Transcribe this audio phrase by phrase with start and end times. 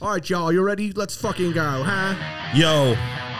[0.00, 0.92] All right, y'all, you ready?
[0.92, 2.14] Let's fucking go, huh?
[2.54, 2.94] Yo,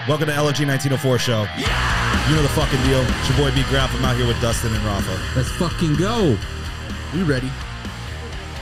[0.09, 1.43] welcome to LG 1904 show.
[1.57, 2.29] Yeah!
[2.29, 2.99] You know the fucking deal.
[2.99, 3.95] It's your boy B Graff.
[3.95, 5.17] I'm out here with Dustin and Rafa.
[5.37, 6.37] Let's fucking go.
[7.15, 7.49] We ready.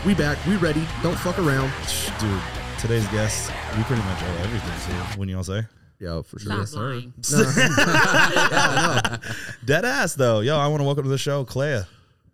[0.04, 0.36] We back.
[0.44, 0.86] We ready.
[1.02, 1.72] Don't fuck around.
[2.20, 2.38] Dude,
[2.78, 5.18] today's guest, we pretty much owe everything to.
[5.18, 5.62] Wouldn't y'all say?
[5.98, 6.66] Yo, for sure.
[6.66, 7.14] Stop lying.
[9.64, 10.40] Dead ass though.
[10.40, 11.86] Yo, I want to welcome to the show, Klea.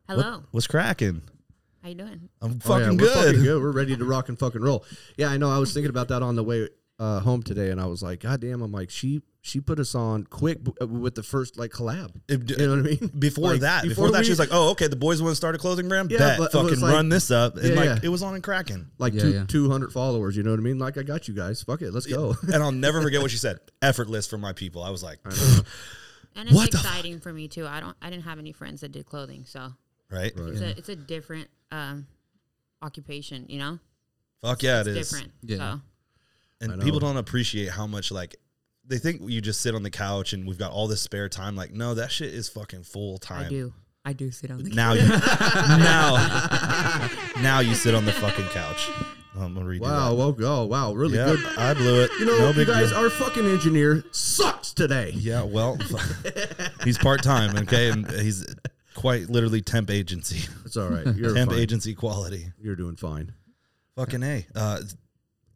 [0.09, 0.43] Hello.
[0.51, 1.23] What's cracking?
[1.83, 2.29] How you doing?
[2.41, 3.25] I'm Oh, yeah, fucking we're good.
[3.27, 3.63] fucking good.
[3.63, 4.85] We're ready to rock and fucking roll.
[5.17, 5.51] Yeah, I know.
[5.51, 8.21] I was thinking about that on the way uh, home today, and I was like,
[8.21, 8.63] God damn!
[8.63, 12.13] I'm like, she she put us on quick b- uh, with the first like collab.
[12.29, 13.11] If- You know what I mean?
[13.19, 15.37] Before Like, that, before, that, we- she was like, "Oh, okay." The boys want to
[15.37, 16.13] start a clothing brand.
[16.13, 17.99] Yeah, Bet, but fucking like- run this up, and Yeah, like yeah.
[18.05, 18.87] it was on and cracking.
[18.99, 19.45] like Yeah, two, yeah.
[19.49, 20.37] 200 followers.
[20.37, 20.79] You know what I mean?
[20.79, 21.61] Like, I got you guys.
[21.63, 22.37] Fuck it, let's go.
[22.43, 23.59] And I'll never forget what she said.
[23.83, 24.85] Effortless for my people.
[24.85, 27.67] I was like, And it's What the exciting for me too.
[27.67, 27.97] I don't.
[28.01, 29.73] I didn't have any friends that did clothing, so
[30.11, 30.33] right?
[30.37, 32.07] it's a it's a different um,
[32.81, 33.47] occupation.
[33.49, 33.79] You know,
[34.43, 35.11] Fuck yeah, it's it is.
[35.11, 35.33] different.
[35.43, 35.79] Yeah.
[36.61, 38.37] So And people don't appreciate how much like
[38.87, 41.57] they think you just sit on the couch and we've got all this spare time.
[41.57, 43.47] Like, no, that shit is fucking full time.
[43.47, 43.75] I do.
[44.05, 44.71] I do sit on the.
[44.71, 44.75] Couch.
[44.75, 45.09] Now you
[45.79, 47.09] now
[47.41, 48.91] now you sit on the fucking couch.
[49.35, 50.17] I'm gonna redo wow, that.
[50.17, 51.41] well, go, wow, really yeah, good.
[51.57, 52.11] I blew it.
[52.19, 52.99] You know, no you guys, deal.
[52.99, 55.13] our fucking engineer sucks today.
[55.15, 55.79] Yeah, well,
[56.85, 58.45] he's part time, okay, and he's
[58.95, 61.07] quite literally temp agency, It's all right.
[61.17, 61.61] You're temp fine.
[61.61, 62.47] agency quality.
[62.61, 63.33] You're doing fine.
[63.97, 64.47] Fucking a.
[64.55, 64.81] Uh,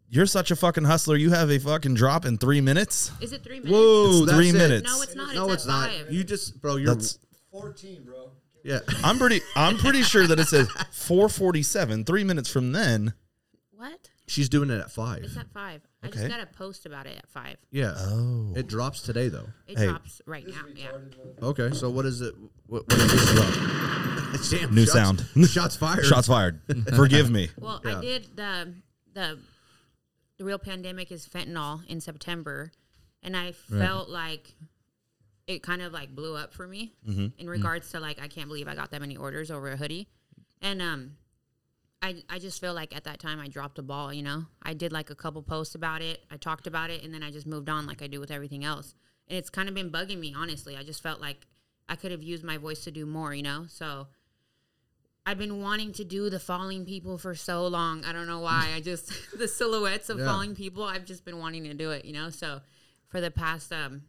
[0.08, 1.16] you're such a fucking hustler.
[1.16, 3.10] You have a fucking drop in three minutes.
[3.20, 3.72] Is it three minutes?
[3.72, 4.54] Whoa, It's that's three it.
[4.54, 4.88] minutes.
[4.88, 5.34] No, it's not.
[5.34, 5.90] No, it's, it's not.
[5.90, 6.12] five.
[6.12, 6.76] You just, bro.
[6.76, 7.18] You're That's.
[7.50, 8.30] 14, bro.
[8.62, 8.80] yeah.
[9.02, 9.40] I'm pretty.
[9.56, 12.06] I'm pretty sure that it says 4:47.
[12.06, 13.14] Three minutes from then.
[13.72, 14.08] what?
[14.28, 15.22] She's doing it at five.
[15.24, 15.80] It's at five.
[16.06, 16.18] I Okay.
[16.20, 17.56] just got a post about it at five.
[17.70, 17.94] Yeah.
[17.96, 18.52] Oh.
[18.56, 19.48] It drops today though.
[19.66, 19.86] It Hey.
[19.86, 20.62] drops right now.
[20.74, 20.92] Yeah.
[21.42, 22.34] Okay, so what is it?
[22.66, 24.50] What, what is this drop?
[24.50, 25.48] Damn, New shots- sound.
[25.48, 26.04] Shots fired.
[26.04, 26.60] Shots fired.
[26.96, 27.48] Forgive me.
[27.58, 27.98] Well, Yeah.
[27.98, 28.74] I did the
[29.14, 29.38] the
[30.38, 32.70] the real pandemic is fentanyl in September,
[33.22, 34.54] and I felt like
[35.46, 36.92] it kind of like blew up for me
[37.38, 40.08] in regards to like I can't believe I got that many orders over a hoodie,
[40.60, 41.12] and um,
[42.02, 44.12] I I just feel like at that time I dropped the ball.
[44.12, 47.12] You know, I did like a couple posts about it, I talked about it, and
[47.12, 48.94] then I just moved on like I do with everything else,
[49.28, 50.76] and it's kind of been bugging me honestly.
[50.76, 51.46] I just felt like
[51.88, 53.34] I could have used my voice to do more.
[53.34, 54.08] You know, so.
[55.28, 58.04] I've been wanting to do the falling people for so long.
[58.04, 58.70] I don't know why.
[58.76, 60.26] I just the silhouettes of Yeah.
[60.26, 60.84] falling people.
[60.84, 62.30] I've just been wanting to do it, you know.
[62.30, 62.60] So
[63.08, 64.02] for the past um,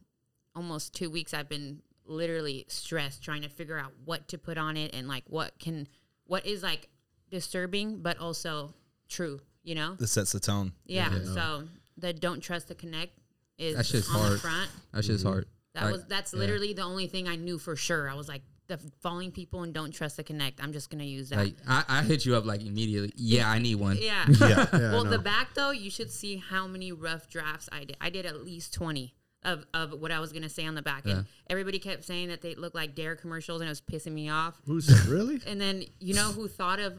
[0.56, 4.78] almost two weeks, I've been literally stressed trying to figure out what to put on
[4.78, 5.88] it and like what can
[6.26, 6.88] what is like
[7.30, 8.74] disturbing but also
[9.10, 9.96] true, you know.
[10.00, 10.74] This sets the tone.
[10.86, 11.12] Yeah.
[11.24, 11.64] So
[11.98, 13.14] the don't trust the connect
[13.58, 14.70] is That shit's on the front.
[14.94, 15.46] That shit's hard.
[15.46, 15.52] Mm-hmm.
[15.74, 16.40] That Like, was that's yeah.
[16.40, 18.10] literally the only thing I knew for sure.
[18.10, 20.62] I was like the falling people and don't trust the connect.
[20.62, 21.38] I'm just gonna use that.
[21.40, 23.14] Like I, I hit you up like immediately.
[23.16, 23.98] Yeah, I need one.
[24.00, 24.26] Yeah.
[24.40, 24.48] Yeah.
[24.74, 27.98] Yeah, I well, the back though, you should see how many rough drafts I did.
[28.02, 29.14] I did at least twenty
[29.44, 31.18] of, of what I was gonna say on the back, Yeah.
[31.20, 34.30] and everybody kept saying that they looked like Dare commercials, and it was pissing me
[34.30, 34.59] off.
[34.66, 35.40] Who's really?
[35.48, 36.94] And then you know who thought of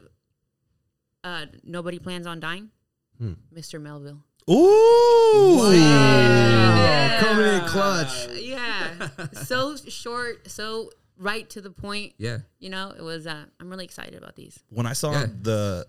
[1.24, 2.70] uh, nobody plans on dying?
[3.18, 3.32] Hmm.
[3.54, 3.80] Mr.
[3.80, 4.22] Melville.
[4.50, 5.72] Ooh.
[5.74, 7.20] Yeah.
[7.20, 8.28] coming in clutch.
[8.34, 9.08] Yeah,
[9.44, 12.14] so short, so right to the point.
[12.18, 12.38] Yeah.
[12.58, 13.26] You know, it was.
[13.26, 14.58] Uh, I'm really excited about these.
[14.70, 15.26] When I saw Yeah.
[15.42, 15.86] the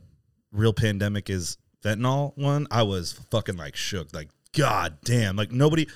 [0.51, 4.13] real pandemic is fentanyl one, I was fucking like shook.
[4.13, 5.35] Like, god damn.
[5.35, 5.88] Like nobody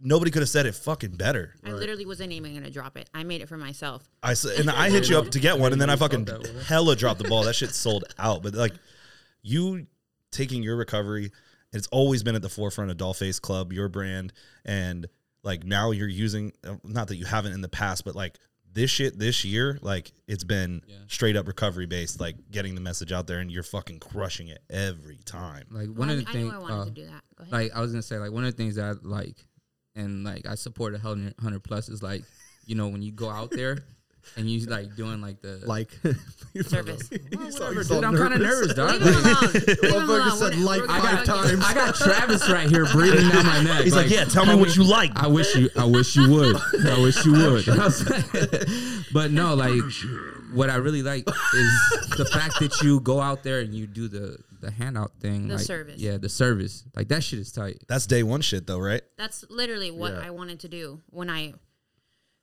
[0.00, 1.54] nobody could have said it fucking better.
[1.64, 3.08] I literally wasn't even gonna drop it.
[3.14, 4.02] I made it for myself.
[4.22, 6.40] I s- and I hit you up to get one, and then I fucking that
[6.42, 6.56] one.
[6.64, 7.44] hella dropped the ball.
[7.44, 8.42] That shit sold out.
[8.42, 8.74] But like
[9.42, 9.86] you
[10.30, 11.30] taking your recovery,
[11.72, 14.32] it's always been at the forefront of Dollface Club, your brand,
[14.64, 15.06] and
[15.42, 16.52] like now you're using.
[16.64, 18.38] uh, Not that you haven't in the past, but like
[18.72, 20.96] this shit this year, like it's been Yeah.
[21.06, 24.62] straight up recovery based, like getting the message out there, and you're fucking crushing it
[24.68, 25.66] every time.
[25.70, 26.44] Like Well, one I, of the I things.
[26.50, 27.22] knew I wanted uh, to do that.
[27.36, 27.52] Go ahead.
[27.52, 29.46] like I was gonna say, like one of the things that I like,
[29.96, 32.22] and like I support a hundred hundred plus is like,
[32.66, 33.78] you know, when you go out there
[34.36, 35.90] and you like doing like the Like
[36.62, 37.08] Service.
[37.08, 39.00] He's Whatever, dude, I'm kind of nervous, dog.
[39.00, 39.52] Leave him alone.
[39.52, 40.36] Leave him alone.
[40.36, 41.64] said like we're I gonna five times.
[41.64, 43.84] I got Travis right here breathing down my neck.
[43.84, 46.56] He's like, "Yeah, tell me what you like." I wish you, I wish you would.
[46.56, 47.64] I wish you would.
[49.12, 49.82] but no, like
[50.52, 54.08] what I really like is the fact that you go out there and you do
[54.08, 55.48] the the handout thing.
[55.48, 56.00] The like, service.
[56.00, 56.84] Yeah, the service.
[56.96, 57.84] Like that shit is tight.
[57.88, 59.02] That's day one shit though, right?
[59.16, 60.22] That's literally what Yeah.
[60.24, 61.54] I wanted to do when I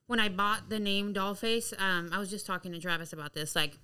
[0.08, 1.74] when I bought the name Dollface.
[1.80, 3.56] Um, I was just talking to Travis about this.
[3.56, 3.78] Like,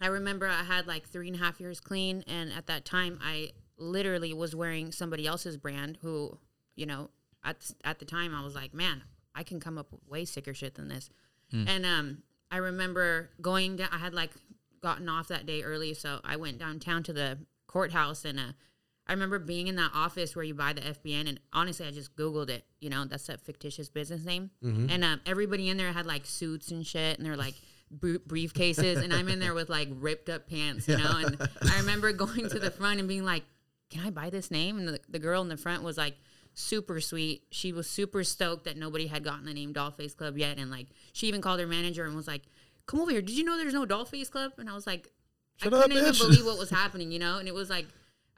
[0.00, 3.18] I remember I had like three and a half years clean, and at that time,
[3.22, 5.98] I literally was wearing somebody else's brand.
[6.02, 6.38] Who,
[6.74, 7.10] you know,
[7.44, 9.02] at at the time, I was like, man,
[9.34, 11.08] I can come up with way sicker shit than this.
[11.52, 13.90] And um, I remember going down.
[13.92, 14.30] I had like
[14.82, 17.38] gotten off that day early, so I went downtown to the
[17.72, 18.52] courthouse and uh,
[19.06, 22.14] I remember being in that office where you buy the FBN, and honestly, I just
[22.14, 22.64] Googled it.
[22.80, 24.50] You know, that's a fictitious business name.
[24.90, 27.54] And um, everybody in there had like suits and shit, and they're like
[27.90, 31.16] br- briefcases, and I'm in there with like ripped up pants, you know.
[31.16, 31.36] And
[31.70, 33.42] I remember going to the front and being like,
[33.90, 36.16] "Can I buy this name?" And the, the girl in the front was like
[36.54, 37.42] super sweet.
[37.50, 40.86] She was super stoked that nobody had gotten the name Dollface Club yet, and like
[41.12, 42.42] she even called her manager and was like,
[42.86, 43.20] "Come over here.
[43.20, 45.10] Did you know there's no Dollface Club?" And I was like,
[45.62, 46.20] Shut I couldn't even bitch.
[46.20, 47.38] believe what was happening, you know?
[47.38, 47.86] And it was like,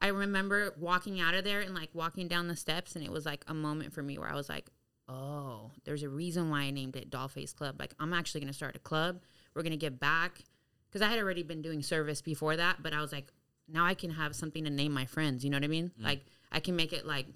[0.01, 3.25] I remember walking out of there and like walking down the steps, and it was
[3.25, 4.69] like a moment for me where I was like,
[5.09, 7.77] oh, there's a reason why I named it Dollface Club.
[7.79, 9.21] Like, I'm actually going to start a club.
[9.55, 10.41] We're going to give back.
[10.89, 13.33] Because I had already been doing service before that, but I was like,
[13.69, 15.45] now I can have something to name my friends.
[15.45, 15.91] You know what I mean?
[16.01, 16.05] Mm.
[16.05, 17.27] Like, I can make it like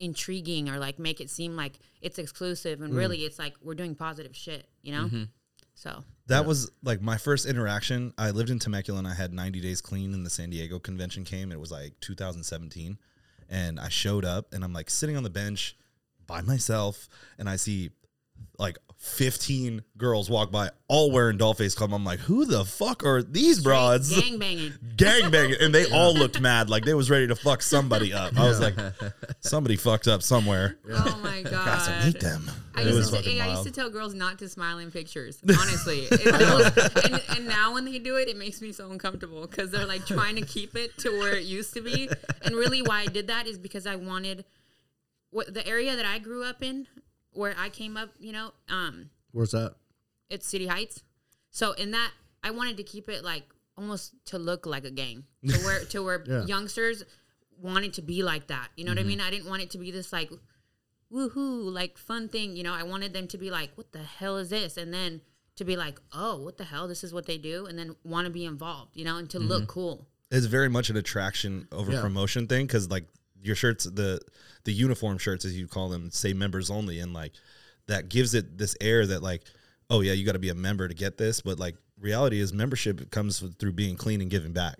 [0.00, 2.80] intriguing or like make it seem like it's exclusive.
[2.80, 2.96] And mm.
[2.96, 5.04] really, it's like we're doing positive shit, you know?
[5.04, 5.24] Mm-hmm.
[5.74, 8.12] So, That was like my first interaction.
[8.18, 11.24] I lived in Temecula and I had 90 days clean and the San Diego convention
[11.24, 11.52] came.
[11.52, 12.98] It was like 2017.
[13.48, 15.76] And I showed up and I'm like sitting on the bench
[16.26, 17.08] by myself
[17.38, 17.90] and I see
[18.58, 21.92] like 15 girls walk by all wearing Dollface Club.
[21.92, 24.18] I'm like, who the fuck are these broads?
[24.18, 24.72] gang banging.
[24.96, 25.56] Gang banging.
[25.60, 26.70] And they all looked mad.
[26.70, 28.36] Like they was ready to fuck somebody up.
[28.38, 28.74] I was like,
[29.40, 30.78] somebody fucked up somewhere.
[30.90, 31.52] Oh my god!
[31.52, 32.50] Gosh, I hate them.
[32.74, 34.90] I It used, was to, fucking I used to tell girls not to smile in
[34.90, 35.38] pictures.
[35.46, 39.70] Honestly, It- and, and now when they do it, it makes me so uncomfortable because
[39.70, 42.08] they're like trying to keep it to where it used to be.
[42.44, 44.44] And really, why I did that is because I wanted
[45.30, 46.86] what the area that I grew up in,
[47.36, 48.10] where I came up.
[48.18, 49.74] You know, um, Where's that?
[50.30, 51.02] it's City Heights.
[51.50, 52.10] So in that,
[52.42, 53.44] I wanted to keep it like
[53.78, 56.44] almost to look like a gang, to where to where Yeah.
[56.46, 57.04] youngsters
[57.58, 58.68] wanted to be like that.
[58.76, 58.98] You know Mm-hmm.
[58.98, 59.20] what I mean?
[59.20, 60.30] I didn't want it to be this like
[61.12, 62.56] woohoo like fun thing.
[62.56, 64.76] You know, I wanted them to be like, what the hell is this?
[64.76, 65.20] And then
[65.56, 66.86] to be like, oh, what the hell?
[66.88, 68.96] This is what they do, and then want to be involved.
[68.96, 69.48] You know, and to Mm-hmm.
[69.48, 70.06] look cool.
[70.30, 72.00] it's very much an attraction over Yeah.
[72.00, 73.06] promotion thing because like
[73.42, 74.20] your shirts the
[74.64, 77.00] the uniform shirts as you call them say members only.
[77.00, 77.32] And like
[77.86, 79.42] that gives it this air that like
[79.90, 81.40] oh yeah you got to be a member to get this.
[81.40, 84.78] But like reality is membership comes through being clean and giving back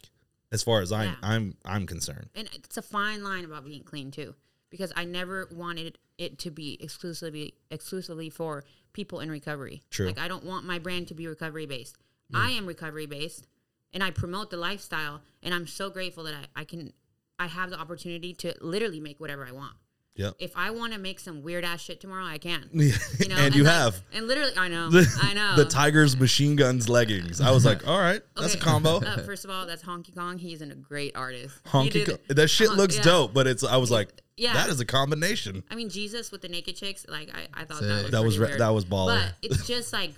[0.53, 1.15] as far as I, Yeah.
[1.23, 2.29] I'm I'm concerned.
[2.35, 4.35] And it's a fine line about being clean too
[4.71, 9.83] because i never wanted it to be exclusively exclusively for people in recovery.
[9.91, 10.07] True.
[10.07, 11.97] like i don't want my brand to be recovery based
[12.33, 12.39] mm.
[12.39, 13.47] i am recovery based
[13.93, 16.93] and i promote the lifestyle and i'm so grateful that i, I can
[17.39, 19.75] i have the opportunity to literally make whatever i want
[20.19, 20.37] Yep.
[20.39, 22.95] if i want to make some weird ass shit tomorrow i can Yeah.
[23.21, 26.17] you know and you like- have and literally i know the, i know the Tigers
[26.19, 27.41] machine guns leggings.
[27.41, 28.97] I was like, all right, that's a combo.
[29.01, 32.35] uh, first of all that's honky kong he's a great artist He Honky, did- co-
[32.35, 33.03] that shit Hon- looks yeah.
[33.03, 33.63] dope, but it's.
[33.63, 34.55] I was like, Yeah.
[34.55, 35.63] that is a combination.
[35.71, 37.89] I mean, Jesus with the naked chicks, like I, I thought Sick.
[37.89, 39.21] that was That was pretty re- that was baller.
[39.21, 40.13] But it's just like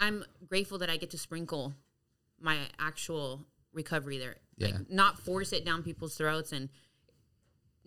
[0.00, 1.74] I'm grateful that I get to sprinkle
[2.40, 4.68] my actual recovery there, Yeah.
[4.68, 6.68] like not force it down people's throats and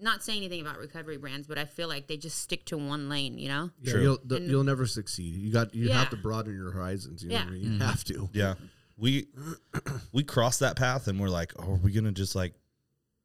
[0.01, 3.09] not say anything about recovery brands, but I feel like they just stick to one
[3.09, 3.69] lane, you know?
[3.81, 4.01] Yeah, True.
[4.01, 5.35] you'll the, And- you'll never succeed.
[5.35, 5.99] You got you Yeah.
[5.99, 7.23] have to broaden your horizons.
[7.23, 7.51] You know what I Yeah.
[7.51, 7.63] mean?
[7.63, 7.85] You mm.
[7.85, 8.29] have to.
[8.33, 8.53] Yeah.
[8.97, 9.27] We
[10.13, 12.53] we crossed that path and we're like, oh, are we gonna just like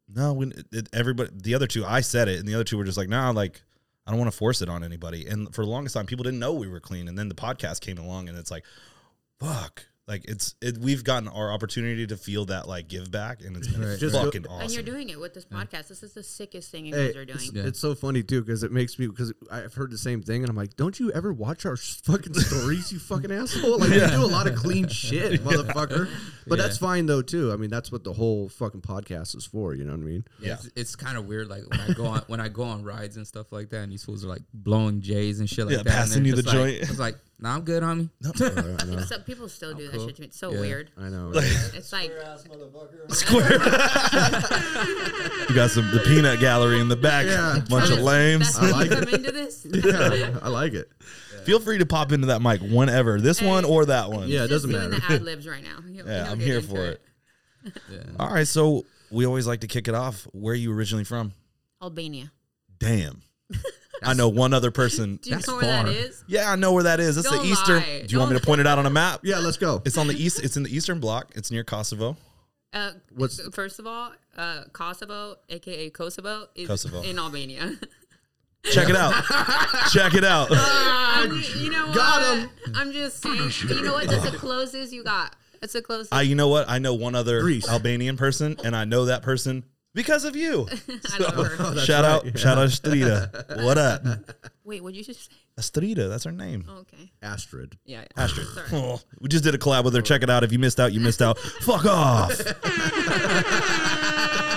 [0.08, 2.84] no, we, it, everybody the other two I said it and the other two were
[2.84, 3.62] just like, nah, like
[4.06, 5.26] I don't want to force it on anybody.
[5.26, 7.08] And for the longest time people didn't know we were clean.
[7.08, 8.64] And then the podcast came along and it's like,
[9.40, 9.86] fuck.
[10.06, 13.68] Like it's it, we've gotten our opportunity to feel that like give back and it's
[13.68, 13.98] been Right.
[13.98, 14.64] Just fucking go- awesome.
[14.64, 15.88] And you're doing it with this podcast.
[15.88, 17.56] This is the sickest thing you Hey, guys are it's, doing.
[17.64, 17.68] Yeah.
[17.70, 20.50] it's so funny too because it makes me because I've heard the same thing and
[20.50, 23.78] I'm like, don't you ever watch our fucking stories, you fucking asshole?
[23.78, 26.10] Like we do a lot of clean shit, motherfucker.
[26.46, 27.50] But that's fine though too.
[27.50, 29.72] I mean, that's what the whole fucking podcast is for.
[29.74, 30.24] You know what I mean?
[30.38, 30.52] Yeah.
[30.54, 33.16] It's, it's kind of weird, like when I go on when I go on rides
[33.16, 35.82] and stuff like that, and these fools are like blowing J's and shit like Yeah,
[35.82, 35.86] that.
[35.86, 36.90] and passing they're you the like- joint.
[36.90, 38.10] It's like, nah, I'm good, homie.
[38.82, 39.00] I know.
[39.02, 40.06] So people still do that cool.
[40.06, 40.26] shit to me.
[40.28, 40.60] It's so Yeah.
[40.60, 40.90] weird.
[40.98, 41.30] I know.
[41.34, 42.10] It's like
[43.10, 43.52] Square.
[45.48, 47.26] you got some the peanut gallery in the back.
[47.26, 47.60] Yeah.
[47.68, 48.52] Bunch of lames.
[48.54, 49.66] That's how like you come into this.
[49.70, 50.90] yeah, I like it.
[51.44, 53.20] Feel free to pop into that mic whenever.
[53.20, 53.46] This Hey.
[53.46, 54.28] one or that one.
[54.28, 54.88] Yeah, it doesn't matter.
[54.88, 55.80] the ad libs right now.
[55.82, 57.02] He'll- Yeah, he'll I'm here into for it.
[57.90, 57.98] Yeah.
[58.18, 60.26] All right, so we always like to kick it off.
[60.32, 61.32] Where are you originally from?
[61.82, 62.30] Albania.
[62.78, 63.22] Damn.
[64.02, 65.16] I know one other person.
[65.22, 65.92] Do you That's know where that far.
[65.94, 66.24] is?
[66.26, 67.16] Yeah, I know where that is.
[67.16, 67.76] That's the Don't eastern.
[67.80, 68.02] lie.
[68.06, 69.20] Do you want me to point it out on a map?
[69.22, 69.82] Yeah, let's go.
[69.84, 70.42] It's on the east.
[70.42, 71.30] It's in the eastern block.
[71.34, 72.16] It's near Kosovo.
[72.72, 77.02] Uh, What's- first of all, uh, Kosovo, aka Kosovo, is Kosovo.
[77.02, 77.72] in Albania.
[78.72, 79.12] Check it out.
[79.92, 80.48] Check it out.
[80.50, 81.94] I'm, you know what?
[81.94, 82.50] Got him.
[82.74, 83.50] I'm just saying.
[83.68, 84.08] You know what?
[84.08, 85.36] That's the closest you got.
[85.60, 86.12] That's the closest.
[86.14, 86.68] I, you know what?
[86.68, 87.68] I know one other Greece.
[87.68, 90.68] Albanian person, and I know that person because of you.
[91.12, 91.56] I love her.
[91.74, 92.32] That's shout right, out, yeah.
[92.36, 93.44] shout out, Astrida.
[93.62, 94.02] What up,
[94.64, 95.36] Wait, what'd you just say?
[95.56, 96.08] Astrida?
[96.08, 96.64] That's her name.
[96.68, 97.12] Oh, okay.
[97.22, 97.78] Astrid.
[97.84, 98.00] Yeah.
[98.00, 98.22] yeah.
[98.22, 98.46] Astrid.
[98.48, 98.66] Sorry.
[98.72, 100.02] Oh, we just did a collab with her.
[100.02, 100.42] Check it out.
[100.42, 101.38] If you missed out, you missed out.
[101.38, 102.30] Fuck off.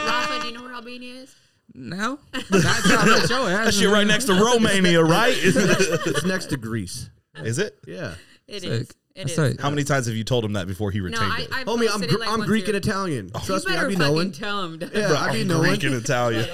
[0.06, 1.36] Rafa, do you know where Albania is?
[1.75, 5.36] No, that's how much show it That shit right next to Romania, right?
[5.38, 7.10] It's next to Greece.
[7.36, 7.77] Is it?
[7.86, 8.15] Yeah.
[8.48, 8.72] It Sick.
[8.72, 8.89] is.
[9.18, 9.60] It That's is.
[9.60, 11.48] How many times have you told him that before he No, retained I, it?
[11.52, 13.26] I Homie, I'm, posted Gr- it like I'm once Greek or- and Italian.
[13.34, 14.32] You Trust me, I better be fucking knowing.
[14.32, 14.78] tell him.
[14.78, 14.92] dog.
[14.94, 15.70] Yeah, I be knowing.
[15.72, 16.46] Greek and Italian.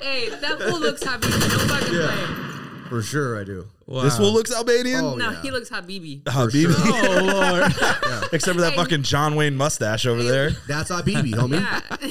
[0.00, 1.30] Hey, that fool looks Habibi.
[1.30, 2.49] No fucking play.
[2.90, 3.66] For sure, I do.
[3.86, 4.02] Wow.
[4.02, 5.04] This fool looks Albanian.
[5.04, 5.42] Oh, No, yeah.
[5.42, 6.22] he looks Habibi.
[6.24, 6.74] Habibi.
[6.76, 8.32] Oh lord.
[8.32, 8.76] Except for that Hey.
[8.76, 10.50] fucking John Wayne mustache over there.
[10.68, 11.60] That's Habibi, homie.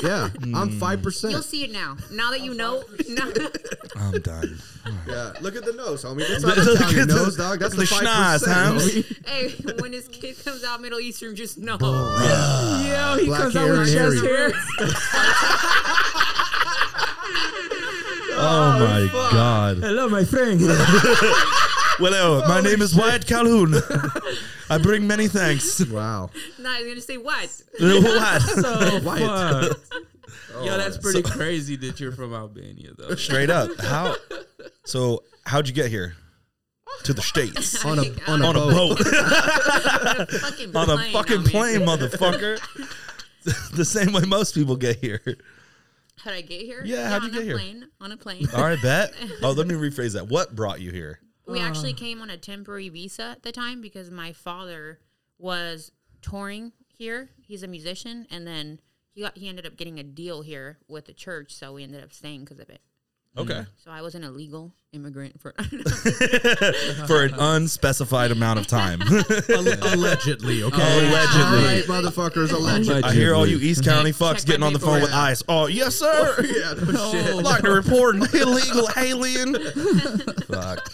[0.04, 0.30] Yeah.
[0.44, 1.32] Yeah, I'm five percent.
[1.34, 1.96] You'll see it now.
[2.12, 2.84] Now that you know.
[3.10, 3.30] Now,
[3.96, 4.58] I'm done.
[5.08, 6.26] Yeah, look at the nose, homie.
[6.28, 7.60] That's not Look Italian at the- nose, dog.
[7.60, 8.56] That's the the five schnoz, percent.
[8.58, 8.72] huh?
[8.74, 9.28] homie.
[9.28, 11.78] hey, when his kid comes out Middle Eastern, just know.
[11.80, 14.52] Yo, he Black comes out with and chest hairy.
[14.54, 16.36] hair.
[18.42, 19.78] Oh, oh my god.
[19.78, 20.62] Hello, my friend.
[22.00, 23.76] Well, my name is Wyatt Calhoun.
[24.70, 25.86] I bring many thanks.
[25.86, 26.30] Wow.
[26.58, 27.50] Nah, he's gonna say what?
[27.80, 28.42] what?
[28.42, 29.76] so Wyatt.
[29.76, 30.66] fucked.
[30.66, 33.16] Yo, that's oh, pretty crazy that you're from Albania, though.
[33.16, 33.78] Straight up.
[33.82, 34.16] How?
[34.86, 36.16] So, how'd you get here?
[37.04, 38.98] To the states On a on a, on a boat.
[38.98, 41.52] boat, on a fucking on a plane, fucking homie.
[41.52, 42.60] plane, motherfucker.
[43.76, 45.22] the same way most people get here.
[46.24, 46.82] How'd I get here?
[46.86, 47.56] Yeah, how'd you on get a here?
[47.56, 48.48] Plane, on a plane.
[48.54, 49.14] All right, bet.
[49.44, 50.28] Oh, let me rephrase that.
[50.28, 51.20] What brought you here?
[51.48, 51.98] We actually uh.
[51.98, 55.00] came on a temporary visa at the time because my father
[55.38, 57.30] was touring here.
[57.42, 58.80] He's a musician, and then
[59.14, 62.04] he got he ended up getting a deal here with the church, so we ended
[62.04, 62.82] up staying because of it.
[63.40, 63.66] Okay.
[63.78, 65.54] So I was an illegal immigrant for.
[67.08, 69.02] For an unspecified amount of time.
[69.50, 71.08] Allegedly, okay.
[71.08, 71.44] Allegedly.
[71.44, 72.52] All right, motherfuckers.
[72.52, 73.04] Allegedly.
[73.04, 75.30] I hear all you East County Check fucks my getting on the phone with paperwork.
[75.30, 75.44] ICE.
[75.48, 76.36] Oh, yes, sir.
[76.38, 77.36] Oh, yeah, no shit.
[77.36, 79.56] I'd like to report an illegal alien.
[80.48, 80.92] Fuck.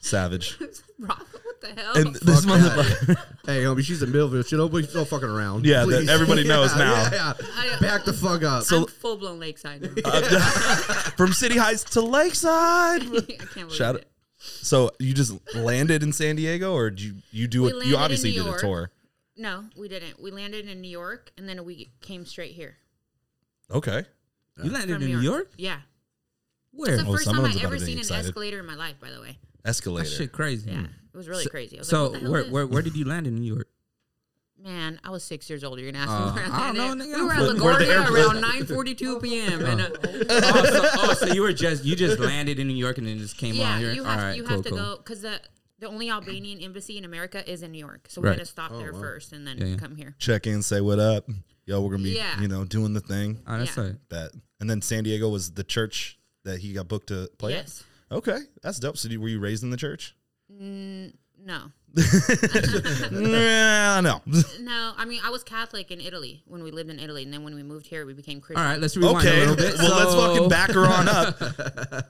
[0.00, 0.58] Savage.
[0.98, 1.22] Rob,
[1.60, 1.96] what the hell?
[1.96, 2.60] And this Fuck that.
[2.86, 3.26] motherfucker.
[3.46, 4.42] Hey, homie, she's in Millville.
[4.42, 5.64] She don't be still fucking around.
[5.66, 6.08] Yeah, that Please.
[6.08, 6.92] everybody knows Yeah, now.
[6.94, 7.32] Yeah, yeah.
[7.56, 8.64] I- uh, Back the fuck up.
[8.70, 9.82] I'm full blown Lakeside.
[9.82, 9.90] now.
[10.04, 10.38] Uh,
[11.16, 13.02] from City Heights to Lakeside.
[13.02, 14.06] I can't believe Shout it.
[14.38, 17.72] So you just landed in San Diego, or did you you do We it?
[17.74, 18.60] landed You in obviously New did a York.
[18.60, 18.90] tour.
[19.36, 20.20] No, we didn't.
[20.22, 22.76] We landed in New York, and then we came straight here.
[23.70, 24.04] Okay.
[24.62, 25.50] You landed from in New York?
[25.56, 25.78] Yeah.
[26.72, 26.94] Where?
[26.94, 28.26] It's the Oh, first time someone's I about ever to be seen an excited.
[28.26, 29.38] escalator in my life, by the way.
[29.64, 30.08] Escalator.
[30.08, 30.70] That shit crazy.
[31.12, 31.16] Yeah.
[31.16, 31.78] It was really crazy.
[31.78, 33.34] I was So like, what the hell where, is where where did you land in
[33.36, 33.68] New York?
[34.62, 35.80] Man, I was six years old.
[35.80, 37.08] You're gonna ask Uh, me where I I don't landed.
[37.08, 37.16] know, nigga.
[37.16, 39.64] We were at Where- where the LaGuardia around 9:42 p.m.
[39.64, 42.98] and uh, oh, so, oh, so you were just you just landed in New York
[42.98, 43.92] and then just came yeah, on here.
[43.92, 44.78] you have right, you cool, have to cool.
[44.78, 45.40] go because the
[45.78, 48.36] the only Albanian embassy in America is in New York, so we Right.
[48.38, 49.76] had to stop there first and then Yeah, yeah.
[49.76, 50.14] come here.
[50.18, 51.26] Check in, say what up.
[51.64, 52.38] Yo, we're gonna be, Yeah.
[52.38, 53.40] you know, doing the thing.
[53.46, 53.82] Oh, that's Yeah.
[53.84, 54.08] tight.
[54.10, 54.32] Bet.
[54.60, 57.60] And then San Diego was the church that he got booked to play at.
[57.64, 57.84] Yes.
[58.12, 58.98] Okay, that's dope.
[58.98, 60.14] So, you- were you raised in the church?
[60.60, 61.12] Mm,
[61.44, 61.72] no.
[63.10, 64.20] nah, no.
[64.60, 67.42] No, I mean I was Catholic in Italy when we lived in Italy, and then
[67.42, 68.62] when we moved here, we became Christian.
[68.64, 69.74] All right, let's rewind Okay, a little bit.
[69.78, 71.40] Well, let's So- fucking back her on up.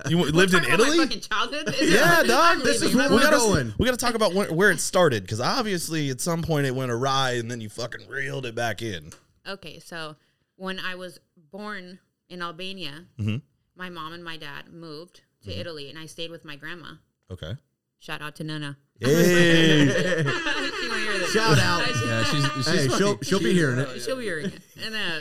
[0.11, 0.99] You lived in Talking about my Italy?
[0.99, 1.75] fucking childhood.
[1.80, 2.57] Yeah, dog.
[2.59, 3.75] I'm This is where we we're gotta going.
[3.78, 6.90] we gotta talk about where, where it started because obviously at some point it went
[6.90, 9.12] awry and then you fucking reeled it back in.
[9.49, 10.16] Okay, so
[10.57, 13.37] when I was born in Albania, Mm-hmm.
[13.76, 16.88] my mom and my dad moved to Italy, and I stayed with my grandma.
[17.30, 17.52] Okay.
[18.00, 18.76] Shout out to Nana.
[19.02, 19.87] Hey.
[19.88, 21.33] She won't hear this.
[21.33, 21.87] Shout out.
[22.04, 24.00] Yeah, she's, she's Hey, she'll fucking- she'll be hearing it.
[24.02, 24.61] She'll be hearing it.
[24.85, 25.21] And uh,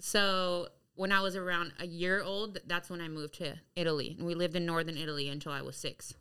[0.00, 4.26] so when I was around a year old, that's when I moved to Italy, and
[4.26, 6.12] we lived in northern Italy until I was six.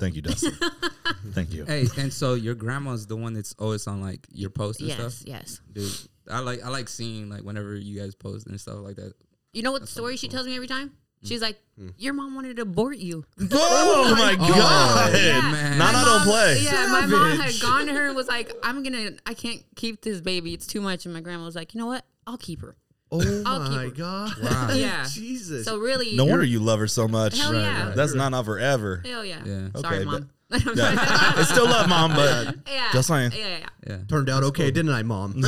[0.00, 0.52] Thank you, Dustin.
[1.30, 1.64] Thank you.
[1.64, 4.98] Hey, and so your grandma's the one that's always on like your posts and Yes,
[4.98, 5.22] stuff.
[5.28, 5.60] yes.
[5.74, 6.00] Yes.
[6.00, 9.12] Dude, I like I like seeing like whenever you guys post and stuff like that.
[9.52, 10.92] You know what story she tells me every time?
[11.24, 11.58] She's like,
[11.96, 15.12] "Your mom wanted to abort you." Oh, oh my god.
[15.14, 15.40] Yeah.
[15.40, 15.78] man.
[15.78, 16.58] Nana My don't mom- play.
[16.62, 20.02] Yeah, my mom had gone to her and was like, "I'm gonna, I can't keep
[20.02, 20.52] this baby.
[20.54, 22.04] It's too much." And my grandma was like, "You know what?
[22.26, 22.76] I'll keep her."
[23.12, 23.90] Oh I'll my her.
[23.90, 24.32] god.
[24.42, 24.70] Wow.
[24.74, 25.04] Yeah.
[25.08, 25.64] Jesus.
[25.64, 27.38] So really, No wonder you love her so much.
[27.38, 27.92] Hell yeah.
[27.94, 29.02] That's Nana forever.
[29.04, 29.42] hell yeah.
[29.44, 29.68] Yeah.
[29.76, 30.30] Sorry, Okay, mom.
[30.50, 31.40] Yeah.
[31.40, 32.88] it's still love, mom, but yeah.
[32.92, 33.32] Just saying.
[33.32, 33.66] Yeah, yeah, yeah.
[33.86, 33.98] Yeah.
[34.08, 35.42] Turned out okay, didn't I, mom?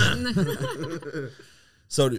[1.88, 2.10] so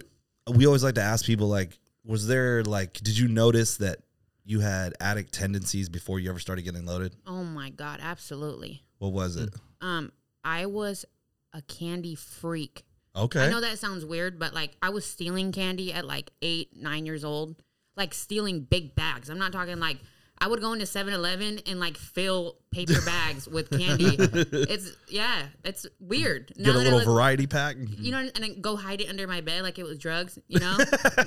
[0.54, 3.98] we always like to ask people like, was there like, did you notice that
[4.44, 7.14] you had addict tendencies before you ever started getting loaded?
[7.26, 8.82] Oh my god, absolutely.
[8.98, 9.54] What was it?
[9.82, 10.10] Um,
[10.42, 11.04] I was
[11.52, 12.82] a candy freak.
[13.14, 13.46] Okay.
[13.46, 17.04] I know that sounds weird, but like I was stealing candy at like eight, nine
[17.04, 17.56] years old,
[17.94, 19.28] like stealing big bags.
[19.28, 19.98] I'm not talking like
[20.40, 24.16] I would go into 7 Eleven and like fill paper bags with candy.
[24.18, 26.52] It's, yeah, it's weird.
[26.56, 27.76] Now Get a little look- variety pack.
[27.76, 28.02] Mm-hmm.
[28.02, 30.60] you know, and then go hide it under my bed like it was drugs, you
[30.60, 30.76] know?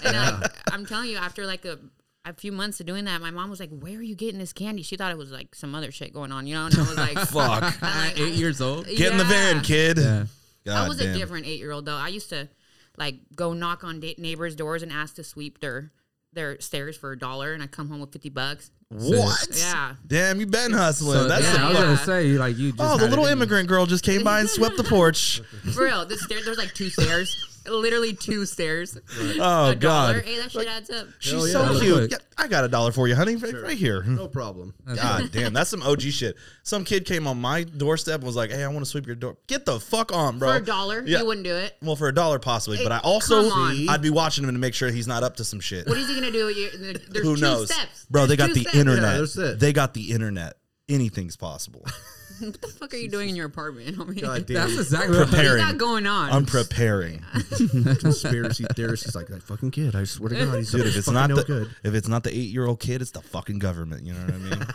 [0.03, 1.77] and like, I'm telling you, after like a
[2.23, 4.53] a few months of doing that, my mom was like, "Where are you getting this
[4.53, 6.67] candy?" She thought it was like some other shit going on, you know.
[6.67, 7.83] And I was like, Fuck.
[7.83, 8.85] I'm like, Eight years old.
[8.85, 9.97] Get in the van, kid.
[9.97, 10.25] Yeah.
[10.63, 11.15] God I was damn.
[11.15, 11.95] a different eight year old though.
[11.97, 12.47] I used to
[12.95, 15.91] like go knock on da- neighbors' doors and ask to sweep their
[16.31, 18.69] their stairs for a dollar, and I come home with fifty bucks.
[18.91, 19.47] What?
[19.57, 19.95] Yeah.
[20.05, 21.13] Damn, you been hustling.
[21.19, 22.73] So, That's yeah, the I was gonna say like you.
[22.73, 25.41] Just Oh, the little immigrant girl just came by and swept the porch.
[25.73, 28.97] For real, the stair, there's like two stairs, literally two stairs.
[29.39, 30.13] Oh a dollar.
[30.15, 31.07] God, Hey, that shit adds up.
[31.19, 31.67] she's yeah.
[31.67, 32.11] so cute.
[32.11, 34.03] Yeah, I got a dollar for you, honey, right, right here.
[34.03, 34.31] No hmm.
[34.31, 34.73] problem.
[34.95, 36.35] God damn, that's some OG shit.
[36.63, 39.15] Some kid came on my doorstep and was like, "Hey, I want to sweep your
[39.15, 40.49] door." Get the fuck on, bro.
[40.49, 41.19] For a dollar, Yeah.
[41.19, 41.75] you wouldn't do it.
[41.81, 43.89] Well, for a dollar possibly, but I Hey, also come on.
[43.89, 45.87] I'd be watching him to make sure he's not up to some shit.
[45.87, 46.49] What is he gonna do?
[46.49, 46.69] You-
[47.09, 48.05] There's Who two knows, steps.
[48.09, 48.25] bro?
[48.25, 48.77] They There's got two the steps.
[48.77, 49.13] internet.
[49.13, 49.59] Yeah, that's it.
[49.59, 50.57] They got the internet.
[50.89, 51.85] Anything's possible.
[52.41, 53.97] What the fuck are you doing in your apartment?
[53.99, 54.55] I mean, God damn.
[54.55, 55.63] That's exactly what what you Preparing.
[55.63, 56.29] got going on?
[56.31, 57.23] I'm preparing,
[57.99, 59.05] conspiracy theorist.
[59.05, 59.95] He's like that fucking kid.
[59.95, 60.87] I swear to God, he's dude.
[60.87, 61.75] If it's not no the good.
[61.83, 64.05] if it's not the eight year old kid, it's the fucking government.
[64.05, 64.67] You know what I mean?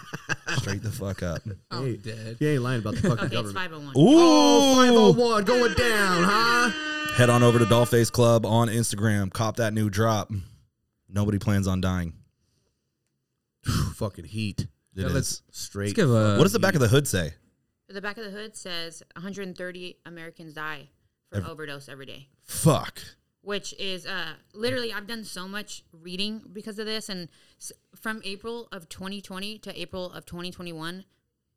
[0.59, 1.43] Straight the fuck up.
[1.71, 2.37] I'm Hey, dead.
[2.39, 3.57] He ain't lying about the fucking okay, it's government.
[3.57, 3.97] five hundred one.
[3.97, 6.71] Ooh, Oh, 501 going down, huh?
[7.17, 9.33] head on over to Dollface Club on Instagram.
[9.33, 10.31] Cop that new drop.
[11.09, 12.13] Nobody plans on dying.
[13.95, 14.61] fucking heat.
[14.61, 15.13] It Yeah, is.
[15.15, 15.85] let's- Straight.
[15.87, 16.37] Let's give a.
[16.37, 17.35] what does the back of the hood say?
[17.89, 20.89] The back of the hood says 130 Americans die
[21.31, 22.29] from overdose every day.
[22.43, 23.01] Fuck.
[23.43, 27.29] which is uh literally I've done so much reading because of this and
[27.61, 31.05] s- from April of 2020 to April of 2021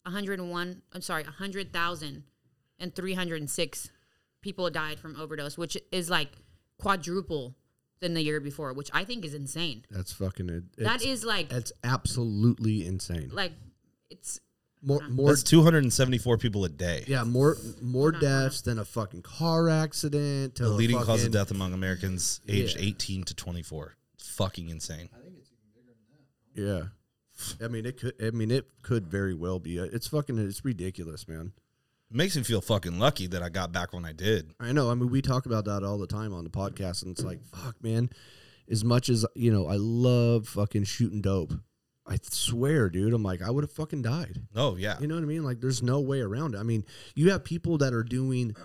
[0.04, 2.24] 101 I'm sorry 100,000
[2.80, 3.90] and 306
[4.42, 6.30] people died from overdose which is like
[6.78, 7.56] quadruple
[8.02, 9.86] than the year before which I think is insane.
[9.90, 10.50] That's fucking.
[10.50, 13.30] It, That is like That's absolutely insane.
[13.34, 13.54] like
[14.10, 14.40] it's
[14.82, 15.28] More, more.
[15.30, 17.04] That's 274 people a day.
[17.08, 20.56] Yeah, more more deaths than a fucking car accident.
[20.56, 22.86] To The a leading cause of death among Americans aged Yeah.
[22.88, 23.96] 18 to 24.
[24.16, 25.10] It's fucking insane.
[26.56, 26.84] Yeah,
[27.64, 28.14] I mean it could.
[28.22, 29.80] I mean it could very well be.
[29.80, 30.38] Uh, it's fucking.
[30.38, 31.54] It's ridiculous, man.
[32.10, 34.52] It makes me feel fucking lucky that I got back when I did.
[34.60, 34.90] I know.
[34.90, 37.44] I mean, we talk about that all the time on the podcast, and it's like,
[37.46, 38.10] fuck, man.
[38.68, 41.54] As much as you know, I love fucking shooting dope.
[42.10, 43.14] I swear, dude.
[43.14, 44.42] I'm like, I would have fucking died.
[44.56, 44.98] Oh, yeah.
[45.00, 45.44] You know what I mean?
[45.44, 46.58] Like, there's no way around it.
[46.58, 46.84] I mean,
[47.16, 48.56] you have people that are doing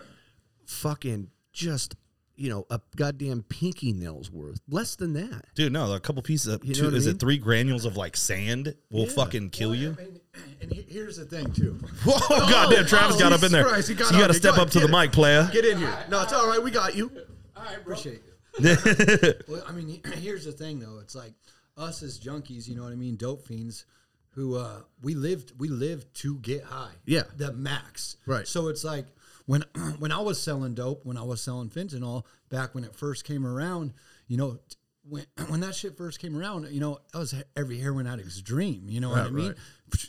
[0.66, 1.94] fucking just,
[2.36, 5.44] you know, a goddamn pinky nail's worth, less than that.
[5.54, 7.16] Dude, no, a couple pieces of You know two, I is mean?
[7.16, 9.10] it three granules of like sand will Yeah.
[9.12, 9.96] fucking kill you?
[10.00, 10.20] And,
[10.62, 11.72] and here's the thing too.
[12.04, 13.62] Whoa, oh, goddamn, Travis oh, got up in there.
[13.62, 14.90] Jesus Christ, he got you got to step got- up to the it.
[14.90, 15.48] mic, player.
[15.52, 15.94] Get in here.
[16.10, 16.62] No, it's all right.
[16.62, 17.10] We got you.
[17.56, 18.30] I appreciate it.
[19.48, 20.98] Well, I mean, here's the thing though.
[21.00, 21.32] It's like
[21.76, 23.84] us as junkies, you know what I mean, dope fiends,
[24.30, 26.92] who uh, we lived we lived to get high.
[27.06, 27.22] Yeah.
[27.36, 28.16] the max.
[28.26, 28.46] Right.
[28.48, 29.06] So it's like
[29.46, 29.64] when
[29.98, 33.46] when I was selling dope, when I was selling fentanyl back when it first came
[33.46, 33.92] around,
[34.28, 34.58] you know.
[34.68, 38.40] t- When, when that shit first came around, you know, that was every heroin addict's
[38.40, 38.86] dream.
[38.88, 39.48] You know what I mean?
[39.48, 39.56] right.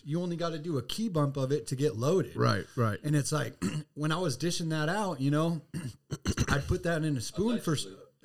[0.05, 2.35] You only got to do a key bump of it to get loaded.
[2.37, 2.97] Right, right.
[3.03, 3.61] And it's like
[3.93, 5.61] when I was dishing that out, you know,
[6.49, 7.75] I'd put that in a spoon for.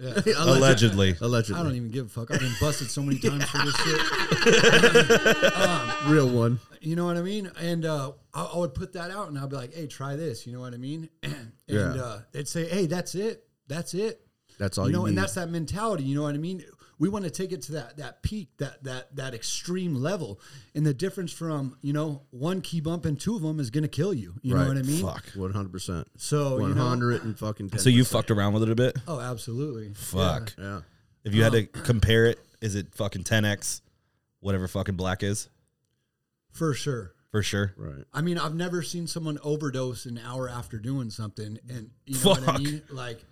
[0.00, 0.34] S- Yeah.
[0.38, 1.16] Allegedly.
[1.20, 1.60] Allegedly.
[1.60, 2.30] I don't even give a fuck.
[2.30, 4.00] I've been busted so many times for this shit.
[6.06, 6.60] Real one.
[6.80, 7.50] You know what I mean?
[7.60, 10.46] And uh, I, I would put that out, and I'd be like, "Hey, try this."
[10.46, 11.08] You know what I mean?
[11.22, 11.94] and Yeah.
[11.94, 13.44] uh, they'd say, "Hey, that's it.
[13.68, 14.20] That's it."
[14.58, 15.10] That's all you you, know, need.
[15.10, 16.04] and that's that mentality.
[16.04, 16.62] You know what I mean?
[17.00, 20.40] We want to take it to that that peak, that that that extreme level,
[20.74, 23.82] and the difference from you know one key bump and two of them is going
[23.82, 24.34] to kill you.
[24.42, 25.02] You know what I mean?
[25.02, 25.24] Fuck.
[25.34, 26.06] One hundred percent.
[26.16, 27.76] So you hundred and fucking.
[27.78, 28.96] So you fucked around with it a bit?
[29.08, 29.94] oh, absolutely.
[29.94, 30.54] Fuck.
[30.56, 30.82] Yeah.
[31.24, 33.82] If you had to um, compare it, is it fucking 10x,
[34.40, 35.48] whatever fucking black is?
[36.52, 37.14] for sure.
[37.30, 37.72] For sure.
[37.76, 38.04] Right.
[38.12, 42.30] I mean, I've never seen someone overdose an hour after doing something, and you know
[42.30, 42.82] what I mean.
[42.90, 43.24] Like,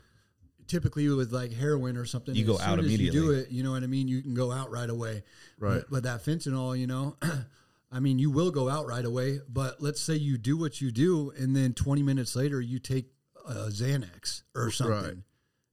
[0.68, 3.72] typically with like heroin or something, You go out as You do it, you know
[3.72, 4.06] what I mean.
[4.08, 5.24] You can go out right away.
[5.58, 5.80] Right.
[5.80, 7.16] But, but that fentanyl, you know,
[7.90, 9.40] I mean, you will go out right away.
[9.48, 13.06] But let's say you do what you do, and then 20 minutes later you take
[13.48, 14.94] a Xanax or something.
[15.02, 15.14] Right.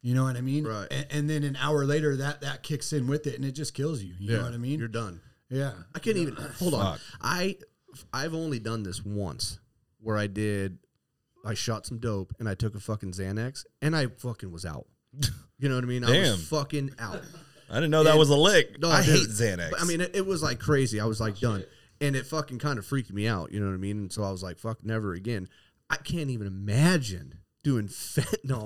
[0.02, 0.66] You know what I mean?
[0.66, 0.88] Right.
[0.92, 3.74] And, and then an hour later, that that kicks in with it, and it just
[3.74, 4.14] kills you.
[4.20, 4.80] You know what I mean?
[4.80, 5.20] You're done.
[5.50, 5.74] yeah.
[5.94, 6.98] I can't even hold on.
[6.98, 7.02] Fuck.
[7.22, 7.58] I
[8.14, 9.60] I've only done this once
[10.00, 10.78] where I did
[11.46, 14.88] I shot some dope and I took a fucking Xanax and I fucking was out.
[15.58, 16.04] You know what I mean?
[16.04, 16.32] I Damn.
[16.34, 17.22] was fucking out.
[17.70, 18.80] I didn't know that was a lick.
[18.80, 19.72] No, I dude, hate Xanax.
[19.80, 21.00] I mean, it, it was like crazy.
[21.00, 21.66] I was like oh, done,
[22.02, 23.52] and it fucking kind of freaked me out.
[23.52, 23.98] You know what I mean?
[23.98, 25.48] And so I was like, "Fuck, never again."
[25.90, 28.66] I can't even imagine doing fentanyl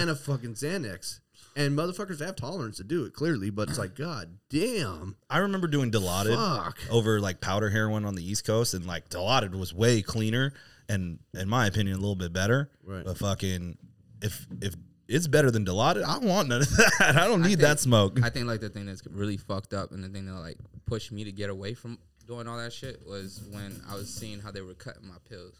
[0.00, 1.20] and a fucking Xanax.
[1.56, 5.66] And motherfuckers have tolerance to do it clearly, but it's like, god damn, I remember
[5.66, 6.78] doing Dilaudid fuck.
[6.90, 10.52] over like powder heroin on the East Coast, and like Dilaudid was way cleaner
[10.90, 12.70] and, in my opinion, a little bit better.
[12.84, 13.04] Right.
[13.04, 13.78] But fucking,
[14.22, 14.74] if if
[15.08, 16.04] it's better than Dilaudid.
[16.04, 17.16] I don't want none of that.
[17.16, 18.20] I don't need think- that smoke.
[18.22, 21.10] I think like the thing that's really fucked up and the thing that like pushed
[21.12, 24.50] me to get away from doing all that shit was when I was seeing how
[24.52, 25.54] they were cutting my pills.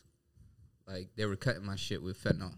[0.86, 2.52] Like they were cutting my shit with fentanyl.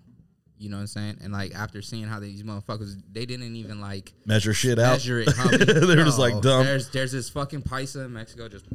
[0.58, 1.18] You know what I'm saying?
[1.24, 4.92] And like after seeing how these motherfuckers, they didn't even like Measure shit out.
[4.92, 5.28] measure it.
[5.37, 8.66] They were just like dumb, There's there's this fucking paisa in Mexico just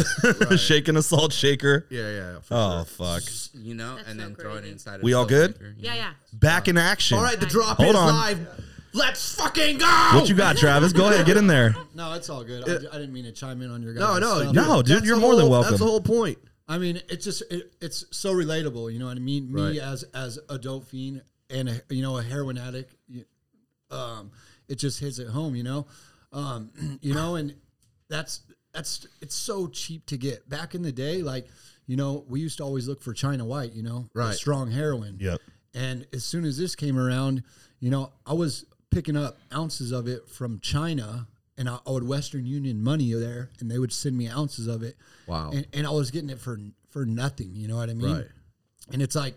[0.56, 1.86] shaking a salt shaker.
[1.90, 2.40] Yeah, yeah.
[2.40, 3.06] for Oh sure.
[3.20, 3.22] fuck!
[3.54, 5.02] you know, That's and so then throw it inside.
[5.02, 5.52] We a all good?
[5.54, 5.96] shaker, Yeah, know?
[5.96, 6.12] yeah.
[6.32, 7.18] Back in action.
[7.18, 8.08] All right, the drop Hold is on.
[8.08, 8.48] live.
[8.94, 9.86] Let's fucking go.
[10.14, 10.92] What you got, Travis?
[10.92, 11.74] Go ahead, get in there.
[11.94, 12.68] No, it's all good.
[12.68, 14.00] I, I didn't mean to chime in on your guys.
[14.00, 14.54] No, no, stuff.
[14.54, 15.70] No, dude, that's you're the more than welcome.
[15.70, 16.38] That's the whole point.
[16.68, 18.92] I mean, it's just it, it's so relatable.
[18.92, 19.52] You know what I mean?
[19.52, 19.78] Me Right.
[19.78, 22.94] as as a dope fiend and a, you know a heroin addict,
[23.90, 24.30] um,
[24.68, 25.54] it just hits at home.
[25.54, 25.86] You know,
[26.32, 26.70] um,
[27.02, 27.54] you know, and
[28.08, 28.40] that's
[28.72, 30.48] that's it's so cheap to get.
[30.48, 31.46] Back in the day, like
[31.86, 33.72] you know, we used to always look for China White.
[33.72, 34.34] You know, Right.
[34.34, 35.18] strong heroin.
[35.20, 35.40] Yep.
[35.74, 37.42] And as soon as this came around,
[37.80, 42.44] you know, I was picking up ounces of it from China, and I, would Western
[42.44, 44.96] Union money there, and they would send me ounces of it.
[45.26, 45.50] Wow.
[45.50, 46.58] And, and I was getting it for
[46.90, 47.54] for nothing.
[47.54, 48.14] You know what I mean?
[48.16, 48.26] Right.
[48.92, 49.34] And it's like,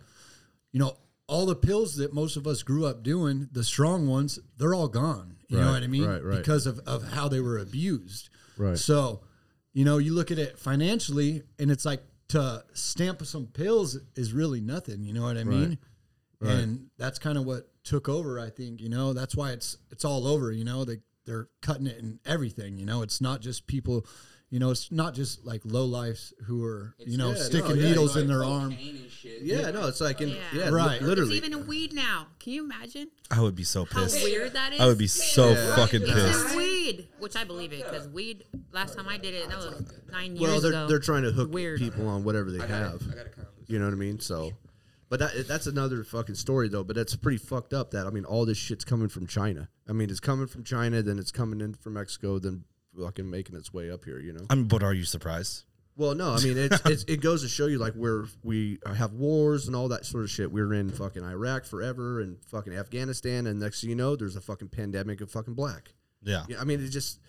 [0.72, 4.40] you know, all the pills that most of us grew up doing, the strong ones,
[4.58, 5.38] they're all gone.
[5.48, 6.06] You know what I mean?
[6.06, 6.38] right, right.
[6.38, 8.30] Because of, of how they were abused.
[8.58, 8.78] Right.
[8.78, 9.22] So,
[9.76, 14.32] you know, you look at it financially, and it's like to stamp some pills is
[14.32, 15.04] really nothing.
[15.04, 15.78] You know what I mean?
[16.40, 16.52] Right.
[16.54, 18.40] And that's kind of what took over.
[18.40, 18.80] I think.
[18.80, 20.50] You know, that's why it's it's all over.
[20.52, 22.78] You know, they they're cutting it in everything.
[22.78, 24.08] You know, it's not just people.
[24.52, 27.82] You know, it's not just like low lifes who are you know yeah, sticking no,
[27.82, 28.78] yeah, needles it's in their arm.
[29.42, 30.70] Yeah, no, it's like in yeah, Yeah.
[30.70, 31.02] Right.
[31.02, 31.38] literally.
[31.38, 32.28] It's even a weed now.
[32.40, 33.96] Can you imagine I would be so pissed.
[33.96, 34.24] how pissed.
[34.24, 34.80] weird that is?
[34.80, 35.76] I would be so Yeah.
[35.76, 36.52] fucking It's pissed.
[36.52, 38.46] in weed, which I believe it because weed.
[38.72, 40.52] Last time I did it, that was nine years ago.
[40.52, 40.88] well, they're ago.
[40.88, 41.80] they're trying to hook Weird.
[41.80, 43.00] people on whatever they I have.
[43.00, 43.22] got it.
[43.34, 43.48] I got it.
[43.68, 44.20] You know what I mean?
[44.20, 44.52] So,
[45.10, 46.84] but that, that's another fucking story though.
[46.84, 47.92] But that's pretty fucked up.
[47.92, 49.70] That I mean, all this shit's coming from China.
[49.90, 52.64] I mean, it's coming from China, then it's coming in from Mexico, then
[52.98, 54.20] fucking making its way up here.
[54.20, 54.46] You know?
[54.50, 55.64] I mean, but are you surprised?
[55.98, 59.14] Well, no, I mean, it's, it's it goes to show you like where we have
[59.14, 60.52] wars and all that sort of shit.
[60.52, 64.36] We were in fucking Iraq forever and fucking Afghanistan, and next thing you know, there's
[64.36, 65.94] a fucking pandemic of fucking black.
[66.22, 66.44] Yeah.
[66.50, 67.20] Yeah, I mean, it just.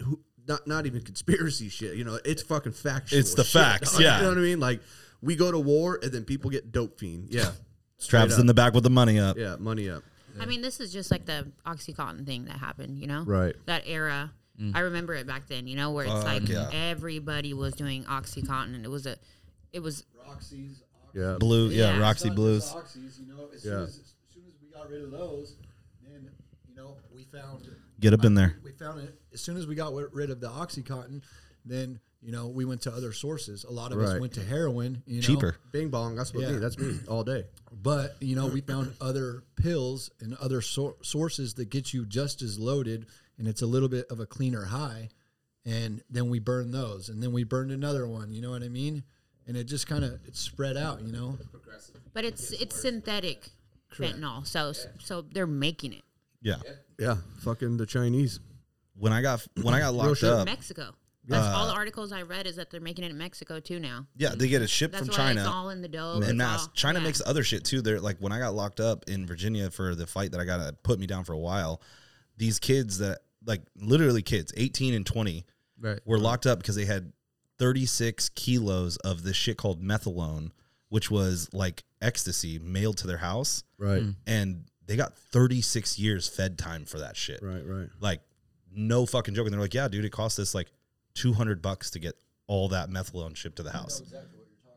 [0.00, 2.18] Who, not, not even conspiracy shit, you know.
[2.24, 3.18] It's fucking factual.
[3.18, 4.16] It's the shit, facts, yeah.
[4.16, 4.60] You know what I mean?
[4.60, 4.80] Like
[5.22, 7.28] we go to war and then people get dope fiend.
[7.30, 7.52] Yeah,
[8.00, 9.38] Travis in the back with the money up.
[9.38, 10.02] yeah, money up.
[10.40, 13.22] I mean, this is just like the OxyContin thing that happened, you know?
[13.22, 13.54] Right.
[13.66, 14.32] That era.
[14.74, 16.70] I remember it back then, you know, where it's Fuck like yeah.
[16.72, 18.84] everybody was doing OxyContin.
[18.84, 19.16] It was a,
[19.72, 22.00] it was, Roxy's, Yeah, Blue, yeah, Yeah.
[22.00, 22.64] Roxy Blues.
[22.72, 23.70] Oxys, you know, as, Yeah.
[23.72, 25.56] soon as, as soon as we got rid of those,
[26.02, 26.30] then
[26.68, 27.68] you know we found
[28.00, 28.56] Get up in there.
[28.62, 31.22] we found it as soon as we got rid of the oxycontin.
[31.64, 33.64] Then you know we went to other sources.
[33.64, 35.02] A lot of us went to heroin.
[35.06, 35.56] You know, Cheaper.
[35.72, 36.14] Bing bong.
[36.14, 36.52] That's what Yeah.
[36.52, 36.58] me.
[36.58, 37.44] That's me all day.
[37.72, 42.40] But you know we found other pills and other sor- sources that get you just
[42.42, 43.06] as loaded,
[43.38, 45.08] and it's a little bit of a cleaner high.
[45.66, 48.32] And then we burned those, and then we burned another one.
[48.32, 49.02] You know what I mean?
[49.46, 51.00] And it just kind of it spread out.
[51.02, 51.38] You know.
[52.12, 53.48] but it's it's synthetic
[53.94, 54.46] fentanyl.
[54.46, 56.02] So so they're making it.
[56.42, 56.56] Yeah.
[56.98, 58.40] Yeah, fucking the Chinese.
[58.96, 60.30] When I got when I got locked shit.
[60.30, 60.94] up, Mexico.
[61.26, 63.80] That's uh, all the articles I read is that they're making it in Mexico too
[63.80, 64.06] now.
[64.16, 65.50] yeah, they get it shipped That's from why it's China.
[65.50, 66.16] all in the dough.
[66.16, 66.66] and it's mass.
[66.66, 67.06] all- China yeah.
[67.06, 67.80] makes other shit too.
[67.80, 70.58] They're like when I got locked up in Virginia for the fight that I got
[70.58, 71.80] to put me down for a while.
[72.36, 75.44] These kids that like literally kids, eighteen and twenty,
[75.80, 76.00] Right.
[76.04, 77.12] were locked up because they had
[77.58, 80.50] thirty six kilos of this shit called methylone,
[80.88, 84.10] which was like ecstasy mailed to their house, Right, hmm.
[84.26, 87.40] and they got thirty six years fed time for that shit.
[87.42, 87.88] right, right.
[88.00, 88.20] Like
[88.74, 89.46] no fucking joke.
[89.46, 90.68] And they're like, yeah, dude, it cost us like
[91.14, 92.14] two hundred bucks to get
[92.46, 94.02] all that methylone shipped to the house.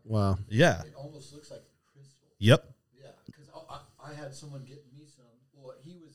[0.06, 0.38] Wow.
[0.48, 0.82] Yeah.
[0.84, 2.28] It almost looks like crystal.
[2.40, 2.66] Yep.
[2.94, 5.26] Yeah, because I, I, I had someone get me some.
[5.54, 6.07] Well, he was getting it.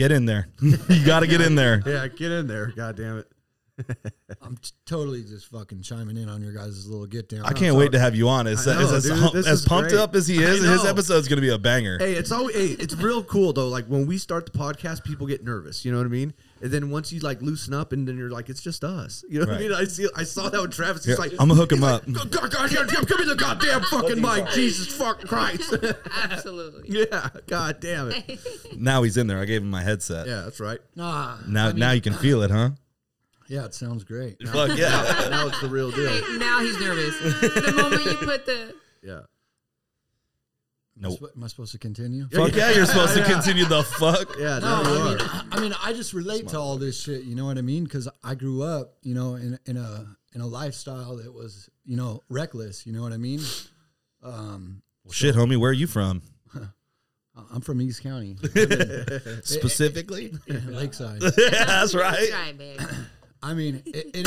[0.00, 0.48] Get in there.
[0.62, 1.82] you got to get in there.
[1.84, 2.68] Yeah, get in there.
[2.74, 3.30] God damn it.
[4.40, 7.44] I'm t- totally just fucking chiming in on your guys' little get down.
[7.44, 8.46] I can't wait to have you on.
[8.46, 9.32] As, I know, as, as, dude.
[9.34, 10.00] This as is pumped great.
[10.00, 10.88] up as he I is, his know.
[10.88, 11.98] episode's going to be a banger.
[11.98, 13.68] Hey, it's always hey, it's real cool though.
[13.68, 15.84] Like when we start the podcast, people get nervous.
[15.84, 16.32] You know what I mean?
[16.62, 19.24] And then once you like loosen up, and then you're like, it's just us.
[19.28, 19.60] You know what I Right.
[19.62, 19.72] mean?
[19.72, 20.08] I see.
[20.14, 21.04] I saw that with Travis.
[21.04, 22.06] Here, He's like, I'm going to hook him he's up.
[22.06, 25.72] like, God, God, God, God, give me the goddamn fucking mic, Jesus fuck Christ.
[26.22, 27.06] Absolutely.
[27.10, 28.38] yeah, God damn it.
[28.76, 29.38] Now he's in there.
[29.40, 30.26] I gave him my headset.
[30.26, 30.80] Yeah, that's right.
[30.96, 32.70] Nah, Now, I mean, now you can feel it, huh?
[33.48, 34.36] Yeah, it sounds great.
[34.46, 35.26] Fuck yeah.
[35.28, 36.38] now it's the real deal.
[36.38, 37.18] Now he's nervous.
[37.40, 39.22] the moment you put the Yeah.
[41.00, 41.18] Nope.
[41.22, 42.28] Am I Am I supposed to continue?
[42.28, 44.36] Fuck yeah, you're supposed to continue the fuck.
[44.38, 45.24] Yeah, No, now you I mean, are.
[45.24, 47.24] I, I mean, I just relate to all this shit.
[47.24, 47.84] You know what I mean?
[47.84, 51.96] Because I grew up, you know, in in a in a lifestyle that was, you
[51.96, 52.86] know, reckless.
[52.86, 53.40] You know what I mean?
[54.22, 56.22] Um, Well, shit, homie, where are you from?
[57.52, 61.22] I'm from East County, I'm Specifically, Lakeside.
[61.22, 61.30] yeah,
[61.64, 62.16] that's right.
[62.18, 62.80] That's right, babe.
[63.42, 64.26] I mean, it, it,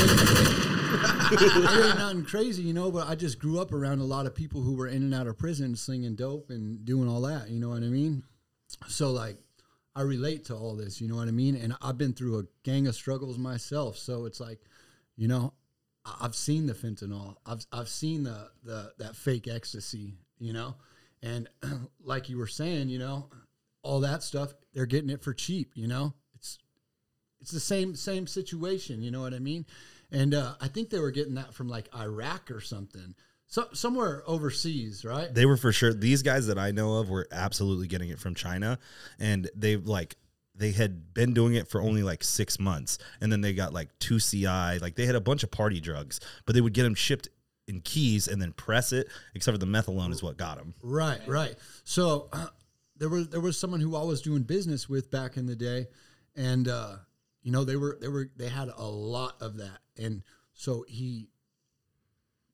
[1.40, 2.90] it ain't nothing crazy, you know.
[2.90, 5.26] But I just grew up around a lot of people who were in and out
[5.26, 7.48] of prison, slinging dope and doing all that.
[7.48, 8.24] You know what I mean?
[8.88, 9.38] So like,
[9.94, 11.00] I relate to all this.
[11.00, 11.54] You know what I mean?
[11.54, 13.96] And I've been through a gang of struggles myself.
[13.96, 14.58] So it's like,
[15.16, 15.52] you know,
[16.20, 17.36] I've seen the fentanyl.
[17.46, 20.14] I've I've seen the the that fake ecstasy.
[20.38, 20.74] You know,
[21.22, 21.48] and
[22.02, 23.28] like you were saying, you know,
[23.82, 24.52] all that stuff.
[24.72, 25.72] They're getting it for cheap.
[25.74, 26.14] You know,
[27.44, 29.02] it's the same same situation.
[29.02, 29.66] You know what I mean?
[30.10, 33.14] And uh, I think they were getting that from like Iraq or something,
[33.48, 35.32] so somewhere overseas, right?
[35.32, 35.92] They were for sure.
[35.92, 38.78] These guys that I know of were absolutely getting it from China,
[39.18, 40.16] and they like
[40.54, 43.90] they had been doing it for only like six months, and then they got like
[43.98, 44.78] two CI.
[44.78, 47.28] Like they had a bunch of party drugs, but they would get them shipped
[47.68, 49.08] in keys and then press it.
[49.34, 50.72] Except for the methylone is what got them.
[50.82, 51.56] Right, right.
[51.84, 52.46] So uh,
[52.96, 55.88] there was there was someone who I was doing business with back in the day,
[56.34, 56.96] and uh,
[57.44, 60.22] you know they were they were they had a lot of that, and
[60.54, 61.28] so he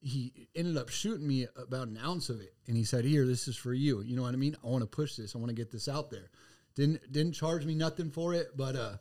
[0.02, 3.48] he ended up shooting me about an ounce of it, and he said, "Here, this
[3.48, 4.56] is for you." You know what I mean?
[4.62, 5.34] I want to push this.
[5.34, 6.30] I want to get this out there.
[6.74, 8.96] Didn't didn't charge me nothing for it, but uh,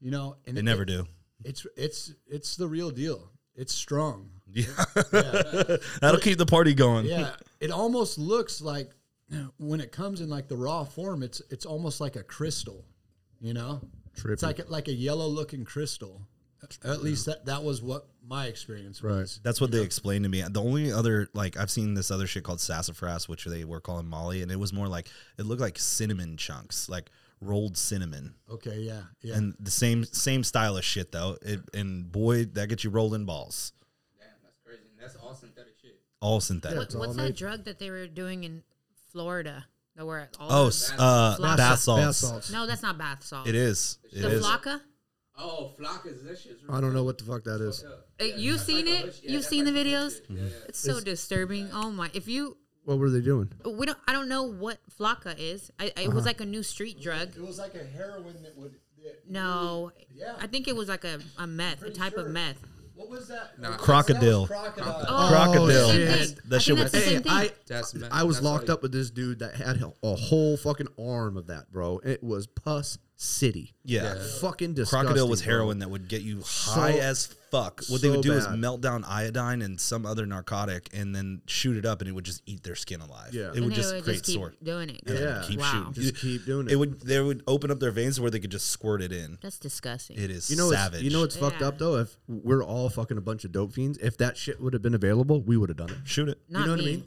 [0.00, 1.06] you know, and They it- never do.
[1.44, 3.30] It's it's it's the real deal.
[3.54, 4.30] It's strong.
[4.52, 4.66] Yeah,
[6.00, 7.06] that'll keep the party going.
[7.06, 8.90] yeah it almost looks like
[9.56, 12.84] when it comes in like the raw form it's it's almost like a crystal
[13.40, 13.80] you know
[14.24, 16.22] it's like a, like a yellow looking crystal
[16.84, 20.42] at least that that was what my experience was That's what they explained to me.
[20.42, 24.06] The only other like I've seen this other shit called sassafras, which they were calling
[24.06, 28.78] Molly, and it was more like it looked like cinnamon chunks, like rolled cinnamon, okay
[28.78, 31.36] yeah yeah and the same same style of shit though.
[31.42, 33.72] It, and boy, that gets you rolling balls,
[34.18, 34.90] Damn, that's crazy.
[34.98, 36.00] That's all synthetic shit.
[36.20, 36.78] all synthetic.
[36.78, 38.62] What, what's that drug that they were doing in
[39.12, 39.66] Florida?
[39.96, 42.00] That were all Oh, s- uh, Bath bath salts.
[42.02, 42.18] Bath salts.
[42.46, 42.50] salts.
[42.52, 43.46] no, that's not bath salt.
[43.46, 43.98] It is.
[44.12, 44.44] It the is.
[44.44, 44.80] Flakka.
[45.38, 47.84] Oh, Flakka's that shit's I don't know what the fuck that is.
[48.20, 49.20] Uh, You've seen it.
[49.22, 50.20] You've seen the videos.
[50.68, 51.70] It's so It's- disturbing.
[51.72, 52.10] Oh my!
[52.14, 53.50] If you What were they doing?
[53.64, 55.70] we don't, I don't know what Flakka is.
[55.80, 57.36] I, it was like a new street drug.
[57.36, 60.34] it was like a heroin that would that No, Yeah.
[60.40, 62.26] I think it was like a, a meth, a type sure.
[62.26, 62.58] of meth.
[62.94, 63.76] What was that Nah.
[63.76, 64.46] Crocodile.
[64.46, 65.88] That was crocodile Oh, oh Crocodile.
[65.88, 66.26] same Yeah.
[66.46, 67.22] That I shit was- Hey, same.
[67.28, 70.88] I That's I was locked why- up with this dude that had a whole fucking
[70.98, 71.98] arm of that, bro.
[72.04, 73.74] It was pus city.
[73.84, 74.14] Yeah.
[74.40, 75.06] Fucking disgusting.
[75.06, 77.82] Crocodile was heroin that would get you high as fuck.
[77.88, 78.58] What they so would do is bad.
[78.58, 82.24] melt down iodine and some other narcotic and then shoot it up and it would
[82.24, 83.32] just eat their skin alive.
[83.34, 83.50] Yeah.
[83.50, 84.54] It And would they just would create just keep sore.
[84.62, 85.00] doing it.
[85.06, 85.44] And Yeah.
[85.46, 85.72] keep Wow.
[85.72, 86.02] shooting.
[86.02, 86.72] Just keep doing it.
[86.72, 89.38] It would they would open up their veins where they could just squirt it in.
[89.42, 90.16] That's disgusting.
[90.18, 90.92] It is You know, savage.
[90.98, 91.68] what's, you know what's fucked Yeah.
[91.68, 91.96] up though?
[91.98, 94.94] If we're all fucking a bunch of dope fiends, if that shit would have been
[94.94, 95.98] available, we would have done it.
[96.04, 96.38] shoot it.
[96.48, 97.04] Not know what I mean?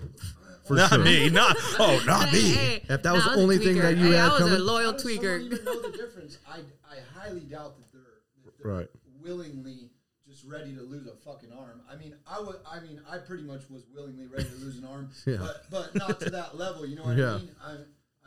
[0.67, 1.03] For not sure.
[1.03, 2.51] me, not oh, not Hey, me.
[2.53, 4.59] hey, If that was the only thing that you Hey, had I was coming- a
[4.59, 5.41] loyal How does someone tweaker.
[5.45, 6.37] even know the difference?
[6.47, 6.57] I,
[6.89, 8.01] I highly doubt that they're,
[8.45, 8.87] that they're Right.
[9.21, 9.91] willingly
[10.27, 11.81] just ready to lose a fucking arm.
[11.89, 12.57] I mean, I would.
[12.69, 15.37] I mean, I pretty much was willingly ready to lose an arm, Yeah.
[15.39, 16.85] but but not to that level.
[16.85, 17.35] You know what Yeah.
[17.35, 17.49] I mean?
[17.63, 17.75] I,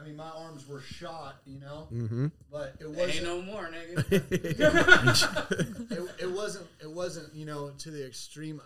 [0.01, 1.37] I mean, my arms were shot.
[1.45, 2.27] You know, Mm-hmm.
[2.51, 3.17] but it wasn't.
[3.17, 4.11] Ain't no more, nigga.
[5.91, 6.67] it, it wasn't.
[6.83, 7.35] It wasn't.
[7.35, 8.61] You know, to the extreme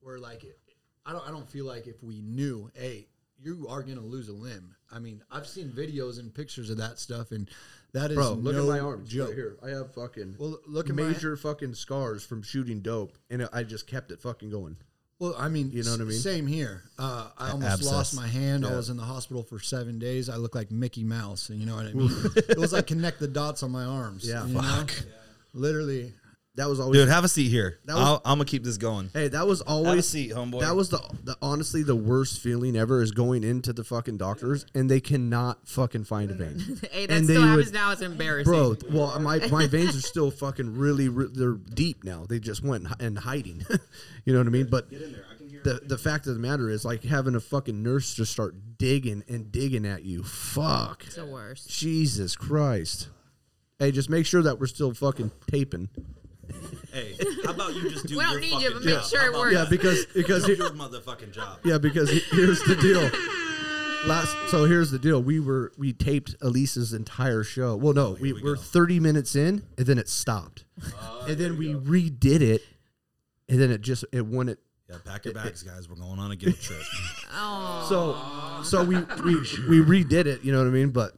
[0.00, 0.58] where like it,
[1.06, 1.26] I don't.
[1.26, 3.08] I don't feel like if we knew, hey,
[3.42, 4.74] you are gonna lose a limb.
[4.90, 7.48] I mean, I've seen videos and pictures of that stuff, and
[7.92, 9.28] that is Bro, look no at my arms joke.
[9.28, 9.56] right here.
[9.64, 13.62] I have fucking Well, look at my- major fucking scars from shooting dope, and I
[13.64, 14.76] just kept it fucking going.
[15.18, 16.18] Well, I mean, You know what I mean?
[16.18, 16.82] Same here.
[16.98, 17.92] Uh, I almost Abscess.
[17.92, 18.66] lost my hand.
[18.66, 20.28] I was in the hospital for seven days.
[20.28, 21.48] I look like Mickey Mouse.
[21.48, 22.10] And you know what I mean?
[22.36, 24.26] it was like connect the dots on my arms.
[24.28, 24.44] Yeah.
[24.48, 24.92] Fuck.
[25.54, 26.12] Literally.
[26.56, 27.78] That was always Dude, have a seat here.
[27.86, 29.08] That was- I'll, I'm gonna keep this going.
[29.14, 30.60] Hey, that was Have a always seat, homeboy.
[30.60, 34.66] That was the, the honestly the worst feeling ever is going into the fucking doctors
[34.74, 36.58] and they cannot fucking find a vein.
[36.92, 37.92] hey, that And still happens would- now.
[37.92, 38.52] It's embarrassing.
[38.52, 42.26] Bro, well, my, my veins are still fucking really, re- they're deep now.
[42.28, 43.64] They just went hi- and hiding.
[44.26, 44.66] you know what I mean?
[44.70, 48.54] But the the fact of the matter is, like having a fucking nurse just start
[48.76, 50.22] digging and digging at you.
[50.22, 51.70] Fuck, it's the worst.
[51.70, 53.08] Jesus Christ.
[53.78, 55.88] Hey, just make sure that we're still fucking taping.
[56.92, 59.04] Hey, how about you just do We don't your need you, fucking but make job?
[59.04, 59.54] sure it works.
[59.54, 61.58] Yeah, because because do your motherfucking job.
[61.64, 63.10] Yeah, because he- here's the deal.
[64.08, 65.22] Last, so here's the deal.
[65.22, 67.76] We were we taped Elisa's entire show.
[67.76, 68.60] Well, no, oh, we, we were go.
[68.60, 70.64] 30 minutes in, and then it stopped,
[71.00, 72.62] uh, and then we redid it,
[73.48, 74.58] and then it just it won it.
[74.90, 75.88] Yeah, pack your bags, guys.
[75.88, 76.82] We're going on a guilt trip.
[77.34, 79.34] Oh, So so we we
[79.80, 80.42] we redid it.
[80.44, 80.90] You know what I mean?
[80.90, 81.12] But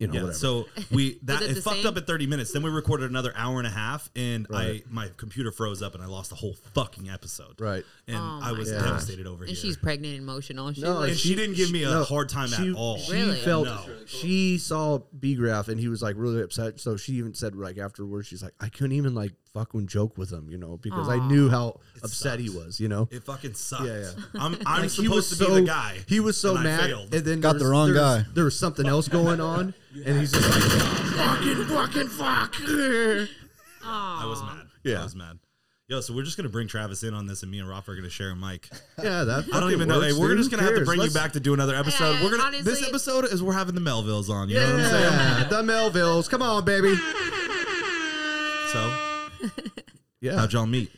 [0.00, 0.32] you know, Yeah, whatever.
[0.38, 1.86] so we that it it, fucked same?
[1.86, 2.52] up at 30 minutes.
[2.52, 4.82] Then we recorded another hour and a half, and Right.
[4.84, 7.60] I my computer froze up, and I lost the whole fucking episode.
[7.60, 7.84] Right.
[8.08, 8.82] and Oh I was gosh.
[8.82, 9.48] devastated over it.
[9.50, 9.62] And here.
[9.70, 10.72] she's pregnant and emotional.
[10.72, 12.98] She's No, like, and she, didn't give me a no, hard time she, at all.
[12.98, 13.36] She Really?
[13.38, 13.84] felt No.
[14.06, 16.80] she saw B Graff and he was like really upset.
[16.80, 20.30] So she even said like afterwards, she's like, I couldn't even like fucking joke with
[20.30, 22.64] him, you know, because I knew how upset he sucks.
[22.64, 23.08] was, you know.
[23.10, 23.84] It fucking sucks.
[23.84, 24.10] Yeah, yeah.
[24.40, 25.98] I'm I'm Like, supposed to be the guy.
[26.06, 27.14] He was so and I mad, failed.
[27.14, 28.28] and then Got there the was- wrong there was- guy.
[28.34, 29.74] There was something else going on,
[30.06, 30.62] and he's just like,
[31.16, 32.54] fucking, fucking, fuck.
[33.84, 34.66] I was mad.
[34.84, 35.00] Yeah.
[35.00, 35.38] I was mad.
[35.88, 37.96] Yo, so we're just gonna bring Travis in on this, and me and Rob are
[37.96, 38.68] gonna share a mic.
[39.02, 39.30] Yeah, that.
[39.30, 40.00] I don't fucking even know.
[40.00, 42.14] Hey, we're just gonna have to bring Let's- you back to do another episode.
[42.14, 42.50] Hey, we're gonna.
[42.62, 44.48] this honestly- episode is we're having the Melvilles on.
[44.48, 45.02] You know what I'm saying?
[45.02, 46.30] Yeah, the Melvilles.
[46.30, 46.94] Come on, baby.
[48.72, 49.09] So
[50.20, 50.36] Yeah.
[50.36, 50.90] how'd y'all meet?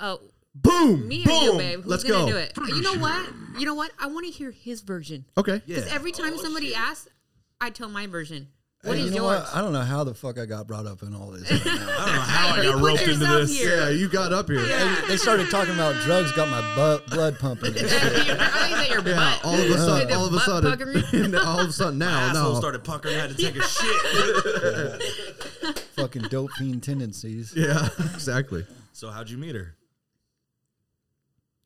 [0.00, 0.20] oh,
[0.54, 1.08] Boom.
[1.08, 1.78] me or you, babe?
[1.80, 2.30] Who's Let's gonna go.
[2.32, 2.52] do it?
[2.68, 3.26] You know what?
[3.58, 3.90] You know what?
[3.98, 5.24] I want to hear his version.
[5.38, 5.62] Okay.
[5.66, 5.76] Yeah.
[5.76, 7.08] Because every time oh, somebody asks,
[7.60, 8.48] I tell my version.
[8.84, 9.44] What Hey, is you know yours?
[9.44, 9.54] what?
[9.56, 11.48] I don't know how the fuck I got brought up in all this.
[11.50, 11.72] right now.
[11.72, 13.58] I don't know how I Hey, got put roped into yourself this.
[13.58, 13.76] here.
[13.76, 14.60] Yeah, you got up here.
[14.60, 17.68] They- they started talking about drugs, got my butt, blood pumping.
[17.78, 17.92] And shit.
[18.02, 19.44] I think that your Yeah, butt.
[19.44, 21.34] all of a sudden, Did all of a butt sudden, puckering?
[21.36, 22.58] all of a sudden My now, asshole no.
[22.58, 23.14] started puckering.
[23.14, 25.02] I had to take a shit.
[26.12, 27.52] Fucking dope fiend tendencies.
[27.56, 28.66] Yeah, exactly.
[28.92, 29.74] so how'd you meet her?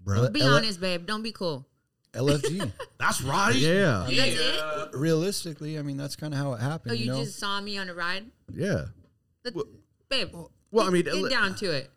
[0.01, 1.05] Bro, Be honest, babe.
[1.07, 1.67] Don't be cool.
[2.13, 2.71] LFG.
[2.99, 3.55] That's right.
[3.55, 4.91] Yeah, That's it?
[4.97, 6.93] Realistically, I mean, that's kind of how it happened.
[6.93, 8.25] Oh, you you know, just saw me on a ride?
[8.55, 8.87] yeah.
[9.43, 9.55] That-
[10.09, 10.33] babe,
[10.71, 11.91] Well, I mean, get li- down to it.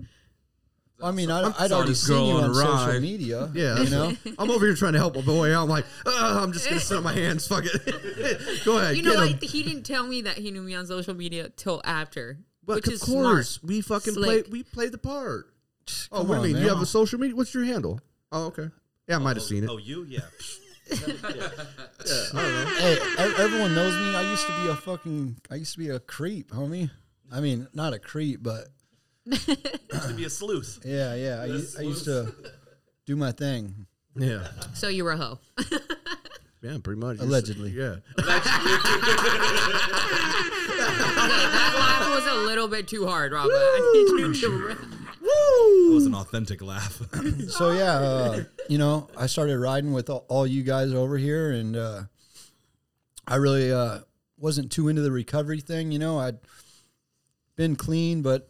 [1.01, 3.49] I mean, I, I'd already seen you on on social media.
[3.53, 4.13] Yeah, you know.
[4.37, 5.63] I'm over here trying to help a boy out.
[5.63, 7.47] I'm like, "Ugh, I'm just gonna sit on my hands.
[7.47, 8.61] Fuck it.
[8.65, 8.97] Go ahead.
[8.97, 9.31] You know get what?
[9.31, 9.39] him.
[9.41, 12.37] He didn't tell me that he knew me on social media till after.
[12.65, 13.69] But which of is course, smart.
[13.69, 14.45] we fucking Slick.
[14.45, 14.51] play.
[14.51, 15.47] We play the part.
[16.11, 16.53] Oh, Come what do you mean?
[16.53, 16.63] man.
[16.63, 17.35] You have a social media?
[17.35, 17.99] What's your handle?
[18.31, 18.69] Oh, okay.
[19.07, 19.69] Yeah, I might have oh, seen it.
[19.69, 20.05] Oh, you?
[20.07, 20.19] Yeah.
[20.89, 24.15] Hey, e- everyone knows me.
[24.15, 25.37] I used to be a fucking.
[25.49, 26.89] I used to be a creep, homie.
[27.31, 28.67] I mean, not a creep, but
[30.07, 30.79] to be a sleuth.
[30.85, 31.41] yeah, yeah.
[31.41, 32.33] I, u- I used to
[33.05, 33.85] do my thing.
[34.15, 35.39] Yeah, So you were a hoe.
[36.61, 37.19] yeah, pretty much.
[37.19, 37.69] Allegedly.
[37.71, 37.97] Yeah.
[38.17, 38.25] Okay,
[40.77, 43.51] that laugh was a little bit too hard, Robert.
[43.53, 44.75] I need you to.
[45.21, 47.01] It was an authentic laugh.
[47.49, 51.51] So yeah, uh, you know, I started riding with all, all you guys over here,
[51.51, 52.03] and uh,
[53.27, 53.99] I really uh,
[54.37, 55.91] wasn't too into the recovery thing.
[55.91, 56.39] You know, I'd
[57.55, 58.48] been clean, but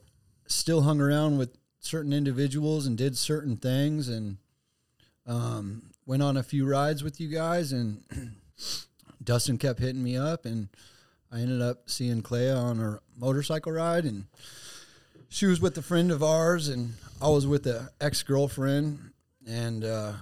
[0.49, 4.37] still hung around with certain individuals and did certain things, and
[5.25, 7.71] um, went on a few rides with you guys.
[7.71, 8.03] And
[9.23, 10.69] Dustin kept hitting me up, and
[11.31, 14.25] I ended up seeing Klea on a motorcycle ride, and
[15.29, 19.11] she was with a friend of ours, and I was with an ex girlfriend,
[19.47, 20.13] and uh,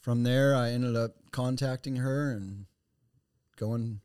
[0.00, 2.66] from there I ended up contacting her and
[3.56, 4.00] going,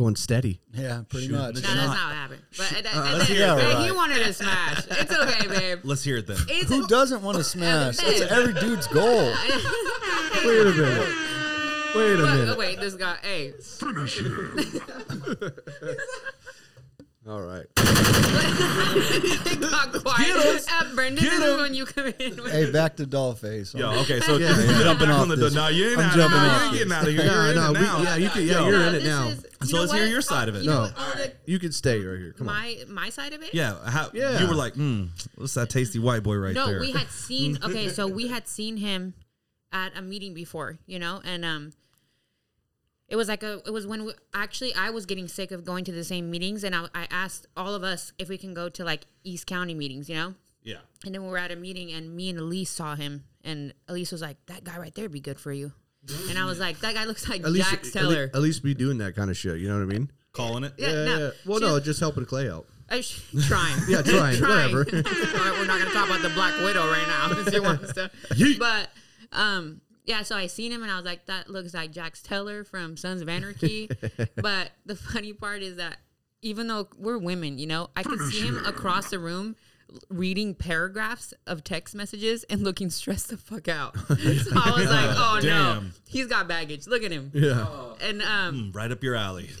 [0.00, 0.62] Going steady.
[0.72, 1.34] yeah, pretty Shoot.
[1.36, 1.54] much.
[1.56, 2.40] No, that's not what happened.
[2.56, 3.60] But uh, uh, let's hear it.
[3.60, 4.78] hey, Yeah, he wanted to smash.
[4.92, 5.80] It's okay, babe.
[5.84, 6.38] Let's hear it then.
[6.48, 7.98] It's Who doesn't want to smash?
[7.98, 9.04] That's every dude's goal.
[9.04, 11.08] Wait a minute.
[11.94, 12.48] Wait a But, minute.
[12.48, 13.16] oh, wait, this guy.
[13.20, 13.50] Hey,
[17.28, 17.66] All right.
[17.76, 20.64] it got quiet.
[20.72, 21.48] Uh, Brendan, Get this him.
[21.50, 22.42] is when you come in.
[22.42, 23.76] With, hey, back to Dollface.
[23.78, 24.82] Yo, okay, so Yeah, you're yeah.
[24.84, 25.54] jumping off on the this.
[25.54, 26.46] No, you ain't I'm out of jumping here.
[26.46, 27.24] You off ain't getting out of here.
[27.24, 28.02] You're in no, it we, now.
[28.02, 28.68] yeah, you can, yeah, Yo.
[28.68, 29.28] you're in it this now.
[29.28, 30.10] is- you So know let's hear what?
[30.10, 30.62] your side of it.
[30.62, 30.80] You know No.
[30.82, 30.98] what?
[30.98, 32.32] All the- You can stay right here.
[32.32, 32.54] Come on.
[32.54, 33.52] my my side of it.
[33.52, 34.40] Yeah, how, Yeah.
[34.40, 36.64] you were like, mm, what's that tasty white boy right there?
[36.64, 36.80] no, there?
[36.80, 37.58] we had seen.
[37.62, 39.12] Okay, so we had seen him
[39.72, 41.72] at a meeting before, you know, and um,
[43.10, 43.60] it was like a.
[43.66, 46.64] It was when we, actually I was getting sick of going to the same meetings,
[46.64, 49.74] and I, I asked all of us if we can go to like East County
[49.74, 50.34] meetings, you know.
[50.62, 50.76] yeah.
[51.04, 54.12] And then we were at a meeting, and me and Elise saw him, and Elise
[54.12, 55.72] was like, "That guy right there would be good for you."
[56.30, 58.62] And I was like, "That guy looks like At least, Jack at, Teller." at least
[58.62, 59.58] be doing that kind of shit.
[59.58, 60.10] You know what I mean?
[60.32, 60.72] Calling it.
[60.78, 62.66] Yeah, no, Well, she no, was- just helping Klea out.
[63.02, 63.76] Sh- trying.
[63.88, 64.78] Yeah, trying, whatever.
[64.92, 67.92] All right, we're not gonna talk about the Black Widow right now because he wants
[67.94, 68.10] to.
[68.58, 68.90] But
[69.32, 70.22] um, yeah.
[70.22, 73.22] So I seen him and I was like, that looks like Jax Teller from Sons
[73.22, 73.88] of Anarchy.
[74.36, 75.98] but the funny part is that
[76.42, 79.56] even though we're women, you know, I could see him across the room
[80.08, 83.96] reading paragraphs of text messages and looking stressed the fuck out.
[84.08, 86.86] so I was like, oh no, he's got baggage.
[86.86, 87.30] Look at him.
[87.34, 87.66] Yeah.
[88.00, 89.50] And um, Mm, right up your alley.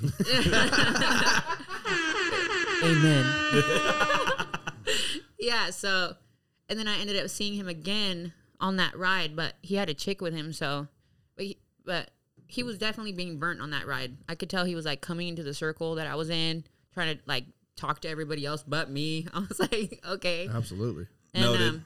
[2.82, 3.26] Amen.
[5.38, 6.14] yeah, so
[6.68, 9.94] and then I ended up seeing him again on that ride, but he had a
[9.94, 10.88] chick with him, so
[11.36, 12.10] but he, but
[12.46, 14.16] he was definitely being burnt on that ride.
[14.28, 17.16] I could tell he was like coming into the circle that I was in, trying
[17.16, 17.44] to like
[17.76, 19.26] talk to everybody else but me.
[19.34, 20.48] I was like, okay.
[20.52, 21.06] Absolutely.
[21.34, 21.68] And Noted.
[21.68, 21.84] um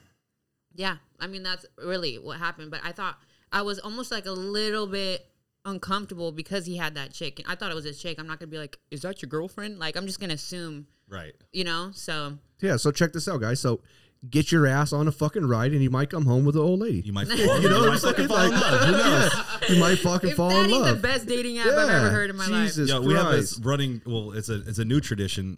[0.75, 3.17] yeah, I mean that's really what happened, but I thought
[3.51, 5.25] I was almost like a little bit
[5.63, 7.39] uncomfortable because he had that chick.
[7.39, 8.19] And I thought it was his chick.
[8.19, 9.79] I'm not gonna be like, is that your girlfriend?
[9.79, 11.33] Like I'm just gonna assume, Right.
[11.53, 11.91] you know.
[11.93, 13.59] So Yeah, so check this out, guys.
[13.59, 13.81] So
[14.29, 16.79] get your ass on a fucking ride, and you might come home with an old
[16.79, 17.01] lady.
[17.01, 18.27] You might fall, you know you what I'm might fucking saying?
[18.27, 18.81] fall in love.
[18.81, 19.31] Who knows?
[19.33, 21.01] yeah, you might fucking if fall that in ain't love.
[21.01, 22.67] the best dating app I've ever heard in my life.
[22.67, 23.57] Jesus Yo, we have Christ.
[23.57, 24.01] this running.
[24.05, 25.57] Well, it's a it's a new tradition.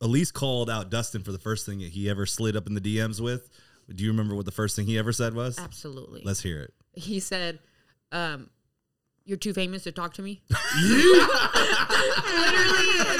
[0.00, 2.80] Elise called out Dustin for the first thing that he ever slid up in the
[2.82, 3.48] DMs with.
[3.94, 5.58] Do you remember what the first thing he ever said was?
[5.58, 6.20] Absolutely.
[6.24, 6.74] Let's hear it.
[6.92, 7.60] he said,
[8.12, 8.50] um,
[9.24, 10.42] "You're too famous to talk to me."
[10.76, 11.18] Literally,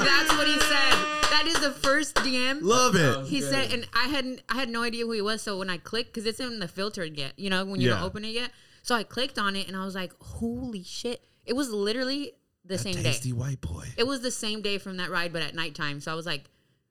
[0.04, 1.15] that's what he said.
[1.36, 2.60] That is the first DM.
[2.62, 3.26] Love it.
[3.26, 5.42] He said, and I hadn't, I had no idea who he was.
[5.42, 7.96] So when I clicked, because it's in the filter yet, you know, when you Yeah.
[7.96, 8.50] don't open it yet.
[8.82, 12.32] So I clicked on it, and I was like, "Holy shit!" It was literally
[12.64, 13.02] the same day.
[13.02, 13.84] Tasty white boy.
[13.98, 16.00] It was the same day from that ride, but at nighttime.
[16.00, 16.44] So I was like,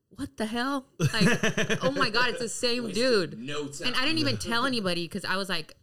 [0.10, 3.40] "What the hell?" Like, oh my god, it's the same dude.
[3.40, 3.88] No time.
[3.88, 5.76] And I didn't even tell anybody because I was like,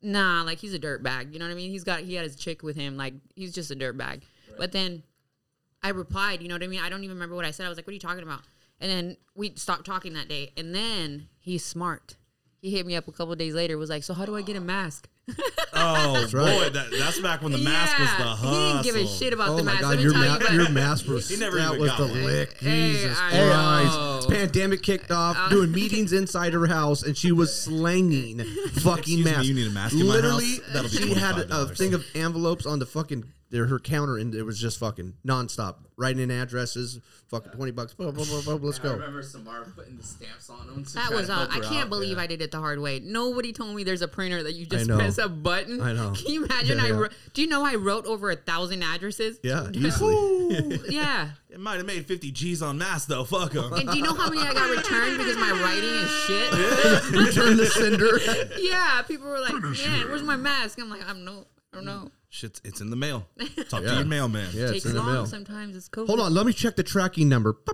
[0.00, 1.32] nah, like he's a dirt bag.
[1.32, 1.70] You know what I mean?
[1.70, 2.96] He's got he had his chick with him.
[2.96, 4.22] Like he's just a dirt bag.
[4.56, 5.02] But then
[5.82, 6.80] I replied, you know what I mean?
[6.80, 7.66] I don't even remember what I said.
[7.66, 8.40] I was like, what are you talking about?
[8.80, 10.52] And then we stopped talking that day.
[10.56, 12.16] And then he's smart.
[12.60, 13.76] He hit me up a couple days later.
[13.78, 15.08] Was like, so how do I get a mask?
[15.74, 16.72] Oh boy, right.
[16.74, 18.50] that, that's back when the mask was the hustle.
[18.50, 19.80] He didn't give a shit about Oh the mask.
[19.80, 22.06] god, Let me your, ma- you, your mask was He never that was got the
[22.08, 22.24] one.
[22.24, 22.58] lick.
[22.58, 24.28] Hey, Jesus I Christ.
[24.28, 24.36] know.
[24.36, 28.98] Pandemic kicked uh, off, uh, doing meetings inside her house, and she was slanging fucking
[29.20, 29.46] Excuse me, masks.
[29.48, 30.60] you need a mask in my Literally, house?
[30.72, 34.34] That'll be she had a thing of envelopes on the fucking their, her counter, and
[34.34, 36.98] it was just fucking nonstop writing in addresses.
[37.28, 37.94] Fucking twenty bucks.
[37.94, 38.92] Blah, blah, blah, blah, let's I go.
[38.94, 40.84] remember Samara putting the stamps on them.
[40.84, 41.88] To That try was to uh, help I can't out.
[41.90, 43.00] believe I did it the hard way.
[43.00, 45.80] Nobody told me there's a printer that you just press a button.
[45.80, 46.12] I know.
[46.16, 46.78] Can you imagine?
[46.78, 46.98] Yeah, I yeah.
[46.98, 49.38] wrote, do you know I wrote over a thousand addresses?
[49.42, 50.80] Yeah, easily.
[50.88, 51.30] yeah.
[51.48, 53.24] It might have made 50 G's on mass though.
[53.24, 53.70] Fuck him.
[53.74, 57.12] And do you know how many I got returned because my writing is shit?
[57.12, 58.18] Return the sender.
[58.58, 62.10] yeah, people were like, "Man, where's my mask?" I'm like, "I'm no, I don't know."
[62.28, 63.26] Shit's it's in the mail.
[63.68, 63.96] Talk to Yeah.
[63.96, 64.48] your mailman.
[64.54, 65.26] Yeah, it's Takes in the long mail.
[65.26, 65.76] sometimes.
[65.76, 66.06] It's COVID.
[66.06, 67.56] Hold on, let me check the tracking number.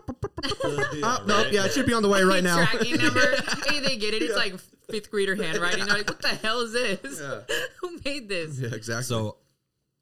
[1.02, 2.64] Ah, nope, yeah, it should be on the way right now.
[2.64, 3.20] Tracking number.
[3.66, 4.22] Hey, they get it.
[4.22, 4.54] It's like
[4.90, 5.84] fifth grader handwriting.
[5.86, 7.20] They're like, "What the hell is this?
[7.80, 9.04] Who made this?" yeah, exactly.
[9.04, 9.36] So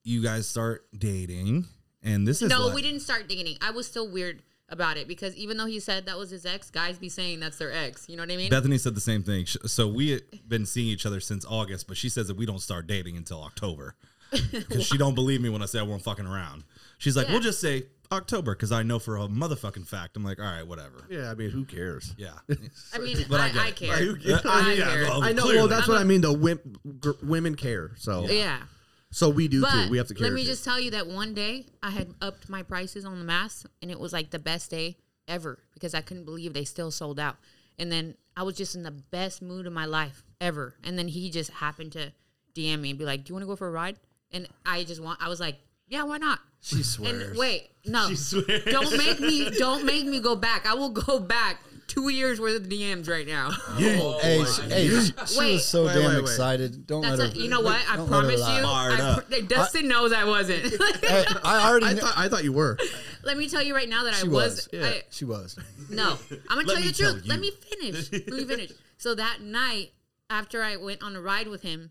[0.05, 1.67] you guys start dating,
[2.03, 3.59] and this is No, like- we didn't start dating.
[3.61, 6.71] I was still weird about it because even though he said that was his ex,
[6.71, 8.09] guys be saying that's their ex.
[8.09, 8.51] You know what I mean?
[8.51, 9.47] Bethany said the same thing.
[9.47, 12.61] So we had been seeing each other since August, but she says that we don't
[12.61, 13.95] start dating until October
[14.53, 16.65] because she don't believe me when I say I won't fucking around.
[16.99, 17.35] She's like, Yeah.
[17.35, 20.17] we'll just say October because I know for a motherfucking fact.
[20.17, 21.05] I'm like, all right, whatever.
[21.11, 22.13] yeah, I mean, who cares?
[22.17, 22.31] Yeah,
[22.93, 23.89] I mean, But I I, I, care.
[23.91, 24.41] Like, who cares?
[24.45, 25.03] I Yeah, care.
[25.05, 25.43] well, I know.
[25.43, 25.59] clearly.
[25.59, 26.21] Well, that's I'm what a- I mean.
[26.23, 27.93] The wim- gr- women care.
[27.97, 28.63] So, yeah.
[29.11, 29.91] So we do But too.
[29.91, 30.27] We have to care.
[30.27, 33.25] let me just tell you that one day I had upped my prices on the
[33.25, 34.97] masks, and it was like the best day
[35.29, 37.37] ever because I couldn't believe they still sold out.
[37.79, 40.75] And then I was just in the best mood of my life ever.
[40.85, 42.13] And then he just happened to
[42.55, 43.97] DM me and be like, "Do you want to go for a ride?"
[44.33, 45.23] And I just want.
[45.23, 45.57] I was like,
[45.89, 47.29] "Yeah, why not?" She swears.
[47.29, 48.65] And wait, no, swears.
[48.65, 50.67] don't make me don't make me go back.
[50.67, 53.51] I will go back two years worth of DMs right now.
[53.79, 55.53] Oh, hey, she, hey, she, she Wait.
[55.55, 56.21] was so Wait, damn wait, wait.
[56.23, 56.87] excited.
[56.87, 57.41] Don't That's let a, her.
[57.41, 57.77] you know what?
[57.89, 58.63] I don't let her promise you.
[58.63, 59.29] Fired I up.
[59.31, 60.65] pr- Dustin knows I wasn't.
[61.03, 62.01] Hey, I already I knew.
[62.01, 62.79] thought I thought you were.
[63.23, 64.55] Let me tell you right now that She I was.
[64.57, 64.87] was, yeah.
[64.87, 65.59] I, She was.
[65.91, 66.17] no,
[66.49, 67.27] I'm gonna tell you the tell truth.
[67.27, 68.11] Let me finish.
[68.13, 68.73] Let me finish.
[68.97, 69.93] So that night,
[70.31, 71.91] after I went on a ride with him,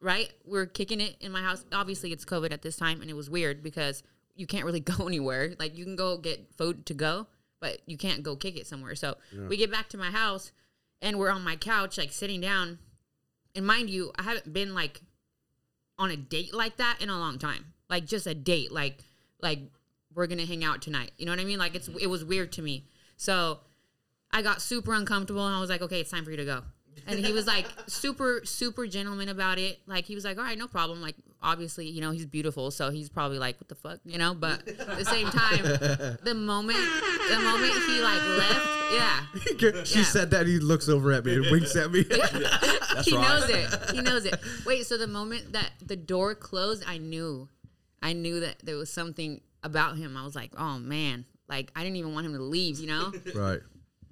[0.00, 1.64] right, we're kicking it in my house.
[1.72, 4.02] Obviously, it's COVID at this time, and it was weird because
[4.36, 5.54] you can't really go anywhere.
[5.58, 7.26] Like you can go get food to go,
[7.60, 8.94] but you can't go kick it somewhere.
[8.94, 9.16] So
[9.48, 10.52] we get back to my house,
[11.02, 12.78] and we're on my couch, like sitting down.
[13.54, 15.00] And mind you, I haven't been like
[15.98, 17.72] on a date like that in a long time.
[17.88, 19.04] Like just a date, like
[19.42, 19.60] like
[20.14, 21.12] we're gonna hang out tonight.
[21.18, 21.58] You know what I mean?
[21.58, 22.86] Like it's it was weird to me.
[23.16, 23.60] So
[24.32, 26.62] I got super uncomfortable and I was like, okay, it's time for you to go.
[27.06, 29.80] And he was like super, super gentleman about it.
[29.86, 31.02] Like he was like, all right, no problem.
[31.02, 34.34] Like obviously, you know, he's beautiful, so he's probably like, what the fuck, you know.
[34.34, 35.62] But at the same time,
[36.22, 36.78] the moment,
[37.28, 40.04] the moment he like left, yeah, she Yeah.
[40.04, 40.46] said that.
[40.46, 42.02] He looks over at me and winks at me.
[43.04, 43.90] he knows it.
[43.92, 44.34] He knows it.
[44.66, 47.48] Wait, so the moment that the door closed, I knew,
[48.02, 50.16] I knew that there was something about him.
[50.16, 53.12] I was like, oh man, like I didn't even want him to leave, you know,
[53.34, 53.60] right.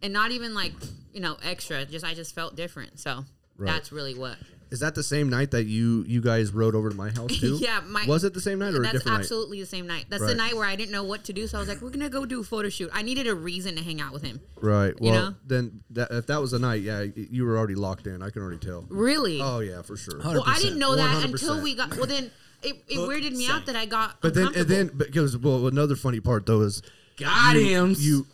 [0.02, 0.72] and not even like
[1.12, 1.84] you know extra.
[1.84, 2.98] Just I just felt different.
[3.00, 3.24] So
[3.56, 3.72] Right.
[3.72, 4.36] that's really what.
[4.70, 7.56] Is that the same night that you you guys rode over to my house too?
[7.60, 10.06] Yeah, my- was it the same night or a That's different absolutely the same night.
[10.08, 11.90] That's the night where I didn't know what to do, so I was like, we're
[11.90, 12.90] gonna go do a photo shoot.
[12.92, 14.36] I needed a reason to hang out with him.
[14.36, 14.62] night?
[14.62, 14.94] Right.
[15.00, 15.34] You Well, know?
[15.46, 18.22] then that, if that was the night, yeah, you were already locked in.
[18.22, 18.84] I can already tell.
[18.88, 19.40] Really?
[19.40, 20.18] Oh yeah, for sure.
[20.22, 21.30] well, I didn't know that 100%.
[21.32, 21.96] until we got.
[21.96, 22.30] Well, then
[22.62, 24.20] it, it weirded me out that I got.
[24.20, 26.82] But then, and then because well, another funny part though is
[27.16, 27.90] Got you, him.
[27.90, 28.26] You, you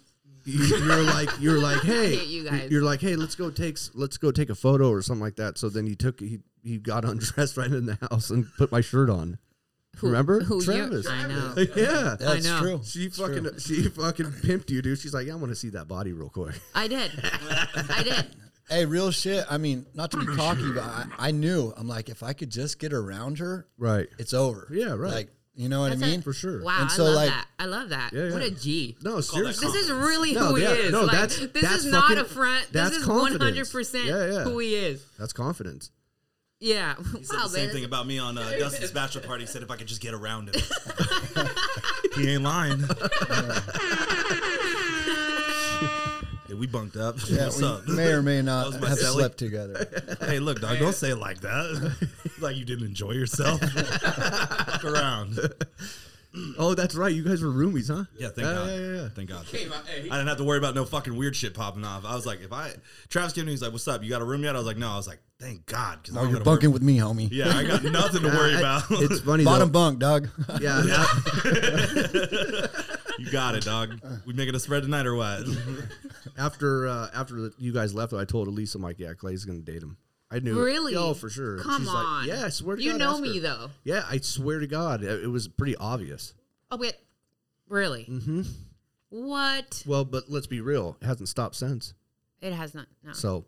[0.44, 2.70] you're like you're like hey, you guys.
[2.70, 5.58] you're like hey, let's go take let's go take a photo or something like that.
[5.58, 8.80] So then he took he he got undressed right in the house and put my
[8.80, 9.38] shirt on.
[9.98, 11.06] Who- Remember who you- Travis?
[11.08, 11.54] I know.
[11.76, 12.16] yeah.
[12.18, 12.58] That's know.
[12.60, 12.80] true.
[12.84, 14.98] She fucking she fucking pimped you, dude.
[14.98, 16.56] She's like, yeah, I want to see that body real quick.
[16.74, 17.10] I did.
[17.74, 18.26] I did.
[18.68, 19.44] Hey, real shit.
[19.50, 21.72] I mean, not to be cocky, but I, I knew.
[21.76, 24.08] I'm like, if I could just get around her, Right.
[24.18, 24.66] it's over.
[24.70, 25.12] Yeah, right.
[25.12, 26.20] Like, you know what That's I mean?
[26.20, 26.24] it.
[26.24, 26.62] For sure.
[26.62, 27.46] Wow, And I so, love like- that.
[27.58, 28.12] I love that.
[28.12, 28.96] Yeah, What a G.
[29.02, 29.66] No, seriously.
[29.68, 30.92] This is really No, who he is.
[30.92, 32.66] no, like, that's- this that's is not a front.
[32.72, 33.42] that's This is confidence.
[33.42, 34.42] hundred percent Yeah, yeah.
[34.44, 35.04] who he is.
[35.18, 35.90] That's confidence.
[36.60, 36.94] Yeah.
[37.16, 37.74] He said wow, the same man.
[37.74, 39.42] thing about me on uh, Dustin's bachelor party.
[39.44, 40.62] He said if I could just get around him.
[42.16, 42.78] He ain't lying.
[46.54, 47.16] yeah, we bunked up.
[47.28, 47.86] Yeah, What's we up?
[47.88, 49.12] may or may not have celly.
[49.12, 49.88] slept together.
[50.20, 52.08] Hey, look, dog, don't say it like that.
[52.40, 53.60] like you didn't enjoy yourself.
[53.60, 55.38] Fuck around.
[56.58, 57.14] Oh, that's right.
[57.14, 58.04] You guys were roomies, huh?
[58.18, 58.68] Yeah, thank yeah, God.
[58.68, 59.08] Yeah, yeah, yeah.
[59.14, 59.46] Thank God.
[59.46, 61.84] Came out- hey, he- I didn't have to worry about no fucking weird shit popping
[61.84, 62.04] off.
[62.04, 62.72] I was like, if I
[63.08, 64.02] Travis came to me, he's like, "What's up?
[64.02, 66.16] You got a room yet?" I was like, "No." I was like, "Thank God," because
[66.16, 67.28] Oh, you're bunking with me, homie.
[67.30, 68.82] Yeah, I got nothing to worry I- about.
[68.90, 69.78] It's funny Bottom though.
[69.78, 70.28] bunk, dog.
[70.60, 72.66] Yeah, yeah.
[73.18, 74.00] You got it, dog.
[74.26, 75.44] We making a spread tonight or what?
[76.38, 79.60] after uh, after the, you guys left, I told Elise, I'm like, yeah, Klea's gonna
[79.60, 79.96] date him.
[80.30, 80.58] I knew.
[80.58, 80.64] it.
[80.64, 80.96] Really?
[80.96, 81.58] Oh, for sure.
[81.58, 82.20] Come She's on.
[82.20, 82.98] Like, yeah, I swear to You God.
[82.98, 83.40] know ask me her.
[83.42, 83.70] though.
[83.84, 86.34] Yeah, I swear to God, it, it was pretty obvious.
[86.70, 86.94] Oh wait,
[87.68, 88.04] really?
[88.10, 88.42] Mm-hmm.
[89.10, 89.82] What?
[89.86, 91.94] Well, but let's be real, it hasn't stopped since.
[92.40, 92.86] It has not.
[93.04, 93.12] No.
[93.12, 93.44] So,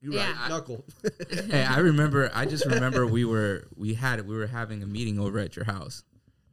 [0.00, 0.32] you Yeah.
[0.40, 0.84] right, knuckle.
[1.50, 2.30] hey, I remember.
[2.34, 5.64] I just remember we were we had we were having a meeting over at your
[5.66, 6.02] house,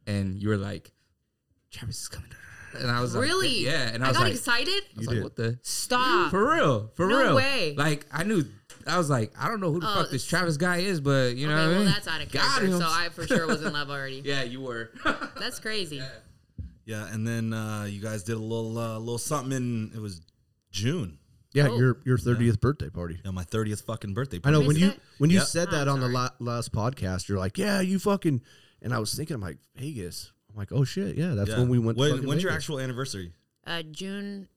[0.05, 0.91] and you were like,
[1.75, 2.31] "Travis is coming,"
[2.79, 3.59] and I was like, really?
[3.65, 4.83] "Yeah," and I, I, was got like, excited.
[4.95, 5.23] I was You like, did.
[5.23, 6.31] "What the." Stop.
[6.31, 7.17] For real, for real.
[7.19, 7.35] No real.
[7.35, 7.75] way.
[7.77, 8.43] Like I knew,
[8.87, 11.35] I was like, I don't know who the Oh, fuck this Travis guy is, but
[11.35, 11.93] you know, okay, what I well mean?
[11.93, 12.65] that's out of Got character.
[12.75, 12.79] him.
[12.81, 14.21] So I for sure was in love already.
[14.25, 14.91] yeah, you were.
[15.39, 16.01] That's crazy.
[16.85, 20.21] yeah, and then uh, you guys did a little uh, little something in it was
[20.71, 21.17] June.
[21.53, 21.77] yeah, Oh.
[21.77, 23.19] your your thirtieth birthday party.
[23.23, 24.39] Yeah, my thirtieth fucking birthday.
[24.39, 24.55] Party.
[24.55, 25.47] I know when you when you Yep.
[25.47, 28.41] said Oh, that on the la- last podcast, you're like, yeah, you fucking.
[28.81, 30.31] And I was thinking, I'm like Vegas.
[30.55, 31.57] I'm like, oh shit, yeah, that's Yeah.
[31.59, 31.97] when we went.
[31.97, 32.63] to When, fucking when's your Vegas.
[32.63, 33.33] actual anniversary?
[33.67, 34.47] Uh, June.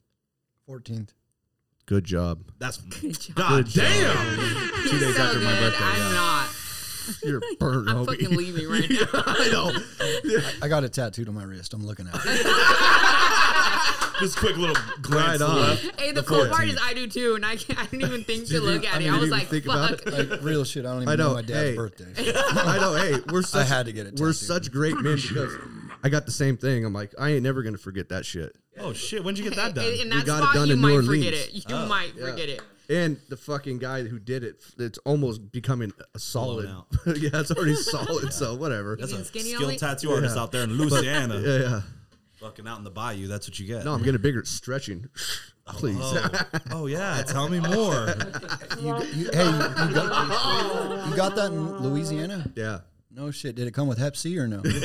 [0.69, 1.09] 14th.
[1.87, 2.43] Good job.
[2.61, 3.35] That's job.
[3.35, 3.85] God Good job.
[3.85, 4.39] damn.
[4.91, 5.45] Two days so after good.
[5.45, 5.85] my birthday.
[5.85, 6.13] I'm yeah.
[6.13, 6.49] not.
[7.25, 8.07] You're burned, I'm homie.
[8.07, 9.07] fucking leaving right now.
[9.27, 9.73] I know.
[10.63, 11.73] I got it tattooed on my wrist.
[11.75, 12.47] I'm looking at it.
[14.21, 15.57] Just quick little glance Right on.
[15.57, 16.01] left.
[16.01, 16.69] Hey, the, The cool part 14th.
[16.71, 18.97] is I do too, and I can't, I didn't even think to look at I
[18.97, 19.01] it.
[19.01, 20.07] didn't I was even like, think about fuck.
[20.13, 20.31] it.
[20.31, 20.85] Like real shit.
[20.85, 21.35] I don't even I know, know.
[21.35, 21.77] my dad's Hey.
[21.77, 22.33] birthday.
[22.35, 22.95] I know.
[22.97, 24.47] Hey, we're such, had to get it We're tattooed.
[24.49, 25.55] such great men because
[26.03, 26.85] I got the same thing.
[26.85, 28.57] I'm like, I ain't never gonna forget that shit.
[28.79, 29.25] Oh shit!
[29.25, 29.85] When'd you get that done?
[29.87, 31.49] In, in that got it spot, done you in might New forget Orleans.
[31.55, 31.55] it.
[31.71, 31.87] You oh.
[31.87, 32.25] might yeah.
[32.27, 32.61] forget it.
[32.91, 36.71] And the fucking guy who did it, it's almost becoming a solid.
[36.71, 36.87] out.
[37.19, 38.33] yeah, it's already solid.
[38.33, 38.97] So whatever.
[38.99, 39.77] That's mean a skinny skilled only?
[39.77, 40.43] tattoo artist Yeah.
[40.43, 41.81] out there in Louisiana, Yeah, yeah.
[42.41, 43.27] fucking out in the bayou.
[43.27, 43.85] That's what you get.
[43.85, 44.43] No, I'm getting bigger.
[44.47, 45.07] Stretching,
[45.67, 45.99] please.
[46.01, 46.31] Oh,
[46.71, 48.15] oh yeah, tell me more.
[48.81, 52.51] You, you, hey, you, you got, you got that in Louisiana?
[52.57, 52.79] yeah.
[53.19, 53.57] No shit.
[53.57, 54.59] Did it come with Hep C or no?
[54.63, 54.85] Got it.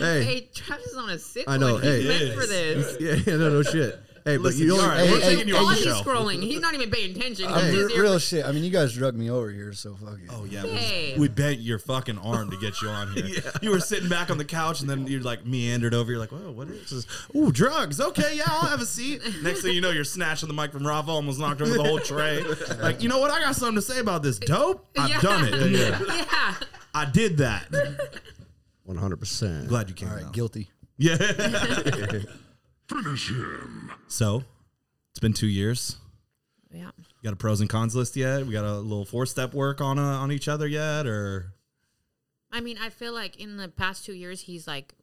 [0.00, 0.24] Hey.
[0.24, 1.84] Hey, Travis is on a sick I know, one.
[1.84, 2.08] He's hey.
[2.08, 2.96] meant for this.
[2.98, 3.96] Yeah, yeah, no, no shit.
[4.24, 4.84] Hey, but Listen, you you only.
[4.86, 6.02] are- Hey, we're hey, taking you hey, on While the he's show.
[6.02, 7.46] scrolling, he's not even paying attention.
[7.46, 8.46] He's I'm just here real shit.
[8.46, 10.30] I mean, you guys drugged me over here, so fuck it.
[10.30, 11.12] Oh yeah, Hey.
[11.14, 13.42] we, we bent your fucking arm to get you on here.
[13.60, 16.10] You were sitting back on the couch, and then you're like meandered over.
[16.10, 17.06] You're like, "Whoa, what is this?
[17.36, 18.00] Ooh, drugs.
[18.00, 20.86] Okay, yeah, I'll have a seat." Next thing you know, you're snatching the mic from
[20.86, 22.42] Rafa, almost knocked over the whole tray.
[22.80, 23.30] Like, you know what?
[23.30, 24.38] I got something to say about this.
[24.38, 24.86] Dope.
[24.96, 25.20] I've Yeah.
[25.20, 25.70] done it.
[25.70, 26.54] yeah.
[26.94, 27.70] I did that.
[28.88, 29.68] 100%.
[29.68, 30.08] Glad you came.
[30.08, 30.32] All right, out.
[30.32, 30.70] guilty.
[30.96, 31.16] Yeah.
[34.08, 34.44] So,
[35.10, 35.96] it's been two years.
[36.72, 36.90] Yeah.
[36.96, 38.44] You got a pros and cons list yet?
[38.46, 41.54] We got a little four step work on uh, on each other yet, or
[42.50, 44.94] I mean, I feel like in the past two years, he's like,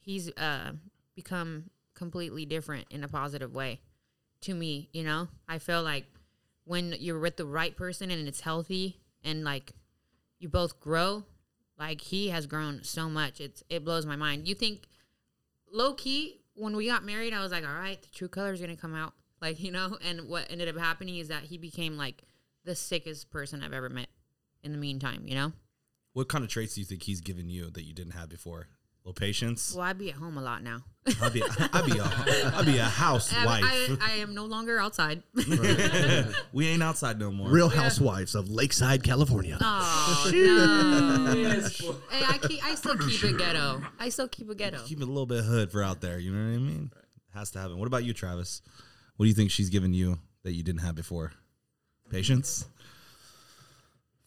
[0.00, 0.72] he's uh
[1.14, 3.80] become completely different in a positive way
[4.42, 4.88] to me.
[4.92, 6.04] You know, I feel like
[6.64, 9.72] when you're with the right person and it's healthy and like
[10.38, 11.24] you both grow,
[11.78, 13.40] like he has grown so much.
[13.40, 14.46] It's it blows my mind.
[14.46, 14.86] You think
[15.72, 18.60] low key when we got married, I was like, all right, the true color is
[18.60, 19.96] gonna come out, like you know.
[20.04, 22.22] And what ended up happening is that he became like
[22.64, 24.08] the sickest person I've ever met.
[24.62, 25.52] In the meantime, you know.
[26.12, 28.66] what kind of traits do you think he's given you that you didn't have before?
[29.06, 29.72] A little patience.
[29.72, 30.82] Well, I be at home a lot now.
[31.22, 31.40] I'll be,
[31.72, 32.02] I'll be, a,
[32.52, 33.62] I'll be a I, housewife.
[33.62, 35.22] I, I am no longer outside.
[36.52, 37.48] we ain't outside no more.
[37.48, 39.58] Real Housewives of Lakeside, California.
[39.60, 41.34] oh no!
[42.10, 43.80] hey, I keep, I still keep it ghetto.
[44.00, 44.82] I still keep it ghetto.
[44.84, 46.18] Keep it a little bit hood for out there.
[46.18, 46.90] You know what I mean?
[47.32, 47.78] Has to happen.
[47.78, 48.60] What about you, Travis?
[49.18, 51.30] What do you think she's given you that you didn't have before?
[52.10, 52.66] Patience.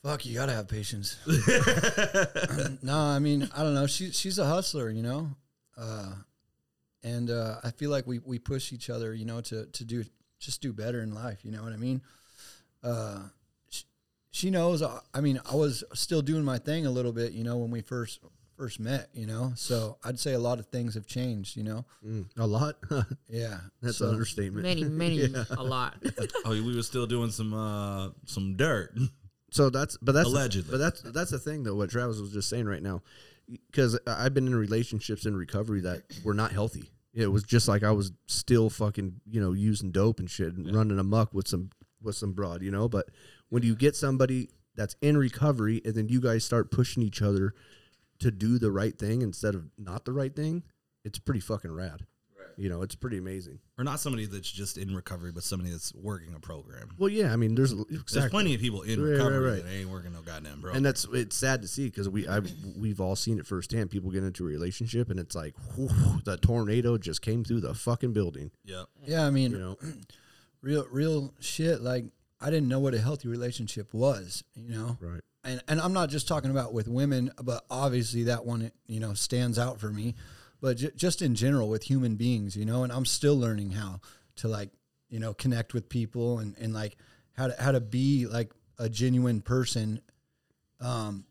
[0.03, 1.17] Fuck, you gotta have patience.
[2.81, 3.87] no, I mean, I don't know.
[3.87, 5.29] She she's a hustler, you know,
[5.77, 6.13] uh,
[7.03, 10.05] and uh, I feel like we we push each other, you know, to to do
[10.39, 11.43] just do better in life.
[11.43, 12.01] You know what I mean?
[12.81, 13.23] Uh,
[13.69, 13.83] sh
[14.31, 14.81] she knows.
[14.81, 17.71] I, I mean, I was still doing my thing a little bit, you know, when
[17.71, 18.19] we first
[18.55, 19.51] first met, you know.
[19.55, 21.85] So I'd say a lot of things have changed, you know.
[22.05, 22.75] Mm, a lot.
[23.29, 24.63] Yeah, That's so, an understatement.
[24.63, 25.95] Many, many, a lot.
[26.45, 28.97] Oh, we were still doing some uh some dirt.
[29.51, 30.71] So that's but that's Allegedly.
[30.71, 31.75] but that's that's the thing though.
[31.75, 33.01] What Travis was just saying right now,
[33.71, 36.91] because I've been in relationships in recovery that were not healthy.
[37.13, 40.73] It was just like I was still fucking you know using dope and shit and
[40.75, 41.71] running amok with some
[42.01, 42.87] with some broad, you know.
[42.87, 43.09] But
[43.49, 47.53] when you get somebody that's in recovery and then you guys start pushing each other
[48.19, 50.63] to do the right thing instead of not the right thing,
[51.03, 52.05] it's pretty fucking rad.
[52.59, 53.59] You know, it's pretty amazing.
[53.77, 56.89] or not somebody that's just in recovery, but somebody that's working a program.
[56.97, 59.63] Well, yeah, I mean, there's There's plenty of people in Right, right, recovery right.
[59.63, 60.73] that ain't working no goddamn bro.
[60.73, 63.91] and that's it's sad to see because we I've, we've all seen it firsthand.
[63.91, 65.89] People get into a relationship and it's like whew,
[66.25, 68.51] the tornado just came through the fucking building.
[68.65, 68.83] yeah.
[69.05, 69.25] yeah.
[69.25, 69.77] I mean, You know,
[70.61, 71.81] real real shit.
[71.81, 72.05] Like
[72.41, 74.97] I didn't know what a healthy relationship was, you know.
[75.01, 75.21] right?
[75.45, 79.13] and and I'm not just talking about with women, but obviously that one you know
[79.13, 80.15] stands out for me.
[80.61, 84.01] But j- just in general with human beings, you know, and I'm still learning how
[84.37, 84.69] to like
[85.09, 86.97] you know connect with people and and like
[87.33, 90.01] how to how to be like a genuine person.
[90.81, 91.25] Um,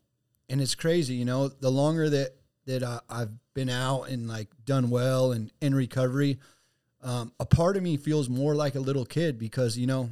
[0.51, 2.35] and it's crazy, you know, the longer that
[2.67, 6.39] that I, I've been out and like done well and in recovery,
[7.03, 10.11] um, a part of me feels more like a little kid because you know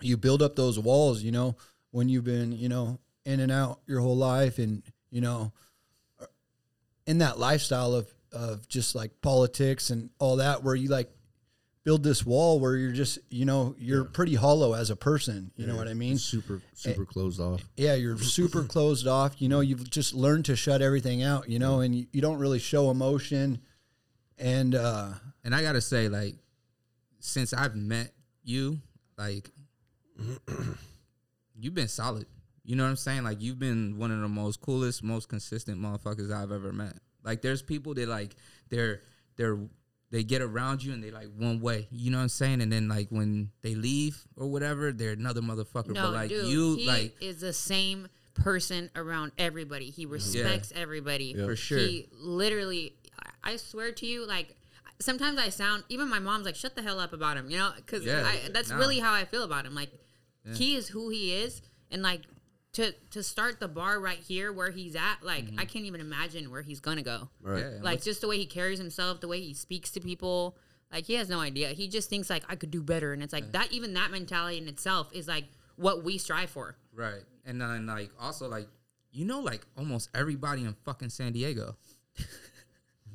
[0.00, 1.56] you build up those walls, you know,
[1.90, 5.52] when you've been, you know, in and out your whole life and, you know,
[7.06, 11.10] in that lifestyle of, of just like politics and all that, where you like
[11.84, 15.50] build this wall where you're just, you know, you're pretty hollow as a person.
[15.56, 16.18] You know what I mean?
[16.18, 17.62] Super super closed off.
[17.76, 19.40] Yeah, you're super closed off.
[19.40, 22.38] You know, you've just learned to shut everything out, you know, and you, you don't
[22.38, 23.60] really show emotion.
[24.36, 25.12] And, uh,
[25.44, 26.36] And I gotta say, like,
[27.20, 28.12] since I've met
[28.44, 28.80] you,
[29.16, 29.50] like,
[31.58, 32.26] you've been solid.
[32.64, 33.24] You know what I'm saying?
[33.24, 36.98] Like, you've been one of the most coolest, most consistent motherfuckers I've ever met.
[37.24, 38.34] Like, there's people that like
[38.70, 39.02] they're
[39.36, 39.58] they're
[40.10, 41.86] they get around you and they like one way.
[41.90, 42.62] You know what I'm saying?
[42.62, 45.88] And then like when they leave or whatever, they're another motherfucker.
[45.88, 49.90] No, but like dude, you, he like is the same person around everybody.
[49.90, 51.78] He respects everybody For sure.
[51.78, 52.94] He literally,
[53.42, 54.56] I I swear to you, like
[55.00, 55.84] sometimes I sound.
[55.88, 58.70] Even my mom's like, "Shut the hell up about him," you know, because Yeah, that's
[58.70, 58.76] nah.
[58.76, 59.74] really how I feel about him.
[59.74, 59.90] Like
[60.54, 61.60] he is who he is,
[61.90, 62.22] and like
[62.74, 66.50] to to start the bar right here where he's at, like I can't even imagine
[66.50, 67.28] where he's gonna go.
[67.40, 67.62] Right.
[67.64, 67.76] Mm-hmm.
[67.76, 70.56] yeah, Like just the way he carries himself, the way he speaks to people.
[70.92, 71.68] Like he has no idea.
[71.68, 73.72] He just thinks like I could do better, and it's like that.
[73.72, 75.44] Even that mentality in itself is like
[75.76, 76.76] what we strive for.
[76.94, 77.22] Right.
[77.44, 78.68] And then like also like
[79.12, 81.76] you know like almost everybody in fucking San Diego.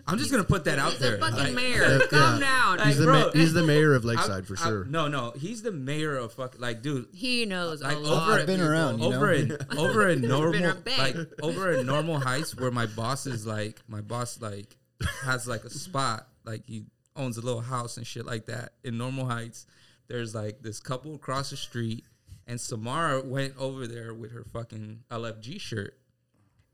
[0.06, 1.12] I'm just gonna put that out there.
[1.18, 1.32] He's there.
[1.32, 2.00] the fucking Like, mayor.
[2.08, 2.80] Calm down.
[2.88, 4.86] He's the bro, ma- he's the mayor of Lakeside for I'm- sure.
[4.86, 6.56] no, no, he's the mayor of fuck.
[6.60, 8.40] Like, dude, he knows Like, a over lot.
[8.42, 9.56] I've been around, you over know?
[9.56, 14.02] in over in normal like over in normal heights where my boss is like my
[14.02, 14.76] boss like
[15.24, 16.84] has like a spot like he
[17.16, 19.66] owns a little house and shit like that in normal heights
[20.10, 22.04] there's like this couple across the street
[22.48, 25.98] and samara went over there with her fucking lfg shirt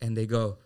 [0.02, 0.58] and they go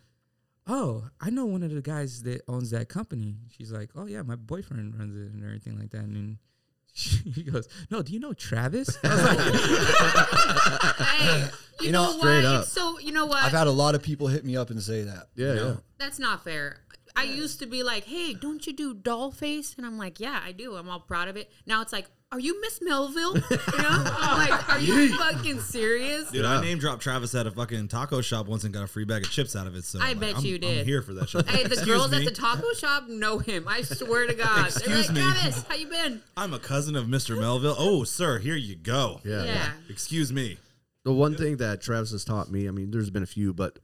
[0.68, 4.22] oh i know one of the guys that owns that company she's like oh yeah
[4.22, 6.38] my boyfriend runs it and everything like that and then
[6.94, 9.40] he goes no do you know travis I was like,
[11.08, 11.50] Hey,
[11.80, 12.46] you, You know, know, what?
[12.46, 12.64] up.
[12.64, 13.42] It's so you know what?
[13.44, 15.28] I've had a lot of people hit me up and say that.
[15.36, 15.68] Yeah, you know?
[15.70, 15.76] yeah.
[15.98, 16.78] That's not fair.
[17.16, 20.52] I used to be like, "Hey, don't you do Dollface?" And I'm like, "Yeah, I
[20.52, 20.76] do.
[20.76, 23.42] I'm all proud of it." Now it's like, "Are you Miss Melville?" You
[23.78, 26.58] know, I'm like, "Are you fucking serious?" Dude, Yeah.
[26.58, 29.24] I name dropped Travis at a fucking taco shop once and got a free bag
[29.24, 29.84] of chips out of it.
[29.84, 30.80] So I like, bet I'm, you did.
[30.80, 31.48] I'm here for that shit.
[31.48, 32.18] Hey, the Excuse girls me.
[32.18, 33.68] at the taco shop know him.
[33.68, 34.68] I swear to God.
[34.68, 35.22] Excuse They're me.
[35.22, 36.22] like, Travis, how you been?
[36.36, 37.40] I'm a cousin of Mr.
[37.40, 37.76] Melville.
[37.78, 39.22] Oh, sir, here you go.
[39.24, 39.72] Yeah, Yeah.
[39.90, 40.58] Excuse me.
[41.06, 43.78] The one thing that Travis has taught me, I mean, there's been a few, but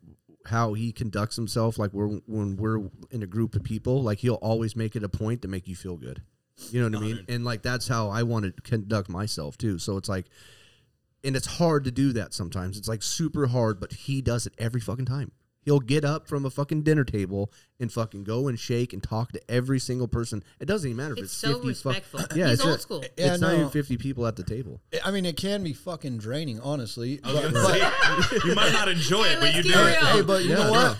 [0.46, 4.36] how he conducts himself, like we're, when we're in a group of people, like he'll
[4.36, 6.22] always make it a point to make you feel good.
[6.72, 7.26] You know what I mean?
[7.30, 9.80] And like that's how I want to conduct myself too.
[9.80, 10.26] So it's like,
[11.24, 12.78] and it's hard to do that sometimes.
[12.78, 15.32] It's like super hard, but he does it every fucking time.
[15.62, 19.34] He'll get up from a fucking dinner table and fucking go and shake and talk
[19.34, 20.42] to every single person.
[20.60, 22.80] It doesn't even matter if It's it's, so 50 fuck- yeah, He's it's old a-
[22.80, 23.04] school.
[23.18, 24.82] Yeah, it's not even 50 people at the table.
[25.04, 27.20] I mean, it can be fucking draining, honestly.
[27.24, 29.96] But, Say, you might not enjoy Hey, it, but you do it.
[29.98, 30.98] hey, but you Yeah, know what?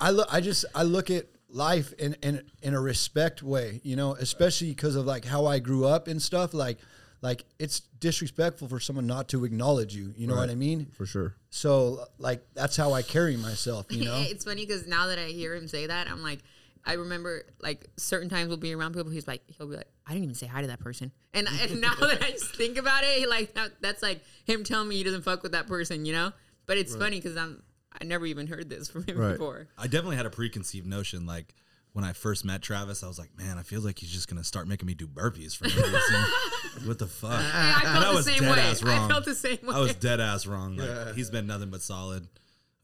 [0.00, 0.28] I I look.
[0.34, 3.80] I just I look at life in in in a respect way.
[3.84, 6.52] You know, especially because of like how I grew up and stuff.
[6.54, 6.78] Like
[7.22, 10.14] like it's disrespectful for someone not to acknowledge you.
[10.16, 10.86] You know what I mean?
[10.92, 11.34] For sure.
[11.50, 13.86] So like that's how I carry myself.
[13.90, 14.22] You know.
[14.26, 16.40] it's funny because now that I hear him say that, I'm like,
[16.84, 19.10] I remember like certain times we'll be around people.
[19.10, 21.12] He's like, he'll be like, I didn't even say hi to that person.
[21.34, 24.88] And, and now that I just think about it, like that, that's like him telling
[24.88, 26.32] me he doesn't fuck with that person, you know.
[26.66, 27.62] But it's funny because I'm
[28.00, 29.32] I never even heard this from him Right.
[29.32, 29.66] before.
[29.76, 31.26] I definitely had a preconceived notion.
[31.26, 31.54] Like
[31.92, 34.44] when I first met Travis, I was like, man, I feel like he's just gonna
[34.44, 36.24] start making me do burpees for no reason.
[36.86, 37.32] what the fuck?
[37.32, 38.62] Yeah, I And felt I the was same dead way.
[38.62, 39.08] ass I wrong.
[39.08, 39.74] felt the same way.
[39.74, 40.76] I was dead ass wrong.
[40.76, 42.28] Like he's been nothing but solid.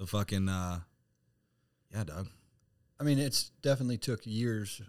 [0.00, 0.80] A fucking uh,
[1.94, 2.28] yeah, dog.
[3.00, 4.80] I mean, it's definitely took years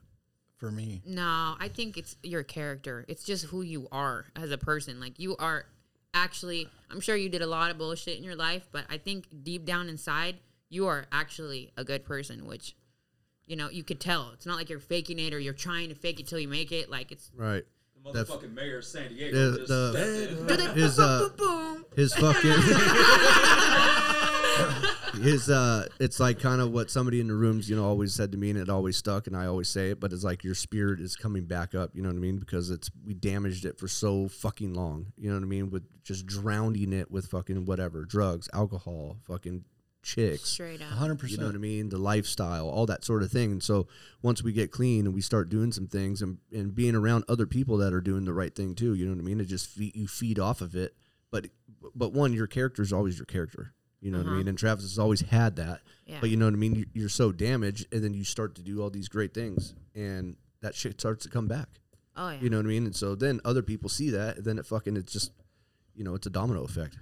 [0.57, 1.01] for me.
[1.05, 3.05] No, I think it's your character.
[3.07, 4.99] It's just who you are as a person.
[4.99, 5.65] Like you are
[6.13, 9.27] actually I'm sure you did a lot of bullshit in your life, but I think
[9.43, 10.37] deep down inside
[10.69, 12.75] you are actually a good person, which
[13.47, 14.31] you know, you could tell.
[14.33, 16.71] It's not like you're faking it or you're trying to fake it till you make
[16.71, 16.89] it.
[16.89, 17.63] Like it's Right.
[18.13, 19.51] The motherfucking mayor of San Diego.
[19.51, 19.67] The, just
[20.47, 21.29] the, his uh
[21.95, 22.51] his fucking
[25.21, 28.31] his uh it's like kind of what somebody in the rooms you know always said
[28.31, 30.55] to me and it always stuck and i always say it but it's like your
[30.55, 33.77] spirit is coming back up you know what i mean because it's we damaged it
[33.79, 37.65] for so fucking long you know what i mean with just drowning it with fucking
[37.65, 39.63] whatever drugs alcohol fucking
[40.07, 40.87] chicks Straight up.
[40.97, 41.29] 100%.
[41.29, 41.89] you know what I mean?
[41.89, 43.51] The lifestyle, all that sort of thing.
[43.51, 43.87] And so
[44.21, 47.45] once we get clean and we start doing some things and, and being around other
[47.45, 49.41] people that are doing the right thing too, you know what I mean?
[49.41, 50.95] It just feed, you feed off of it.
[51.29, 51.47] But
[51.93, 53.73] but one, your character is always your character.
[53.99, 54.37] You know what I uh-huh.
[54.37, 54.47] mean?
[54.47, 55.81] And Travis has always had that.
[56.05, 56.17] Yeah.
[56.21, 56.75] But you know what I mean?
[56.75, 60.37] You- You're so damaged, and then you start to do all these great things, and
[60.61, 61.67] that shit starts to come back.
[62.15, 62.39] Oh yeah.
[62.39, 62.85] You know what I mean?
[62.85, 65.31] And so then other people see that, and then it fucking it's just,
[65.95, 66.97] you know, it's a domino effect.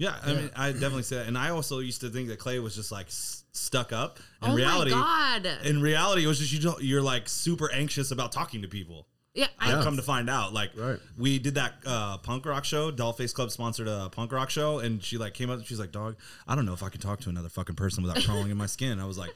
[0.00, 1.26] Yeah, I mean, I definitely say that.
[1.28, 4.18] And I also used to think that Klea was just like s- stuck up.
[4.42, 5.66] In oh reality, my god.
[5.66, 9.06] in reality, it was just you don't, you're like super anxious about talking to people.
[9.34, 10.98] yeah, I, I've come to find out, like Right.
[11.18, 12.90] we did that uh, punk rock show.
[12.90, 15.58] Dollface Club sponsored a punk rock show, and she like came up.
[15.58, 16.16] and She's like, "Dog,
[16.48, 18.66] I don't know if I can talk to another fucking person without crawling in my
[18.66, 19.34] skin." I was like,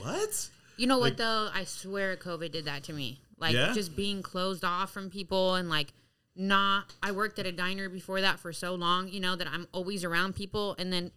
[0.00, 1.48] "What?" You know what though?
[1.54, 3.20] I swear COVID did that to me.
[3.38, 3.72] Like Yeah?
[3.72, 5.92] just being closed off from people and like
[6.34, 9.66] not I worked at a diner before that for so long, you know, that I'm
[9.72, 11.10] always around people and then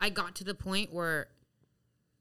[0.00, 1.28] I got to the point where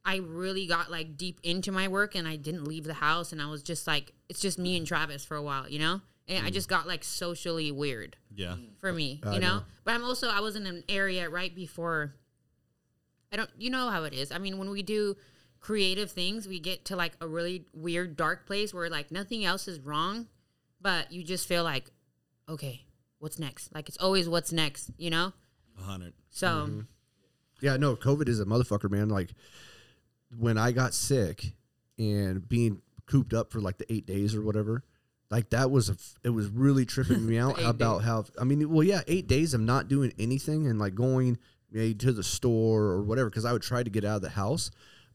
[0.04, 3.42] I really got like deep into my work and I didn't leave the house and
[3.42, 6.02] I was just like it's just me and Travis for a while, you know?
[6.28, 6.54] And I mm.
[6.54, 9.58] just got like socially weird Yeah, for me, I you know?
[9.58, 9.64] know.
[9.84, 12.16] But I'm also I was in an area right before
[13.32, 14.32] I don't you know how it is.
[14.32, 15.16] I mean, when we do
[15.60, 19.68] creative things, we get to like a really weird dark place where like nothing else
[19.68, 20.28] is wrong,
[20.82, 21.92] but you just feel like
[22.52, 22.86] okay,
[23.20, 23.74] what's next?
[23.74, 25.34] Like it's always what's next, you know?
[25.80, 26.14] a hundred.
[26.30, 26.80] So mm-hmm.
[27.62, 29.10] Yeah, no, COVID is a motherfucker, man.
[29.10, 29.30] Like
[30.38, 31.54] when I got sick
[31.99, 34.84] and being cooped up for like the eight days or whatever,
[35.30, 38.08] like that was a, f- it was really tripping me out about days.
[38.08, 41.38] how I mean, well, yeah, eight days of not doing anything and like going
[41.72, 44.30] maybe to the store or whatever because I would try to get out of the
[44.30, 44.72] house,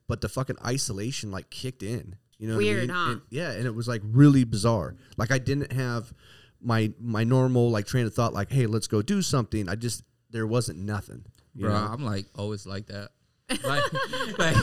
[0.09, 2.16] but the fucking isolation like kicked in.
[2.39, 3.07] You know, Weird, what I mean?
[3.07, 3.12] huh?
[3.12, 4.95] And- yeah, and it was like really bizarre.
[5.16, 6.12] Like I didn't have
[6.61, 9.69] my my normal like train of thought, like, hey, let's go do something.
[9.69, 11.25] I just there wasn't nothing.
[11.55, 11.71] bro.
[11.71, 11.77] know?
[11.77, 13.11] I'm like always like that.
[13.63, 14.57] like, like,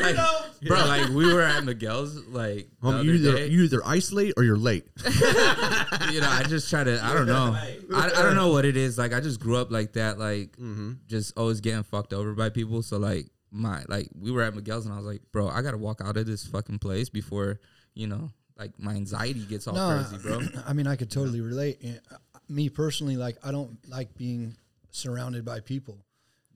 [0.00, 0.16] like,
[0.66, 3.46] bro, like we were at Miguel's like the Um, you either day.
[3.48, 4.86] you either isolate or you're late.
[5.04, 7.04] you know, I just try to.
[7.04, 7.54] I don't know.
[7.54, 8.96] I, I don't know what it is.
[8.96, 10.18] Like I just grew up like that.
[10.18, 10.92] Like Mm-hmm.
[11.06, 12.80] just always getting fucked over by people.
[12.82, 15.76] So like my like we were at Miguel's and I was like, bro, I gotta
[15.78, 17.60] walk out of this fucking place before
[17.94, 20.40] you know, like my anxiety gets all No, crazy, bro.
[20.66, 21.80] I mean, I could totally relate.
[21.84, 22.16] Uh,
[22.48, 24.56] Me personally, like I don't like being
[24.90, 25.98] surrounded by people.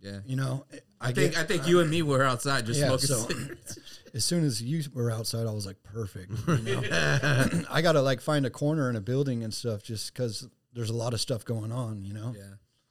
[0.01, 0.21] Yeah.
[0.27, 0.65] You know,
[1.01, 3.07] I think I think you and me were outside just Yeah, smoking.
[3.09, 3.79] so- cigarettes.
[4.15, 6.33] as soon as you were outside, I was like, perfect.
[6.47, 7.65] You know?
[7.71, 10.95] I gotta like find a corner in a building and stuff, just because there's a
[10.95, 12.05] lot of stuff going on.
[12.05, 12.45] You know, yeah,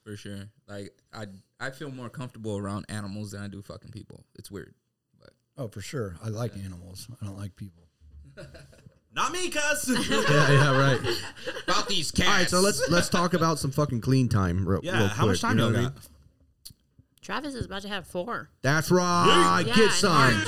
[0.04, 0.50] for sure.
[0.68, 1.28] Like I
[1.62, 4.26] I feel more comfortable around animals than I do fucking people.
[4.38, 4.74] It's weird.
[5.18, 6.18] But oh for sure.
[6.22, 7.08] I like animals.
[7.22, 7.84] I don't like people.
[9.18, 9.90] Not me, cuz.
[10.10, 11.00] yeah, yeah, right.
[11.64, 12.30] about these cats.
[12.30, 14.64] All right, so let's let's talk about some fucking clean time.
[14.68, 15.94] Real, yeah, real how much time you y'all know what I got?
[15.96, 16.04] mean?
[17.24, 19.64] Travis is about to have four That's right.
[19.66, 20.12] Yeah, Get in some.
[20.14, 20.48] March.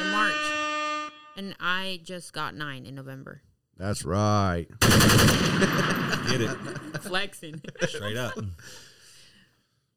[0.00, 1.10] in March.
[1.36, 3.42] And I just got nine in November.
[3.76, 4.66] That's right.
[4.80, 6.56] Get it
[7.02, 7.60] Flexing.
[7.88, 8.38] straight up.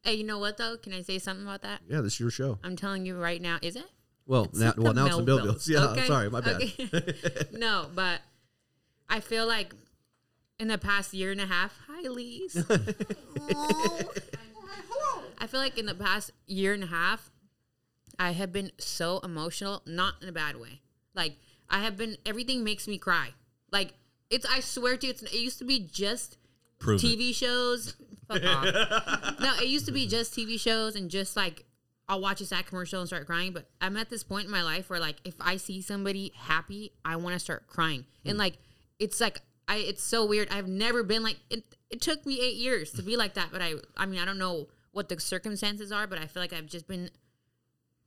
[0.03, 0.76] hey, you know what though?
[0.78, 1.82] Can I say something about that?
[1.88, 2.57] Yeah, this is your show.
[2.63, 3.86] I'm telling you right now, is it?
[4.30, 5.43] Well, It's now, well, now it's the Bill Melvilles.
[5.45, 5.69] Bills.
[5.69, 6.61] Yeah, Okay, sorry, my bad.
[6.61, 6.88] okay.
[7.51, 8.21] no, but
[9.09, 9.73] I feel like
[10.59, 12.55] in the past year and a half, hi, Lise.
[15.39, 17.32] I feel like in the past year and a half,
[18.19, 20.82] I have been so emotional, not in a bad way.
[21.15, 23.30] Like I have been, everything makes me cry.
[23.71, 23.93] Like
[24.30, 26.38] it's, I swear to you, it's, it used to be just
[26.77, 27.07] Prove it.
[27.07, 27.95] TV shows.
[28.27, 28.63] Fuck off.
[29.39, 31.65] no, it used to be just TV shows and just like
[32.10, 33.53] I'll watch a sad commercial and start crying.
[33.53, 36.91] But I'm at this point in my life where like if I see somebody happy,
[37.05, 38.05] I want to start crying.
[38.26, 38.39] And mm.
[38.39, 38.57] like
[38.97, 40.49] it's like I it's so weird.
[40.51, 41.64] I've never been like it.
[41.91, 43.49] It took me eight years to be like that.
[43.51, 46.51] But I I mean I don't know what the circumstances are, but I feel like
[46.51, 47.12] I've just been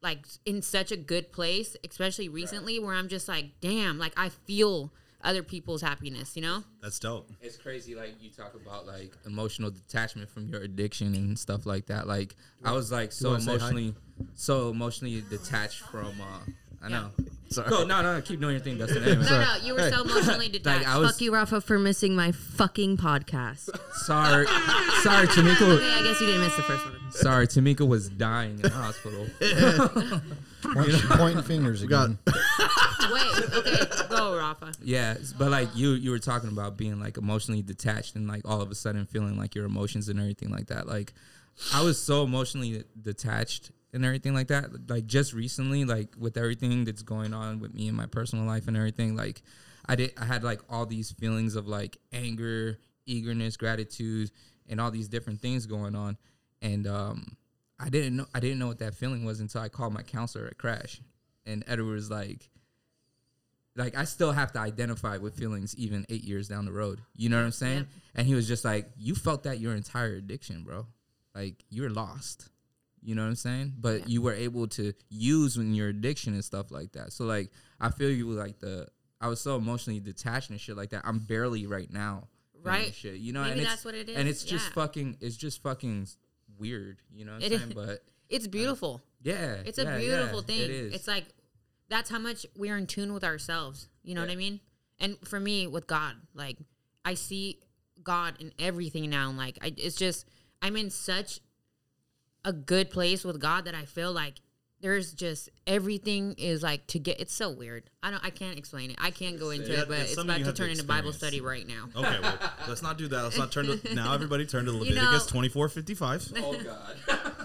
[0.02, 4.30] like in such a good place, especially recently, where I'm just like, damn, like I
[4.30, 4.92] feel
[5.22, 6.36] other people's happiness.
[6.36, 6.64] You know?
[6.80, 7.30] That's dope.
[7.40, 11.86] It's crazy, like you talk about like emotional detachment from your addiction and stuff like
[11.86, 12.06] that.
[12.06, 13.56] Like I was like so wanna say hi?
[13.56, 13.94] emotionally,
[14.34, 16.20] so emotionally detached from.
[16.20, 16.50] uh
[16.84, 17.10] I know.
[17.50, 17.68] Sorry.
[17.68, 19.02] Go, no, no, keep doing your thing, Dustin.
[19.04, 20.88] Anyway, No, no, you were so emotionally detached.
[20.88, 23.68] I was- Fuck you, Rafa, for missing my fucking podcast.
[23.92, 24.46] sorry,
[25.02, 25.76] sorry, Tamika.
[25.76, 26.96] okay, I guess you didn't miss the first one.
[27.12, 29.26] Sorry, Tamika was dying in the hospital.
[30.62, 32.18] Point, pointing fingers got- again.
[33.12, 34.72] Wait, okay, go, Rafa.
[34.82, 38.60] Yeah, but like you, you were talking about being like emotionally detached and like all
[38.62, 40.86] of a sudden feeling like your emotions and everything like that.
[40.86, 41.12] Like,
[41.74, 44.88] I was so emotionally detached and everything like that.
[44.88, 48.68] Like just recently, like with everything that's going on with me and my personal life
[48.68, 49.42] and everything, like
[49.86, 54.30] I did, I had like all these feelings of like anger, eagerness, gratitude,
[54.68, 56.16] and all these different things going on,
[56.60, 57.36] and um,
[57.78, 60.46] I didn't know, I didn't know what that feeling was until I called my counselor
[60.46, 61.00] at Crash,
[61.44, 62.48] and Edward was like
[63.76, 67.00] like I still have to identify with feelings even eight years down the road.
[67.16, 67.78] You know what I'm saying?
[67.78, 67.86] Yep.
[68.14, 70.86] And he was just like, "You felt that your entire addiction, bro.
[71.34, 72.48] Like you're lost."
[73.02, 73.74] You know what I'm saying?
[73.78, 77.12] But you were able to use when your addiction and stuff like that.
[77.12, 77.50] So like
[77.80, 78.86] I feel you like the
[79.20, 81.02] I was so emotionally detached and shit like that.
[81.04, 82.28] I'm barely right now.
[82.62, 82.94] Right.
[82.94, 83.16] Shit.
[83.16, 84.42] You know, Maybe and it's, that's what it And is.
[84.42, 85.16] it's just fucking.
[85.20, 86.06] It's just fucking
[86.58, 86.98] weird.
[87.12, 87.68] You know what I'm saying?
[87.70, 87.74] is.
[87.74, 89.02] But It's beautiful.
[89.22, 90.60] yeah, It's a yeah, beautiful yeah, thing.
[90.62, 90.94] It is.
[90.94, 91.26] It's like
[91.88, 93.88] that's how much we're in tune with ourselves.
[94.02, 94.60] You know what I mean?
[94.98, 96.56] And for me, with God, like
[97.04, 97.58] I see
[98.02, 99.28] God in everything now.
[99.28, 100.26] And like I, it's just
[100.62, 101.40] I'm in such
[102.44, 104.34] a good place with God that I feel like
[104.80, 107.20] there's just everything is like to get.
[107.20, 107.88] It's so weird.
[108.02, 108.24] I don't.
[108.24, 108.96] I can't explain it.
[109.00, 110.82] I can't go into Yeah, it, but it's it's about to have to turn into
[110.82, 111.88] Bible study right now.
[111.94, 112.38] Okay, well,
[112.68, 113.22] let's not do that.
[113.22, 114.12] Let's not turn to now.
[114.14, 116.26] Everybody turn to You Leviticus know- twenty four fifty five.
[116.36, 116.96] oh god.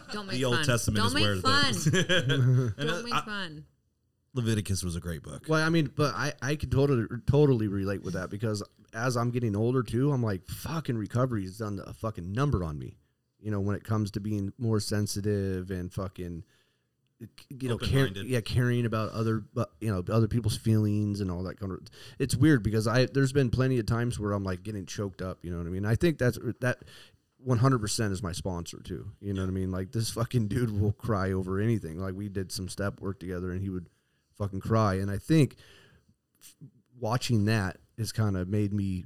[0.14, 0.66] Don't make The Old fun.
[0.66, 1.74] Testament Don't is make where fun.
[1.74, 3.66] the Don't uh, make I- fun.
[4.34, 5.46] Leviticus was a great book.
[5.48, 9.30] Well, I mean, but I I could totally totally relate with that because as I'm
[9.32, 12.98] getting older too, I'm like fucking recovery has done a fucking number on me.
[13.40, 16.44] You know, when it comes to being more sensitive and fucking
[17.50, 18.28] you know, Open-minded.
[18.28, 19.44] yeah, caring about other,
[19.80, 21.80] you know, other people's feelings and all that kind of.
[22.20, 25.40] It's weird because I there's been plenty of times where I'm like getting choked up.
[25.42, 25.86] You know what I mean?
[25.86, 26.80] I think that's that.
[27.48, 29.12] 100% is my sponsor too.
[29.22, 29.72] You know what I mean?
[29.72, 32.00] Like this fucking dude will cry over anything.
[32.00, 33.88] Like we did some step work together and he would
[34.38, 34.96] fucking cry.
[34.96, 35.56] And I think
[36.42, 36.56] f-
[37.00, 39.06] watching that has kind of made me,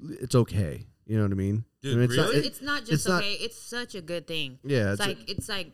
[0.00, 0.86] it's okay.
[1.06, 1.64] You know what I mean?
[1.82, 2.38] Dude, I mean, it's not- really?
[2.38, 3.32] it- it's not just it's not- okay.
[3.34, 4.58] it's such a good thing.
[4.64, 5.72] Yeah, it's, it's a- like it's like,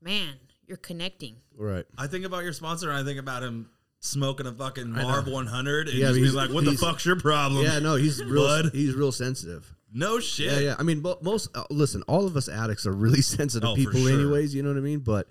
[0.00, 0.34] man,
[0.66, 1.36] you're connecting.
[1.56, 1.84] right.
[1.98, 2.90] I think about your sponsor.
[2.90, 3.68] and I think about him
[4.00, 5.08] smoking a fucking I know.
[5.08, 7.96] Marb 100 and Yeah, just he's- being like, "What the fuck's your problem?" Yeah, no,
[7.96, 8.44] he's real.
[8.46, 8.70] Bud.
[8.72, 9.74] He's real sensitive.
[9.92, 10.50] no shit.
[10.50, 10.76] Yeah, yeah.
[10.78, 14.10] I mean, most uh, listen, all of us addicts are really sensitive Oh, people, sure.
[14.12, 14.54] anyways.
[14.54, 15.00] You know what I mean?
[15.00, 15.28] But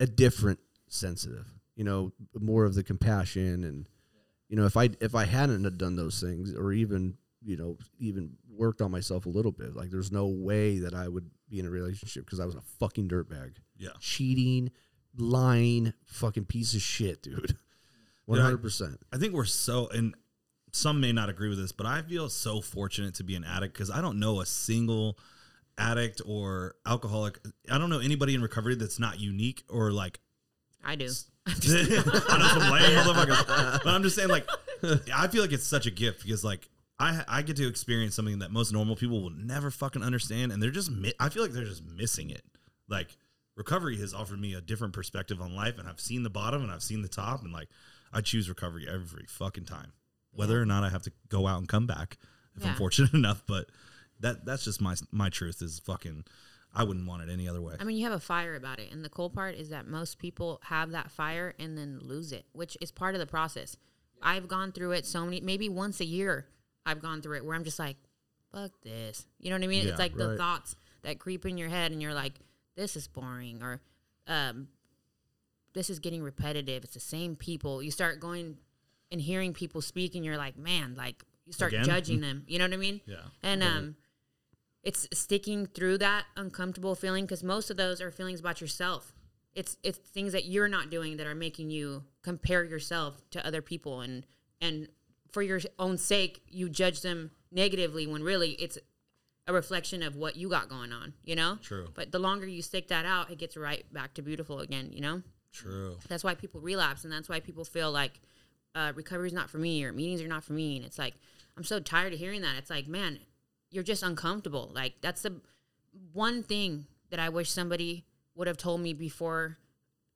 [0.00, 0.58] a different
[0.88, 1.46] sensitive.
[1.76, 3.86] You know, more of the compassion and
[4.48, 7.76] you know, if I if I hadn't have done those things or even you know
[8.00, 11.58] even worked on myself a little bit, like there's no way that I would be
[11.60, 13.90] in a relationship because I was a fucking dirtbag, Yeah.
[14.00, 14.70] cheating,
[15.16, 17.56] lying, fucking piece of shit, dude.
[18.26, 19.00] One hundred percent.
[19.12, 20.14] I think we're so, and
[20.72, 23.72] some may not agree with this, but I feel so fortunate to be an addict
[23.72, 25.18] because I don't know a single
[25.78, 27.38] addict or alcoholic.
[27.70, 30.20] I don't know anybody in recovery that's not unique or like.
[30.84, 31.08] I do.
[31.46, 34.46] I know some lame motherfuckers, but I'm just saying, like,
[35.14, 36.68] I feel like it's such a gift because, like,
[36.98, 40.62] I I get to experience something that most normal people will never fucking understand, and
[40.62, 40.90] they're just.
[40.90, 42.42] Mi- I feel like they're just missing it.
[42.88, 43.16] Like,
[43.56, 46.72] recovery has offered me a different perspective on life, and I've seen the bottom and
[46.72, 47.68] I've seen the top, and like,
[48.12, 49.92] I choose recovery every fucking time,
[50.32, 52.16] whether or not I have to go out and come back
[52.56, 53.42] if I'm fortunate enough.
[53.46, 53.66] But
[54.20, 56.24] that that's just my my truth is fucking.
[56.74, 57.74] I wouldn't want it any other way.
[57.80, 60.18] I mean, you have a fire about it, and the cool part is that most
[60.18, 63.76] people have that fire and then lose it, which is part of the process.
[64.22, 66.46] I've gone through it so many, maybe once a year.
[66.88, 67.96] I've gone through it where I'm just like,
[68.52, 69.84] "Fuck this," you know what I mean?
[69.84, 72.34] Yeah, it's like the thoughts that creep in your head, and you're like,
[72.76, 73.80] "This is boring," or
[74.26, 74.68] um,
[75.74, 77.82] "This is getting repetitive." It's the same people.
[77.82, 78.56] You start going
[79.10, 81.84] and hearing people speak, and you're like, "Man," like you start Again?
[81.84, 82.44] judging them.
[82.46, 83.00] You know what I mean?
[83.06, 83.16] Yeah.
[83.42, 83.96] And um,
[84.82, 89.14] it's sticking through that uncomfortable feeling because most of those are feelings about yourself.
[89.54, 93.62] It's it's things that you're not doing that are making you compare yourself to other
[93.62, 94.24] people and
[94.60, 94.88] and
[95.30, 98.78] for your own sake you judge them negatively when really it's
[99.46, 101.58] a reflection of what you got going on, you know?
[101.62, 101.88] True.
[101.94, 105.00] But the longer you stick that out, it gets right back to beautiful again, you
[105.00, 105.22] know?
[105.52, 105.96] True.
[106.08, 108.20] That's why people relapse, and that's why people feel like
[108.74, 110.76] uh, recovery is not for me or meetings are not for me.
[110.76, 111.14] And it's like
[111.56, 112.56] I'm so tired of hearing that.
[112.58, 113.18] It's like, man,
[113.70, 114.70] you're just uncomfortable.
[114.74, 115.40] Like that's the
[116.12, 118.04] one thing that I wish somebody
[118.34, 119.58] would have told me before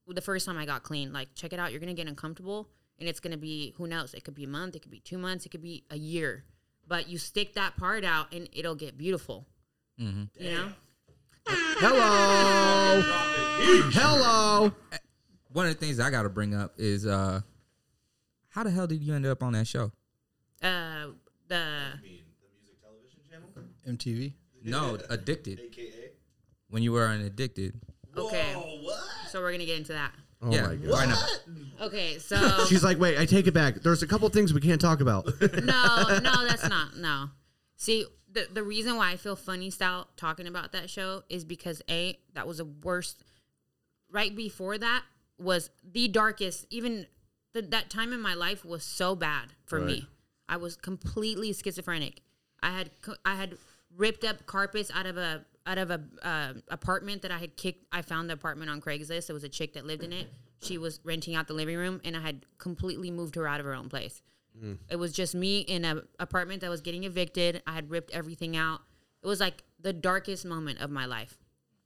[0.07, 1.13] the first time I got clean.
[1.13, 1.71] Like, check it out.
[1.71, 2.69] You're gonna get uncomfortable,
[2.99, 4.15] and it's gonna be who knows.
[4.15, 4.77] It could be a month.
[4.77, 5.47] It could be two months.
[5.47, 6.45] It could be a year.
[6.87, 9.47] But you stick that part out, and it'll get beautiful.
[10.01, 10.25] mm-hmm.
[10.43, 10.69] You know.
[11.47, 13.03] Hello.
[13.93, 14.73] Hello.
[15.53, 17.41] One of the things I got to bring up is uh,
[18.49, 19.93] how the hell did you end up on that show?
[20.63, 21.09] Uh,
[21.49, 23.49] the mean, the music television channel
[23.89, 24.33] MTV.
[24.65, 25.61] No, addicted.
[25.61, 26.11] Aka
[26.73, 27.75] when you were on addicted.
[28.17, 28.55] okay.
[29.29, 30.13] So we're gonna get into that.
[30.43, 30.91] Oh yeah, my god.
[30.91, 31.41] why not?
[31.83, 33.77] Okay, so She's like, wait, I take it back.
[33.77, 35.27] There's a couple things we can't talk about.
[35.41, 35.41] no,
[36.23, 36.97] no, that's not.
[36.97, 37.31] No.
[37.77, 41.81] See, the the reason why I feel funny style talking about that show is because
[41.89, 43.23] a that was the worst.
[44.11, 45.05] Right before that
[45.39, 46.67] was the darkest.
[46.71, 47.07] Even
[47.55, 49.87] the, that time in my life was so bad for Right.
[49.87, 50.09] me.
[50.49, 52.21] I was completely schizophrenic.
[52.63, 52.91] I had
[53.25, 53.57] I had
[53.97, 57.87] ripped up carpets out of a out of a uh, apartment that I had kicked.
[57.93, 59.31] I found the apartment on Craigslist.
[59.31, 60.29] It was a chick that lived in it.
[60.61, 63.67] She was renting out the living room, and I had completely moved her out of
[63.67, 64.23] her own place.
[64.89, 67.63] It was just me in an apartment that was getting evicted.
[67.67, 68.81] I had ripped everything out.
[69.23, 71.39] It was like the darkest moment of my life,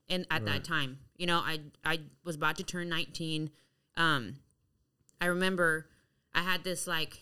[0.09, 3.51] and at that time, you know, I I was about to turn nineteen.
[3.95, 4.37] Um,
[5.21, 5.87] I remember
[6.35, 7.19] I had this like,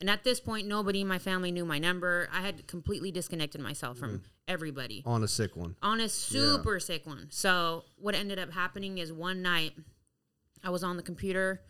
[0.00, 2.28] and at this point, nobody in my family knew my number.
[2.32, 4.22] I had completely disconnected myself from
[4.52, 5.74] everybody On a sick one.
[5.82, 7.26] on a super sick one.
[7.30, 9.72] So what ended up happening is one night
[10.62, 11.62] I was on the computer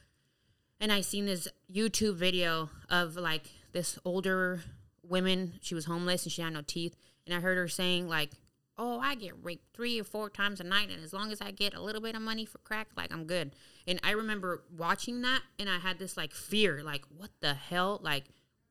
[0.80, 4.60] and I seen this YouTube video of like this older
[5.02, 5.54] woman.
[5.62, 6.96] She was homeless and she had no teeth.
[7.26, 8.30] And I heard her saying like,
[8.76, 11.52] "Oh, I get raped three or four times a night, and as long as I
[11.52, 13.54] get a little bit of money for crack, like I'm good."
[13.86, 18.00] And I remember watching that, and I had this like fear, like, "What the hell?
[18.02, 18.24] Like,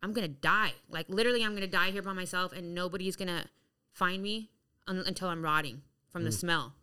[0.04, 0.74] I'm gonna die.
[0.90, 3.46] Like, literally, I'm gonna die here by myself, and nobody's gonna
[3.94, 4.50] find me
[4.88, 6.40] un- until I'm rotting from the mm.
[6.40, 6.74] smell."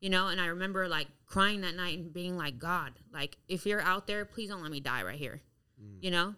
[0.00, 3.66] You know, and I remember like crying that night and being like, God, like if
[3.66, 5.42] you're out there, please don't let me die right here.
[5.82, 6.02] Mm.
[6.02, 6.34] You know,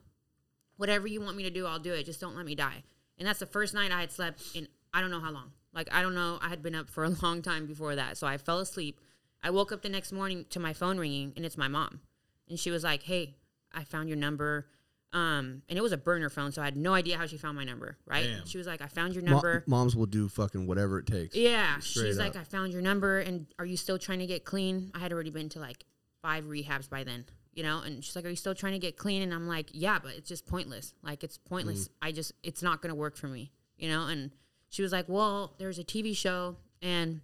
[0.76, 2.05] whatever you want me to do, I'll do it.
[2.05, 2.83] Just don't let me die.
[3.18, 5.53] And that's the first night I had slept in I don't know how long.
[5.74, 6.39] Like I don't know.
[6.41, 8.16] I had been up for a long time before that.
[8.16, 9.01] So I fell asleep.
[9.43, 12.01] I woke up the next morning to my phone ringing, and it's my mom,
[12.49, 13.37] and she was like, "Hey,
[13.72, 14.66] I found your number."
[15.12, 17.56] Um, and it was a burner phone, so I had no idea how she found
[17.56, 17.96] my number.
[18.06, 18.26] Right?
[18.26, 18.46] Damn.
[18.46, 21.34] She was like, "I found your Mo- number." moms will do fucking whatever it takes.
[21.34, 22.36] Yeah, Straight she's like.
[22.36, 24.90] I found your number, and are you still trying to get clean?
[24.94, 25.84] I had already been to like
[26.20, 27.80] five rehabs by then, you know.
[27.80, 29.22] And she's like, Are you still trying to get clean?
[29.22, 30.92] And I'm like, Yeah, but it's just pointless.
[31.02, 31.88] Like it's pointless.
[31.88, 31.92] Mm.
[32.02, 34.09] I just, it's not gonna work for me, you know.
[34.09, 34.32] And
[34.68, 37.22] she was like, Well, there's a TV show, and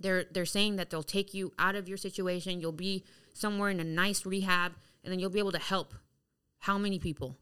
[0.00, 2.60] they're they're saying that they'll take you out of your situation.
[2.60, 4.72] You'll be somewhere in a nice rehab,
[5.04, 5.94] and then you'll be able to help
[6.62, 7.36] how many people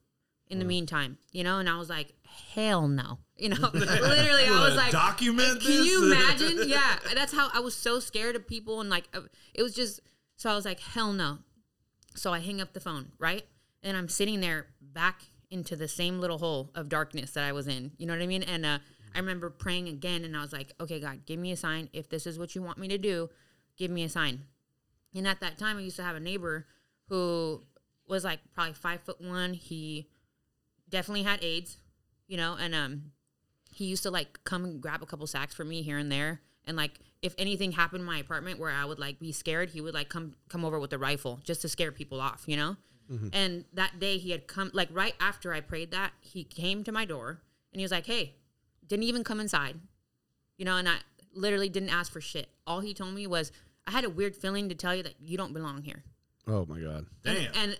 [0.48, 1.58] in the meantime, you know?
[1.58, 2.14] And I was like,
[2.54, 3.56] hell no, you know.
[3.74, 6.66] Literally, I was like, document can you imagine?
[6.66, 9.04] Yeah, that's how I was so scared of people, and like
[9.54, 10.00] it was just.
[10.36, 11.40] So I was like, hell no.
[12.16, 13.44] So I hang up the phone, right?
[13.82, 17.68] And I'm sitting there back into the same little hole of darkness that I was
[17.68, 17.90] in.
[17.98, 18.42] You know what I mean?
[18.44, 18.78] And uh,
[19.14, 21.90] I remember praying again, and I was like, okay, God, give me a sign.
[21.92, 23.28] If this is what you want me to do,
[23.76, 24.44] give me a sign.
[25.14, 26.66] And at that time, I used to have a neighbor
[27.10, 27.64] who
[28.10, 29.54] was like probably five foot one.
[29.54, 30.08] He
[30.88, 31.78] definitely had AIDS,
[32.26, 33.12] you know, and um,
[33.72, 36.40] he used to like come and grab a couple sacks for me here and there.
[36.66, 39.80] And like, if anything happened in my apartment where I would like be scared, he
[39.80, 42.76] would like come come over with a rifle just to scare people off, you know.
[43.32, 46.92] And that day he had come like right after I prayed that he came to
[46.92, 47.40] my door
[47.72, 48.34] and he was like, "Hey,"
[48.86, 49.76] didn't even come inside,
[50.58, 50.76] you know.
[50.76, 50.96] And I
[51.34, 52.48] literally didn't ask for shit.
[52.66, 53.50] All he told me was,
[53.86, 56.04] "I had a weird feeling to tell you that you don't belong here."
[56.46, 57.06] Oh my god.
[57.24, 57.36] Damn.
[57.36, 57.78] And, and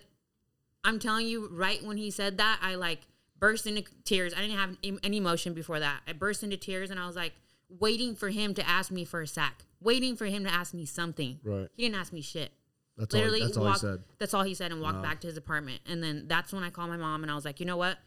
[0.83, 2.99] I'm telling you, right when he said that, I like
[3.39, 4.33] burst into tears.
[4.33, 6.01] I didn't have any emotion before that.
[6.07, 7.33] I burst into tears and I was like
[7.69, 10.85] waiting for him to ask me for a sack, waiting for him to ask me
[10.85, 11.39] something.
[11.43, 11.67] Right.
[11.75, 12.51] He didn't ask me shit.
[12.97, 13.21] That's all.
[13.21, 14.03] Literally, That's all he walked, said.
[14.19, 15.81] That's all he said, and walked back to his apartment.
[15.87, 17.97] And then that's when I called my mom and I was like, you know what?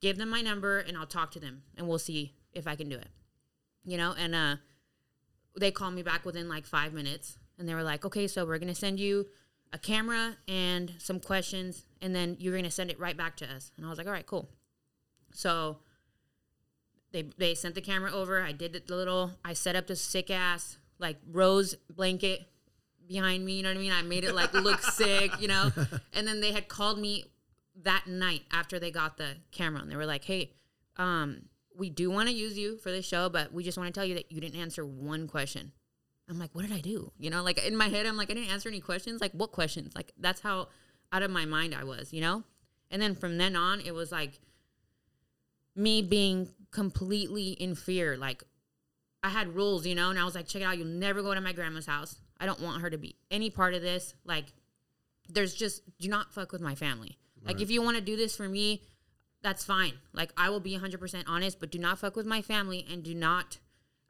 [0.00, 2.88] Give them my number and I'll talk to them and we'll see if I can
[2.88, 3.08] do it.
[3.84, 4.56] You know, and uh,
[5.58, 8.58] they called me back within like five minutes and they were like, okay, so we're
[8.58, 9.26] gonna send you
[9.74, 13.72] a camera and some questions, and then you're gonna send it right back to us.
[13.76, 14.48] And I was like, all right, cool.
[15.32, 15.78] So
[17.10, 18.40] they they sent the camera over.
[18.40, 19.32] I did the little.
[19.44, 22.46] I set up this sick ass like rose blanket
[23.08, 23.54] behind me.
[23.54, 23.92] You know what I mean?
[23.92, 25.72] I made it like look sick, you know.
[26.12, 27.24] And then they had called me
[27.82, 30.52] that night after they got the camera, and they were like, "Hey,
[30.98, 33.98] um, we do want to use you for this show, but we just want to
[33.98, 35.72] tell you that you didn't answer one question.
[36.28, 37.12] I'm like, what did I do?
[37.18, 39.20] You know, like in my head, I'm like, I didn't answer any questions.
[39.20, 39.94] Like, what questions?
[39.94, 40.68] Like, that's how
[41.12, 42.44] out of my mind I was, you know?
[42.90, 44.40] And then from then on, it was like
[45.76, 48.16] me being completely in fear.
[48.16, 48.42] Like,
[49.22, 51.34] I had rules, you know, and I was like, check it out, you'll never go
[51.34, 52.16] to my grandma's house.
[52.38, 54.14] I don't want her to be any part of this.
[54.24, 54.46] Like,
[55.28, 57.18] there's just, do not fuck with my family.
[57.46, 58.82] Like, if you want to do this for me,
[59.42, 59.92] that's fine.
[60.12, 63.14] Like, I will be 100% honest, but do not fuck with my family and do
[63.14, 63.58] not,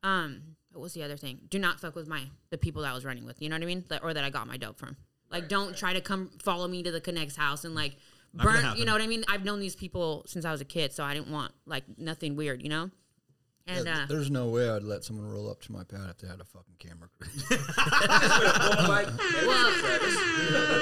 [0.02, 1.38] um, what was the other thing?
[1.48, 3.40] Do not fuck with my, the people that I was running with.
[3.40, 3.84] You know what I mean?
[3.88, 4.96] That, or that I got my dope from.
[5.30, 7.96] Like, don't try to come follow me to the Connect's house and like,
[8.36, 9.24] gonna burn, you know what I mean?
[9.28, 12.36] I've known these people since I was a kid, so I didn't want like nothing
[12.36, 12.90] weird, you know?
[13.66, 16.18] And, Yeah, uh, there's no way I'd let someone roll up to my pad if
[16.18, 17.08] they had a fucking camera.
[19.46, 19.72] well,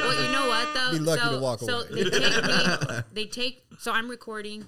[0.09, 0.90] well, you know what though?
[0.90, 2.03] Be lucky so, to walk so away.
[2.03, 2.97] they take me.
[3.12, 3.64] They take.
[3.78, 4.66] So I'm recording,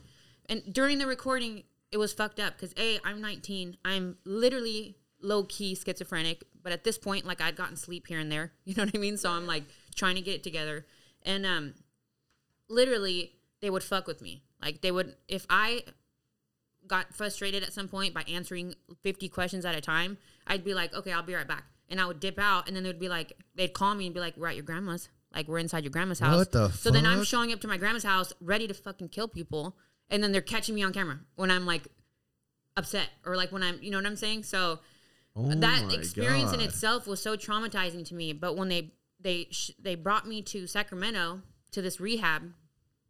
[0.48, 3.78] and during the recording, it was fucked up because a I'm 19.
[3.84, 8.30] I'm literally low key schizophrenic, but at this point, like I'd gotten sleep here and
[8.30, 8.52] there.
[8.64, 9.16] You know what I mean?
[9.16, 9.64] So I'm like
[9.96, 10.86] trying to get it together,
[11.22, 11.74] and um,
[12.68, 14.42] literally they would fuck with me.
[14.62, 15.84] Like they would if I
[16.86, 20.92] got frustrated at some point by answering 50 questions at a time, I'd be like,
[20.94, 21.64] okay, I'll be right back.
[21.88, 24.20] And I would dip out, and then they'd be like, they'd call me and be
[24.20, 25.08] like, we're at your grandma's.
[25.34, 26.36] Like, we're inside your grandma's house.
[26.36, 27.26] What the So then I'm fuck?
[27.26, 29.76] showing up to my grandma's house ready to fucking kill people.
[30.08, 31.88] And then they're catching me on camera when I'm like
[32.76, 34.44] upset or like when I'm, you know what I'm saying?
[34.44, 34.78] So
[35.36, 38.32] Oh that experience in itself was so traumatizing to me.
[38.32, 42.52] But when they, they, sh- they brought me to Sacramento to this rehab,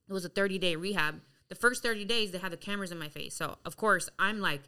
[0.09, 1.21] it was a 30 day rehab.
[1.49, 3.35] The first 30 days, they had the cameras in my face.
[3.35, 4.63] So, of course, I'm like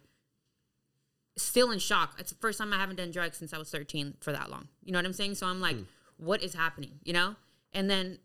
[1.35, 2.15] still in shock.
[2.19, 4.67] It's the first time I haven't done drugs since I was 13 for that long.
[4.83, 5.35] You know what I'm saying?
[5.35, 5.83] So, I'm like, hmm.
[6.17, 6.99] what is happening?
[7.03, 7.35] You know?
[7.73, 8.19] And then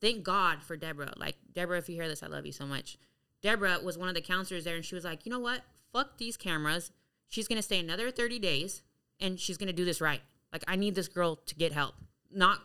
[0.00, 1.12] thank God for Deborah.
[1.16, 2.98] Like, Deborah, if you hear this, I love you so much.
[3.42, 5.62] Deborah was one of the counselors there, and she was like, you know what?
[5.92, 6.90] Fuck these cameras.
[7.28, 8.82] She's going to stay another 30 days,
[9.20, 10.20] and she's going to do this right.
[10.52, 11.94] Like, I need this girl to get help,
[12.32, 12.60] not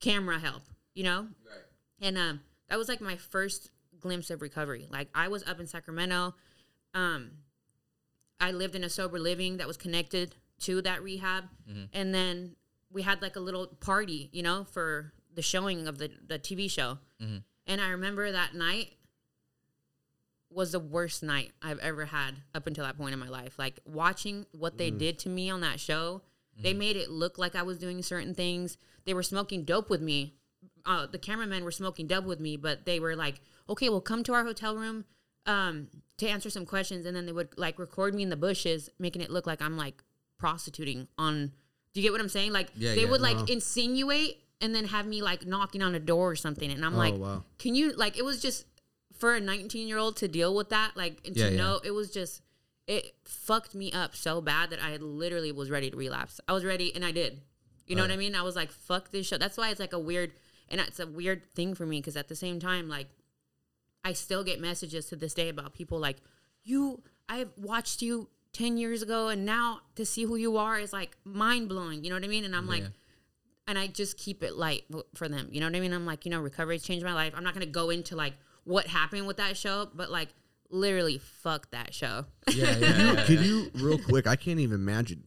[0.00, 0.62] camera help,
[0.94, 1.28] you know?
[1.44, 1.64] Right.
[2.00, 4.86] And um, that was like my first glimpse of recovery.
[4.90, 6.34] Like, I was up in Sacramento.
[6.94, 7.30] Um,
[8.40, 11.44] I lived in a sober living that was connected to that rehab.
[11.92, 12.56] And then
[12.92, 16.70] we had like a little party, you know, for the showing of the, the TV
[16.70, 16.98] show.
[17.66, 18.92] And I remember that night
[20.52, 23.58] was the worst night I've ever had up until that point in my life.
[23.58, 26.22] Like watching what they did to me on that show,
[26.60, 28.76] they made it look like I was doing certain things.
[29.06, 30.34] They were smoking dope with me.
[30.84, 34.22] Uh, the cameramen were smoking dope with me, but they were like, "Okay, well, come
[34.24, 35.04] to our hotel room
[35.46, 35.88] um,
[36.18, 39.22] to answer some questions," and then they would like record me in the bushes, making
[39.22, 40.02] it look like I'm like
[40.38, 41.52] prostituting on.
[41.92, 42.52] Do you get what I'm saying?
[42.52, 43.10] Like Yeah, they yeah.
[43.10, 46.84] would like insinuate and then have me like knocking on a door or something, and
[46.84, 47.44] I'm like, wow.
[47.58, 48.66] "Can you like?" It was just
[49.18, 51.56] for a 19 year old to deal with that, like, and to Yeah, yeah.
[51.56, 52.42] know it was just
[52.86, 56.40] it fucked me up so bad that I literally was ready to relapse.
[56.48, 57.40] I was ready, and I did.
[57.86, 58.34] You know what I mean?
[58.34, 60.32] I was like, "Fuck this show." That's why it's like a weird,
[60.68, 63.08] and it's a weird thing for me because at the same time, like,
[64.04, 66.16] I still get messages to this day about people like,
[66.64, 70.92] "You, I've watched you 10 years ago, and now to see who you are is
[70.92, 72.44] like mind blowing." You know what I mean?
[72.44, 72.84] And I'm like,
[73.68, 74.84] and I just keep it light
[75.14, 75.48] for them.
[75.52, 75.92] You know what I mean?
[75.92, 77.34] I'm like, you know, recovery's changed my life.
[77.36, 78.34] I'm not gonna go into like
[78.70, 80.28] what happened with that show, but like
[80.70, 82.24] literally, fuck that show.
[82.52, 83.24] Yeah, yeah, yeah.
[83.24, 84.26] Could you real quick?
[84.26, 85.24] I can't even imagine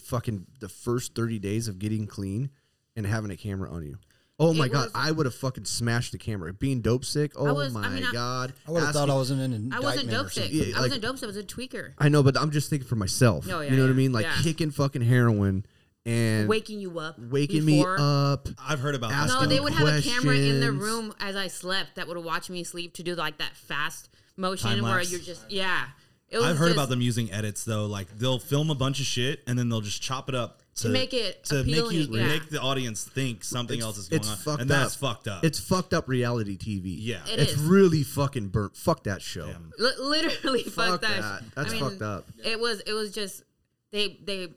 [0.00, 2.50] fucking the first thirty days of getting clean
[2.96, 3.98] and having a camera on you.
[4.38, 6.52] Oh my It god, was- I would have fucking smashed the camera.
[6.52, 7.32] Being dope sick.
[7.36, 8.52] Oh was- I my mean, I- god.
[8.66, 10.44] I would have thought I was in an I wasn't or dope sick.
[10.50, 10.70] something.
[10.70, 11.24] Yeah, I wasn't dope sick.
[11.24, 11.92] I was a tweaker.
[11.98, 13.46] I know, but I'm just thinking for myself.
[13.48, 14.12] Oh, yeah, you know what I mean?
[14.12, 14.36] Like yeah.
[14.42, 15.64] kicking fucking heroin
[16.06, 18.48] and Waking you up, waking before- me up.
[18.60, 19.42] I've heard about Ask this.
[19.42, 22.50] No, they would have a camera in the room as I slept that would watch
[22.50, 25.10] me sleep to do like that fast motion Time where lapse.
[25.10, 25.86] you're just yeah.
[26.28, 27.86] It was I've heard just- about them using edits though.
[27.86, 30.88] Like they'll film a bunch of shit and then they'll just chop it up To
[30.88, 32.26] make it to make you yeah.
[32.26, 35.00] make the audience think something else is going It's on, fucked and that's up.
[35.00, 35.44] fucked up.
[35.44, 36.96] It's fucked up reality TV.
[36.98, 37.62] yeah, It it's is.
[37.62, 38.76] really fucking burnt.
[38.76, 39.46] Fuck that show.
[39.46, 39.72] Damn.
[39.78, 41.20] Li- literally Fuck fuck that.
[41.22, 41.42] that.
[41.54, 42.26] That's I mean, fucked up.
[42.44, 43.44] It was it was just
[43.92, 44.48] they they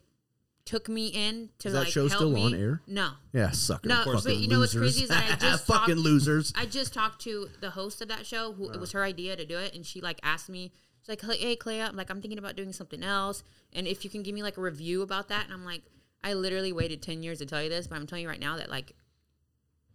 [0.67, 2.45] took me in to Is that like show help still me.
[2.45, 2.81] on air?
[2.85, 3.11] No.
[3.33, 3.87] Yeah, sucker.
[3.87, 4.93] No, but you know what's losers.
[4.95, 6.53] crazy is that I just fucking talked- losers.
[6.55, 8.51] I just talked to the host of that show.
[8.53, 10.71] Who it was her idea to do it, and she like asked me.
[11.01, 14.09] She's like, "Hey, Klea, I'm like, I'm thinking about doing something else, and if you
[14.09, 15.81] can give me like a review about that." And I'm like,
[16.23, 18.57] I literally waited ten years to tell you this, but I'm telling you right now
[18.57, 18.93] that like,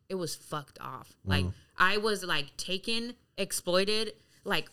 [0.08, 1.14] it was fucked off.
[1.24, 1.44] Like
[1.76, 4.70] I was like taken, exploited, like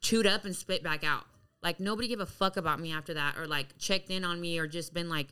[0.00, 1.24] chewed up and spit back out.
[1.62, 4.58] Like nobody gave a fuck about me after that, or like checked in on me,
[4.58, 5.28] or just been like,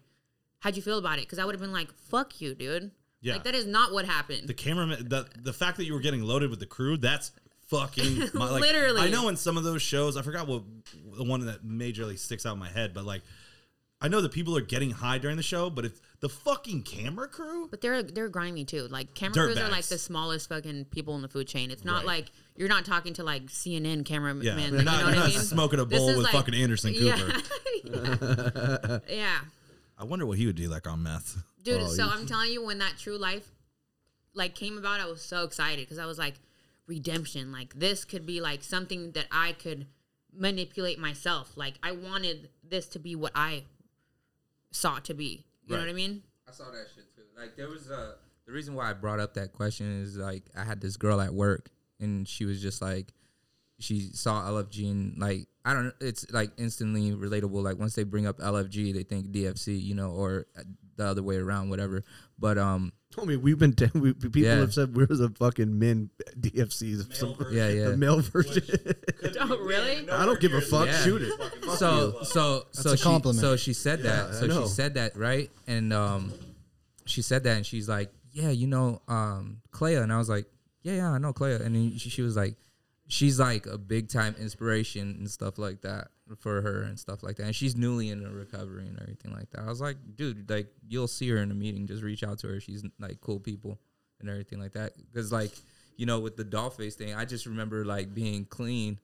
[0.61, 2.91] "How'd you feel about it?" Because I would have been like, "Fuck you, dude."
[3.21, 3.35] Yeah.
[3.35, 4.47] Like that is not what happened.
[4.49, 5.09] the cameraman.
[5.09, 6.97] The the fact that you were getting loaded with the crew.
[6.97, 7.33] That's
[7.69, 9.01] fucking my, like, Literally.
[9.01, 10.63] I know in some of those shows, I forgot what
[11.17, 13.23] the one that majorly sticks out in my head, but like
[14.01, 17.29] I know that people are getting high during the show, but it's the fucking camera
[17.29, 18.87] crew, But they're they're grimy too.
[18.89, 21.71] Like camera crews are like the smallest fucking people in the food chain.
[21.71, 22.07] It's not Right.
[22.07, 24.45] like you're not talking to like CNN cameramen.
[24.45, 25.39] yeah, like, they're you not, know they're what I not mean?
[25.41, 27.33] smoking a bowl with like- fucking Anderson Cooper.
[27.85, 28.99] Yeah.
[29.09, 29.39] yeah.
[29.99, 31.37] I wonder what he would do like on meth.
[31.63, 33.49] Dude, Oh, so you- I'm telling you, when that true life
[34.35, 36.35] like came about, I was so excited because I was like,
[36.87, 37.53] redemption.
[37.53, 39.87] Like this could be like something that I could
[40.33, 41.53] manipulate myself.
[41.57, 43.65] Like I wanted this to be what I
[44.73, 45.45] saw it to be.
[45.67, 46.23] You know what I mean?
[46.49, 47.23] I saw that shit too.
[47.37, 48.15] Like there was a
[48.47, 51.35] the reason why I brought up that question is like I had this girl at
[51.35, 51.71] work
[52.01, 53.13] and she was just like
[53.79, 58.05] she saw LFG and like I don't know it's like instantly relatable like once they
[58.05, 60.63] bring up LFG they think DFC you know or uh,
[60.97, 62.05] the other way around whatever
[62.39, 64.57] but um I mean, we've been t- we, people Yeah.
[64.57, 67.15] have said we're the fucking men DFCs.
[67.15, 68.63] Some, yeah yeah The male version.
[69.41, 70.09] Oh, really?
[70.11, 70.87] I don't give a fuck.
[70.87, 71.03] Yeah.
[71.03, 71.33] Shoot it.
[71.79, 73.41] so so so a she, compliment.
[73.41, 74.33] so she said that.
[74.33, 75.51] Yeah, so she said that, right?
[75.67, 76.33] And um
[77.07, 80.45] she said that and she's like, "Yeah, you know, um Klea." And I was like,
[80.87, 82.55] "Yeah, yeah, I know Klea." And she, she was like,
[83.09, 86.09] "She's like a big time inspiration and stuff like that
[86.39, 89.63] for her and stuff like that." And she's newly in recovery and everything like that.
[89.63, 92.47] I was like, "Dude, like you'll see her in a meeting, just reach out to
[92.49, 92.61] her.
[92.61, 93.81] She's like cool people
[94.21, 95.51] and everything like that." Cuz like,
[95.97, 99.01] you know, with the Dollface thing, I just remember like being clean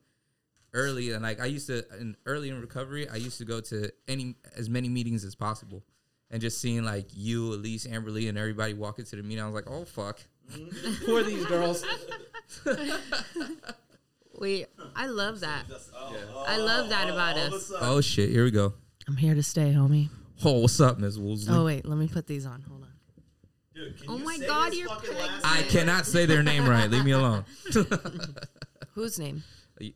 [0.73, 3.91] early and like I used to in early in recovery, I used to go to
[4.07, 5.83] any as many meetings as possible.
[6.31, 9.53] And just seeing like you, Elise, Amberly, and everybody walk into the meeting, I was
[9.53, 10.19] like, "Oh fuck,
[11.05, 11.83] who are these girls?"
[14.39, 14.65] Wait,
[14.95, 15.63] I love that.
[16.47, 17.71] I love that about us.
[17.79, 18.73] oh shit, here we go.
[19.07, 20.09] I'm here to stay, homie.
[20.43, 21.47] Oh, what's up, Miss Woolsey?
[21.51, 22.61] Oh wait, let me put these on.
[22.67, 22.89] Hold on.
[24.07, 25.31] Oh my god, you're pregnant.
[25.43, 26.89] I cannot say their name right.
[26.89, 27.45] Leave me alone.
[28.93, 29.43] Whose name?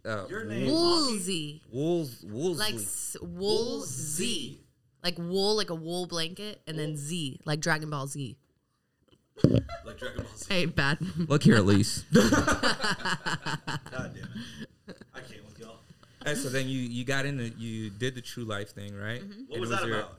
[0.06, 1.62] Uh, Woolsey.
[1.72, 4.60] Wolves, Wolves, Like s- wool Z.
[5.04, 8.38] Like wool, like a wool blanket, and then Z, like Dragon Ball Z.
[9.86, 10.46] Like Dragon Ball Z.
[10.50, 10.98] Hey, bad.
[11.30, 12.04] Look here, Elise.
[12.14, 12.32] God
[13.92, 14.16] damn
[14.88, 14.98] it.
[15.14, 15.78] I can't with y'all.
[16.26, 19.22] Hey, so then you you got into you did the true life thing, right?
[19.22, 19.42] Mm-hmm.
[19.48, 20.14] What And was that your- about?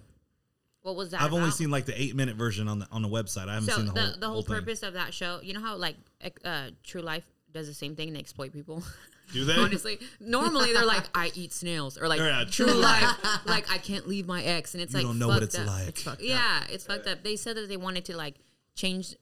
[0.83, 1.21] What was that?
[1.21, 3.49] I've only seen like the eight minute version on the on the website.
[3.49, 4.55] I haven't So seen the, the whole the whole thing.
[4.57, 5.97] purpose of that show, you know how like
[6.45, 8.83] uh, True Life does the same thing and they exploit people.
[9.33, 9.55] Do they?
[9.57, 13.77] Honestly, normally they're like, I eat snails, or like Yeah, True True Life, like I
[13.77, 15.67] can't leave my ex, and it's like You like don't know what it's up.
[15.67, 15.99] like.
[15.99, 16.27] fucked up.
[16.27, 17.23] Yeah, it's fucked up.
[17.23, 18.37] They said that they wanted to like
[18.79, 19.17] change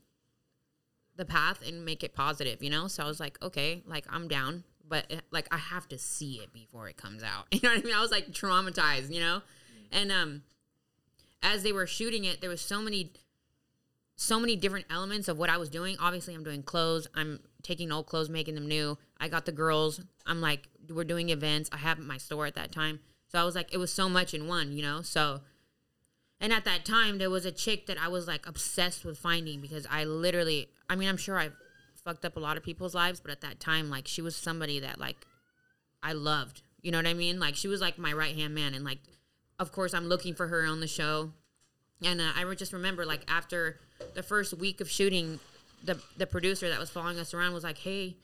[1.17, 2.87] the path and make it positive, you know.
[2.89, 6.53] So I was like, okay, like I'm down, but like I have to see it
[6.53, 7.47] before it comes out.
[7.53, 7.95] You know what I mean?
[7.95, 9.43] I was like traumatized, you know.
[9.91, 10.43] And um,
[11.43, 13.13] as they were shooting it, there was so many,
[14.17, 15.97] so many different elements of what I was doing.
[16.01, 17.09] Obviously, I'm doing clothes.
[17.15, 18.99] I'm taking old clothes, making them new.
[19.19, 20.01] I got the girls.
[20.27, 21.71] I'm like, we're doing events.
[21.73, 23.01] I have my store at that time.
[23.29, 25.03] So I was like, it was so much in one, you know.
[25.03, 25.41] So
[26.41, 29.61] and at that time, there was a chick that I was like obsessed with finding
[29.61, 31.55] because I literally, I mean, I'm sure I've
[32.07, 34.81] fucked up a lot of people's lives, but at that time, like, she was somebody
[34.81, 35.17] that, like,
[36.03, 36.63] I loved.
[36.81, 37.41] You know what I mean?
[37.41, 38.75] Like, she was like my right hand man.
[38.75, 38.99] And, like,
[39.59, 41.33] of course, I'm looking for her on the show.
[42.05, 43.81] And uh, I just remember, like, after
[44.15, 45.41] the first week of shooting,
[45.83, 48.17] the, the producer that was following us around was like, hey,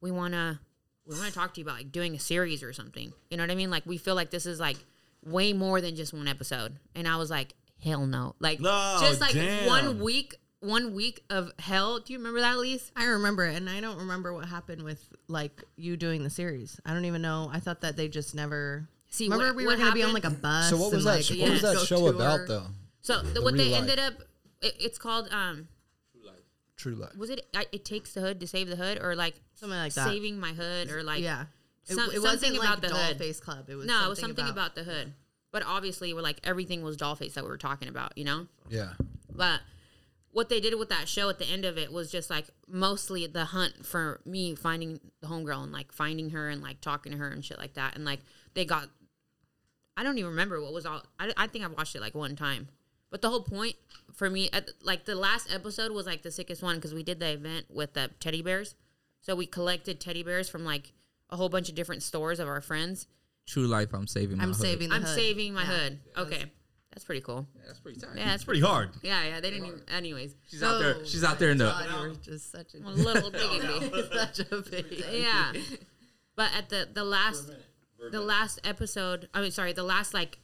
[0.00, 0.58] we want to.
[1.06, 3.14] We want to talk to you about like doing a series or something.
[3.30, 3.70] You know what I mean?
[3.70, 4.76] Like we feel like this is like
[5.24, 6.76] way more than just one episode.
[6.94, 8.34] And I was like, hell no.
[8.38, 9.66] Like No, just like damn.
[9.66, 12.00] one week, one week of hell.
[12.00, 12.90] Do you remember that, Elise?
[12.96, 16.80] I remember it, and I don't remember what happened with like you doing the series.
[16.84, 17.50] I don't even know.
[17.52, 18.88] I thought that they just never.
[19.10, 20.70] See, remember what- we what were gonna be on like a bus.
[20.70, 21.16] So what was and, that?
[21.16, 22.14] like, sh- yeah, what was that show tour.
[22.14, 22.66] about though?
[23.00, 23.80] So the, what they life.
[23.82, 24.14] ended up,
[24.60, 25.68] it, it's called um,
[26.76, 27.16] True life.
[27.16, 27.46] was it?
[27.54, 30.06] I, it takes the hood to save the hood, or like Something like that.
[30.06, 31.46] saving my hood, or like yeah.
[31.88, 33.18] It, some- it something wasn't about like the Doll hood.
[33.18, 33.68] Face Club.
[33.70, 35.12] It was no, it was something about, the hood.
[35.50, 38.46] But obviously, we're like everything was Dollface that we were talking about, you know.
[38.68, 38.92] Yeah.
[39.34, 39.60] But
[40.30, 43.26] what they did with that show at the end of it was just like mostly
[43.26, 47.18] the hunt for me finding the homegirl and like finding her and like talking to
[47.18, 47.96] her and shit like that.
[47.96, 48.20] And like
[48.54, 48.88] they got,
[49.96, 51.02] I don't even remember what was all.
[51.18, 52.68] I, I think I watched it like one time.
[53.10, 53.76] But the whole point
[54.12, 57.20] for me, at, like the last episode was like the sickest one because we did
[57.20, 58.74] the event with the teddy bears.
[59.22, 60.92] So we collected teddy bears from like
[61.30, 63.06] a whole bunch of different stores of our friends.
[63.48, 63.88] True life.
[63.94, 64.36] I'm saving.
[64.36, 64.60] My I'm hood.
[64.60, 64.88] saving.
[64.90, 65.14] The I'm hood.
[65.16, 65.66] saving my Yeah.
[65.66, 65.98] hood.
[66.18, 66.44] Okay,
[66.92, 67.46] that's pretty cool.
[67.56, 68.10] Yeah, that's pretty tight.
[68.16, 68.90] Yeah, that's It's pretty hard.
[69.02, 69.40] Yeah, yeah.
[69.40, 69.82] They didn't even.
[69.88, 71.04] Anyways, She's out there.
[71.06, 71.64] She's out there in the.
[71.64, 74.08] God, you were just such a a little baby.
[74.14, 75.04] such a baby.
[75.10, 75.52] yeah.
[76.36, 77.50] But at the the last
[78.12, 80.38] the last episode, I mean sorry, the last like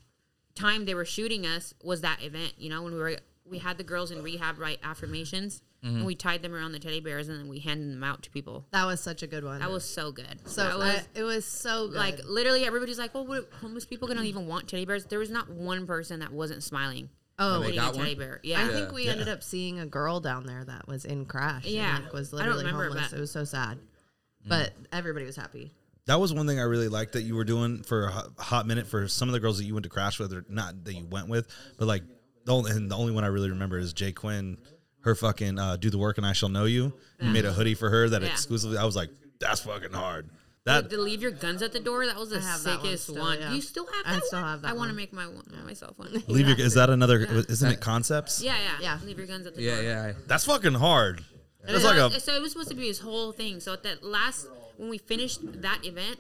[0.55, 3.77] time they were shooting us was that event, you know, when we were we had
[3.77, 5.97] the girls in rehab write affirmations Mm-hmm.
[5.97, 8.31] and we tied them around the teddy bears and then we handed them out to
[8.31, 8.65] people.
[8.73, 9.61] That was such a good one.
[9.61, 10.41] That was so good.
[10.47, 10.65] so.
[10.65, 11.97] that was, I- it was so good.
[11.97, 15.31] like literally everybody's like, "Well, what, homeless people gonna even want teddy bears?" There was
[15.31, 17.11] not one person that wasn't smiling.
[17.39, 18.19] oh, they got a teddy one?
[18.19, 18.41] bear.
[18.43, 21.67] Yeah, I think we ended up seeing a girl down there that was in crash.
[21.67, 21.97] Yeah.
[21.97, 23.11] and, like, was I don't literally remember, homeless.
[23.11, 24.49] but- It was so sad, mm.
[24.49, 25.73] but everybody was happy.
[26.07, 28.67] That was one thing I really liked that you were doing for a hot, hot
[28.67, 30.95] minute for some of the girls that you went to crash with, or not that
[30.95, 31.47] you went with,
[31.79, 32.03] but like
[32.45, 34.59] the only, and the only one I really remember is Jay Quinn.
[35.05, 36.93] Her fucking uh, do the work and I shall know you.
[37.21, 38.29] You made a hoodie for her that Yeah.
[38.29, 38.77] exclusively.
[38.79, 40.29] I was like, that's fucking hard.
[40.65, 42.07] That to leave your guns at the door.
[42.07, 43.39] That was the I have that one sickest still, one.
[43.39, 43.53] yeah.
[43.53, 44.17] You still have that.
[44.23, 44.49] I still one?
[44.49, 46.11] have that I want to make my one myself one.
[46.29, 47.19] leave your is that another?
[47.21, 48.43] Isn't it concepts?
[48.43, 48.99] Yeah, yeah, Yeah.
[49.07, 49.83] Leave your guns at the Yeah, door.
[49.85, 50.07] yeah.
[50.07, 50.13] Yeah.
[50.27, 51.23] That's fucking hard.
[51.67, 53.61] That's so, like a so it was supposed to be this whole thing.
[53.61, 54.47] So at that last,
[54.79, 56.19] when we finished that event,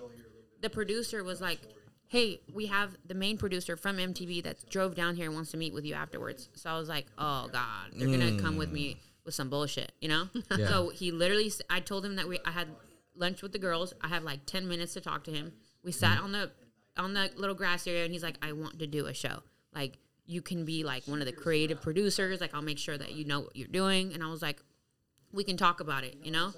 [0.60, 1.60] the producer was like,
[2.08, 5.56] "Hey, we have the main producer from MTV that drove down here and wants to
[5.56, 8.40] meet with you afterwards." So I was like, "Oh God, they're gonna hmm.
[8.40, 10.28] come with me with some bullshit," you know?
[10.56, 10.68] Yeah.
[10.68, 12.68] So he literally, I told him that we, I had
[13.16, 13.92] lunch with the girls.
[14.00, 15.52] I had like ten minutes to talk to him.
[15.82, 15.98] We hmm.
[15.98, 16.50] sat on the
[16.96, 19.42] on the little grass area, and he's like, "I want to do a show.
[19.74, 22.40] Like, you can be like one of the creative producers.
[22.40, 24.62] Like, I'll make sure that you know what you're doing." And I was like,
[25.34, 26.52] we can talk about it, you know?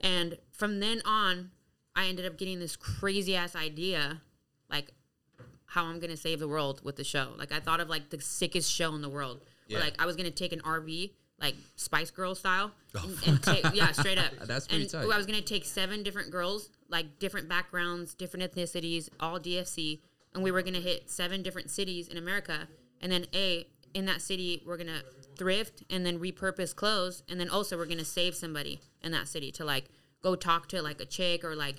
[0.00, 1.50] And from then on,
[1.94, 4.22] I ended up getting this crazy ass idea,
[4.70, 4.92] like
[5.66, 7.28] how I'm gonna save the world with the show.
[7.38, 9.40] Like I thought of like the sickest show in the world.
[9.68, 13.42] Where, like I was gonna take an RV, like Spice Girl style, oh, and, and
[13.42, 14.32] take yeah, straight up.
[14.46, 15.04] That's pretty and tight.
[15.04, 20.00] I was gonna take seven different girls, like different backgrounds, different ethnicities, all DFC,
[20.34, 22.66] and we were gonna hit seven different cities in America,
[23.00, 25.02] and then a in that city we're gonna
[25.36, 29.52] thrift and then repurpose clothes, and then also we're gonna save somebody in that city
[29.52, 29.84] to like
[30.20, 31.76] go talk to like a chick or like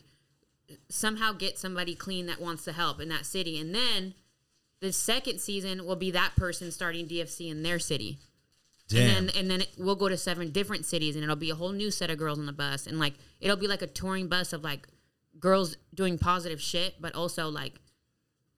[0.90, 4.14] somehow get somebody clean that wants to help in that city, and then
[4.80, 8.18] the second season will be that person starting DFC in their city.
[8.88, 9.00] damn.
[9.00, 11.56] And then and then it, we'll go to seven different cities, and it'll be a
[11.56, 14.28] whole new set of girls on the bus, and like it'll be like a touring
[14.28, 14.88] bus of like
[15.40, 17.74] girls doing positive shit, but also like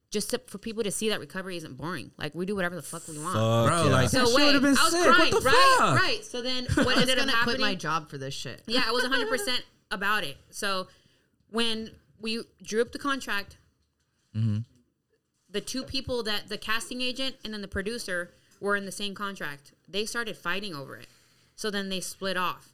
[0.09, 2.11] just to, for people to see that recovery isn't boring.
[2.17, 3.33] Like we do whatever the fuck we want.
[3.33, 3.91] Fuck Bro, yeah.
[3.91, 5.03] like So that shit wait, would have been I was sick.
[5.03, 5.75] crying, what the right?
[5.79, 5.99] fuck?
[6.01, 6.23] Right.
[6.23, 7.55] So then what I ended up gonna happening?
[7.55, 8.61] quit my job for this shit.
[8.67, 9.59] Yeah, I was 100%
[9.91, 10.37] about it.
[10.51, 10.87] So
[11.49, 11.89] when
[12.23, 13.57] we drew up the contract,
[14.35, 14.59] mm-hmm.
[15.49, 19.13] the two people that the casting agent and then the producer were in the same
[19.13, 21.07] contract, they started fighting over it.
[21.55, 22.73] So then they split off.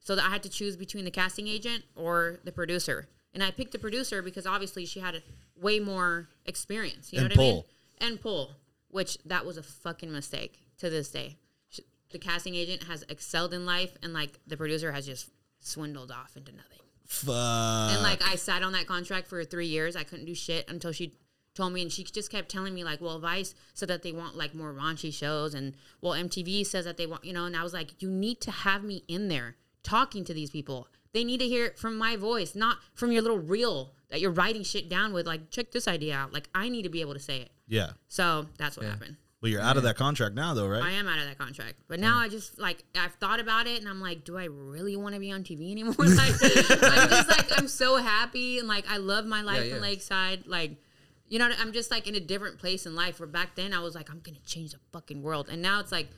[0.00, 3.08] So that I had to choose between the casting agent or the producer.
[3.32, 5.22] And I picked the producer because obviously she had
[5.60, 7.12] way more experience.
[7.12, 7.62] You know And what I mean?
[7.98, 8.56] And pull,
[8.88, 11.36] which that was a fucking mistake to this day.
[11.70, 11.80] Sh-
[12.10, 15.30] The casting agent has excelled in life, and like the producer has just
[15.60, 16.78] swindled off into nothing.
[17.08, 17.34] Fuck.
[17.34, 19.96] And like I sat on that contract for three years.
[19.96, 21.14] I couldn't do shit until she
[21.54, 24.36] told me, and she just kept telling me like, "Well, Vice said that they want
[24.36, 27.62] like more raunchy shows, and well, MTV says that they want, you know." And I
[27.62, 30.86] was like, "You need to have me in there talking to these people.
[31.12, 34.30] They need to hear it from my voice, not from your little reel that you're
[34.30, 35.26] writing shit down with.
[35.26, 36.32] Like, check this idea out.
[36.34, 37.92] Like, I need to be able to say it." yeah.
[38.08, 39.16] So that's what happened.
[39.40, 40.82] But you're out of that contract now, though, right?
[40.82, 41.76] I am out of that contract.
[41.86, 44.96] But now I just like I've thought about it and I'm like, do I really
[44.96, 45.94] want to be on TV anymore?
[45.98, 49.80] like I'm just like I'm so happy and like I love my life Yeah, in.
[49.82, 50.46] Lakeside.
[50.46, 50.72] Like
[51.28, 53.20] you know, I'm just like in a different place in life.
[53.20, 55.92] Where back then I was like, I'm gonna change the fucking world, and now it's
[55.92, 56.08] like,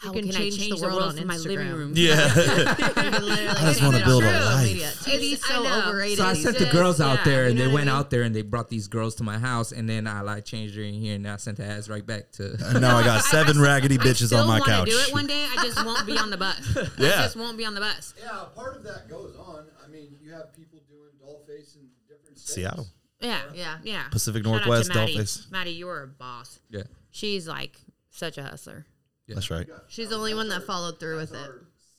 [0.00, 1.92] how can can, change I change the world world, on from my living room?
[1.94, 2.14] yeah.
[2.34, 4.66] I just wanna build a life.
[5.04, 6.18] TV's It's- so I overrated.
[6.18, 7.86] So I sent the girls out Yeah, there, and you they know what I went
[7.86, 7.94] mean?
[7.96, 10.74] out there and they brought these girls to my house, and then I like changed
[10.76, 12.56] her in here, and I sent the ass right back to.
[12.80, 14.88] now I got seven raggedy I bitches still on my wanna couch.
[14.90, 15.46] do it one day.
[15.56, 16.76] I just won't be on the bus.
[16.98, 17.08] Yeah.
[17.08, 18.14] I just won't be on the bus.
[18.22, 19.66] Yeah, part of that goes on.
[19.84, 22.54] I mean, you have people doing dollface in different states.
[22.54, 22.86] Seattle.
[23.20, 23.76] Yeah, Yeah.
[23.82, 24.04] yeah.
[24.10, 25.16] Pacific Shout out to Northwest, Maddie.
[25.18, 25.50] Dollface.
[25.50, 26.58] Maddie, you are a boss.
[26.70, 26.84] yeah.
[27.10, 27.76] She's like
[28.08, 28.86] such a hustler.
[29.34, 29.66] That's right.
[29.88, 31.50] She's the only one that followed through with it.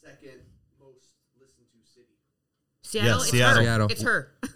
[0.04, 0.42] Second
[0.80, 1.08] most
[1.40, 2.08] listened to city.
[2.84, 3.56] Seattle, Yeah, it's Seattle.
[3.58, 3.64] her.
[3.64, 3.88] Seattle.
[3.92, 4.32] It's her.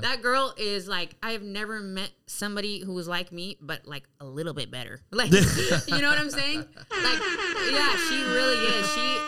[0.00, 4.02] That girl is like I have never met somebody who was like me, but like
[4.18, 5.00] a little bit better.
[5.12, 6.58] Like you know what I'm saying?
[6.58, 7.20] Like
[7.70, 8.92] yeah, she really is.
[8.92, 9.18] She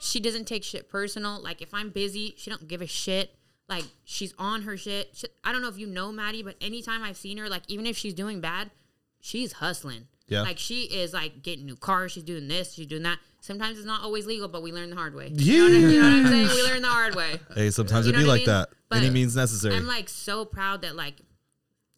[0.00, 1.40] she doesn't take shit personal.
[1.40, 3.36] Like if I'm busy, she don't give a shit.
[3.68, 5.10] Like she's on her shit.
[5.14, 7.86] She, I don't know if you know Maddie, but anytime I've seen her, like even
[7.86, 8.72] if she's doing bad,
[9.20, 10.08] she's hustling.
[10.28, 10.42] Yeah.
[10.42, 12.12] Like she is like getting new cars.
[12.12, 12.74] She's doing this.
[12.74, 13.18] She's doing that.
[13.40, 15.28] Sometimes it's not always legal, but we learn the hard way.
[15.32, 15.66] Yeah.
[15.68, 16.48] You know what I'm saying?
[16.48, 17.38] We learn the hard way.
[17.54, 18.46] Hey, sometimes You it know be like mean?
[18.46, 18.68] that.
[18.88, 19.74] But Any means necessary.
[19.76, 21.20] I'm like so proud that like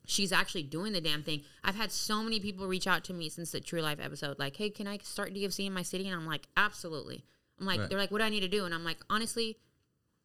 [0.07, 1.43] she's actually doing the damn thing.
[1.65, 4.57] I've had so many people reach out to me since the True Life episode, like,
[4.57, 7.25] "Hey, can I start DFC in my city?" And I'm like, "Absolutely."
[7.61, 7.89] I'm like, Right.
[7.91, 9.57] they're like, "What do I need to do?" And I'm like, honestly.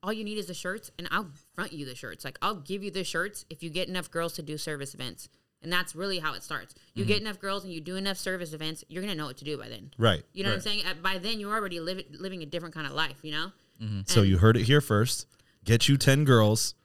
[0.06, 2.26] All you need is the shirts, and I'll front you the shirts.
[2.26, 5.30] Like I'll give you the shirts if you get enough girls to do service events.
[5.64, 6.76] And that's really how it starts.
[6.94, 7.28] You get mm-hmm.
[7.28, 9.70] enough girls and you do enough service events, you're gonna know what to do by
[9.70, 9.92] then.
[9.98, 10.24] Right.
[10.34, 10.84] You know what I'm saying?
[11.02, 13.20] By then, you're already living living a different kind of life.
[13.24, 13.52] You know?
[13.82, 14.02] Mm-hmm.
[14.06, 15.28] So you heard it here first.
[15.66, 16.76] Get you 10 girls,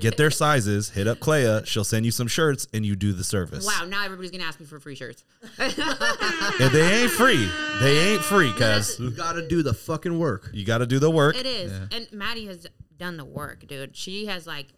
[0.00, 1.66] get their sizes, hit up Klea.
[1.66, 3.66] She'll send you some shirts and you do the service.
[3.66, 3.84] Wow!
[3.86, 5.22] Now everybody's gonna ask me for free shirts.
[5.58, 7.46] And they ain't free.
[7.80, 10.48] They ain't free, cuz You gotta do the fucking work.
[10.54, 11.36] you got to do the work.
[11.36, 11.72] It is.
[11.90, 13.94] And Maddie has done the work, dude.
[13.94, 14.68] She has like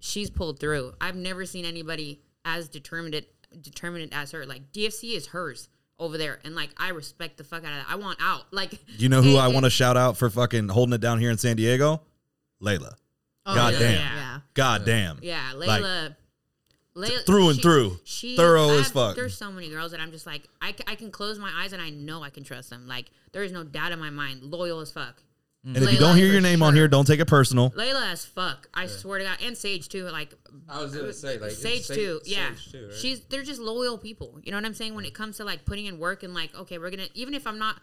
[0.00, 0.94] she's pulled through.
[1.00, 3.24] I've never seen anybody as determined
[3.60, 4.44] determined as her.
[4.46, 5.68] Like DFC is hers
[5.98, 6.38] over there.
[6.44, 7.86] And like I respect the fuck out of that.
[7.88, 8.42] I want out.
[8.52, 11.00] Like Do You know who it- I want to shout out for fucking holding it
[11.00, 12.02] down here in San Diego?
[12.62, 12.94] Layla.
[13.46, 13.92] Oh, God yeah, damn.
[14.00, 14.40] Yeah.
[14.54, 15.18] God damn.
[15.22, 16.16] Yeah, Like, Layla.
[16.96, 17.98] Layla through and she- through.
[18.04, 19.16] She Thorough I as fuck.
[19.16, 21.72] There's so many girls that I'm just like I, c- I can close my eyes
[21.72, 22.86] and I know I can trust them.
[22.86, 24.42] Like there is no doubt in my mind.
[24.44, 25.20] Loyal as fuck.
[25.66, 27.70] And if you don't hear your name on here, don't take it personal.
[27.70, 28.68] Layla as fuck.
[28.74, 30.04] I swear to God, and Sage too.
[30.04, 30.34] Like
[30.68, 32.20] I was gonna say like Sage Sa- too.
[32.24, 32.94] Yeah, Sage too, right?
[32.94, 34.38] she's they're just loyal people.
[34.42, 34.94] You know what I'm saying?
[34.94, 37.46] When it comes to like putting in work and like, okay, we're gonna even if
[37.46, 37.76] I'm not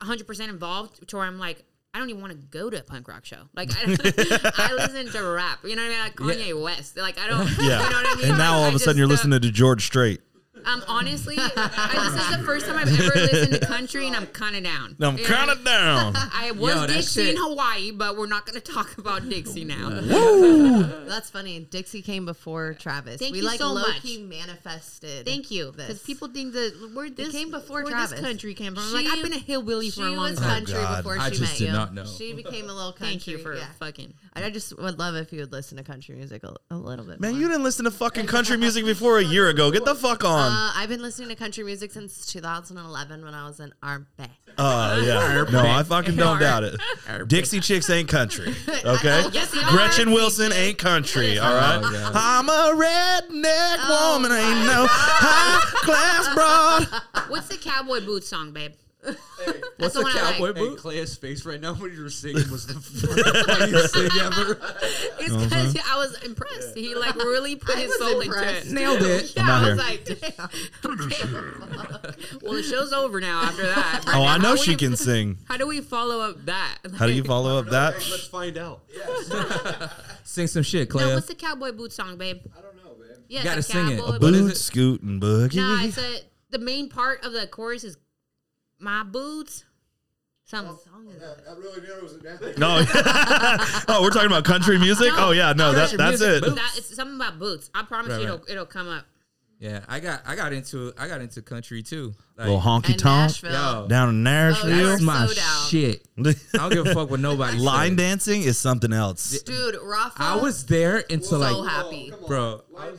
[0.00, 1.64] 100 percent involved, to where I'm like,
[1.94, 3.48] I don't even want to go to a punk rock show.
[3.56, 3.82] Like I,
[4.56, 5.58] I listen to rap.
[5.64, 5.98] You know what I mean?
[6.28, 6.96] Like Kanye West.
[6.96, 7.48] Like I don't.
[7.58, 7.82] Yeah.
[7.82, 8.28] You know what I mean?
[8.30, 10.20] And now all of a sudden you're uh, listening to George Strait.
[10.64, 14.26] Um, honestly, I, this is the first time I've ever listened to country, and I'm
[14.26, 14.96] kind of down.
[15.00, 16.12] I'm You know what I kind of down.
[16.16, 19.28] I was Yo, that Dixie shit- in Hawaii, but we're not going to talk about
[19.28, 19.88] Dixie now.
[21.08, 21.60] That's funny.
[21.60, 23.18] Dixie came before Travis.
[23.20, 24.02] Thank we you like so low much.
[24.02, 25.24] key manifested.
[25.26, 28.10] Thank you, because people think that where this came before where Travis.
[28.12, 28.84] this country came from.
[28.84, 30.48] I'm like She- I've been a hillbilly she for a long was time.
[30.64, 30.96] country God.
[30.98, 31.72] before I she just met did you.
[31.72, 32.04] not know.
[32.04, 33.08] She became a little country.
[33.08, 33.66] Thank you for yeah.
[33.78, 34.12] fucking.
[34.44, 37.20] I just would love if you would listen to country music a, a little bit.
[37.20, 37.40] Man, more.
[37.40, 39.70] you didn't listen to fucking country music before a year ago.
[39.70, 40.52] Get the fuck on.
[40.52, 44.06] Uh, I've been listening to country music since 2011 when I was in Arbe.
[44.56, 45.44] Uh, yeah.
[45.50, 46.80] No, I fucking don't doubt it.
[47.28, 48.54] Dixie Chicks ain't country.
[48.84, 49.24] Okay?
[49.32, 49.70] Yes, they are.
[49.70, 51.38] Gretchen Wilson ain't country.
[51.38, 51.80] All right?
[51.82, 54.32] Oh, I'm a redneck Oh, woman.
[54.32, 57.28] Ain't no high class broad.
[57.28, 58.72] What's the cowboy boots song, babe?
[59.78, 60.32] What's the a one I like.
[60.34, 60.78] cowboy Hey, boot?
[60.78, 64.58] Claire's face right now when you were singing was the funniest thing ever.
[65.20, 66.76] It's because I was impressed.
[66.76, 68.66] He like really put his soul impressed.
[68.66, 68.84] into it.
[68.84, 69.36] Nailed it.
[69.36, 69.76] Yeah, I'm out I here.
[69.76, 70.02] was like,
[72.42, 74.04] well, the show's over now after that.
[74.18, 75.38] Oh, I know she we- can sing.
[75.46, 76.78] How do we follow up that?
[76.98, 77.94] How do you follow up that?
[77.94, 78.80] Let's find out.
[80.24, 82.38] Sing some shit, No, what's the cowboy boot song, babe?
[82.56, 83.16] I don't know, man.
[83.28, 84.00] Yeah, gotta sing it.
[84.00, 84.56] A boot- What is Boot it?
[84.56, 85.56] scooting boogie.
[85.56, 86.20] No, it's a
[86.50, 87.96] the main part of the chorus is
[88.78, 89.64] my boots.
[90.44, 92.40] Some That really knew it was a dance.
[92.56, 92.82] No.
[93.88, 95.12] oh, we're talking about country music?
[95.12, 95.28] No.
[95.28, 95.52] Oh, yeah.
[95.52, 96.54] No, that, that's music, it.
[96.54, 97.70] that, it's something about boots.
[97.74, 98.34] I promise Right, you, right.
[98.40, 99.04] it'll it'll come up.
[99.60, 102.14] Yeah, I got I got into I got into country too.
[102.38, 104.70] Like, Little honky tonk yo, down in Oh, Nashville.
[104.70, 104.82] yeah.
[104.84, 105.66] that's my so down.
[105.68, 106.06] shit.
[106.54, 107.96] I don't give a fuck what nobody Line says.
[107.98, 109.42] dancing is something else.
[109.42, 110.14] Dude, Rafa.
[110.22, 112.12] I was there until so like, happy.
[112.26, 112.62] bro.
[112.70, 112.96] Line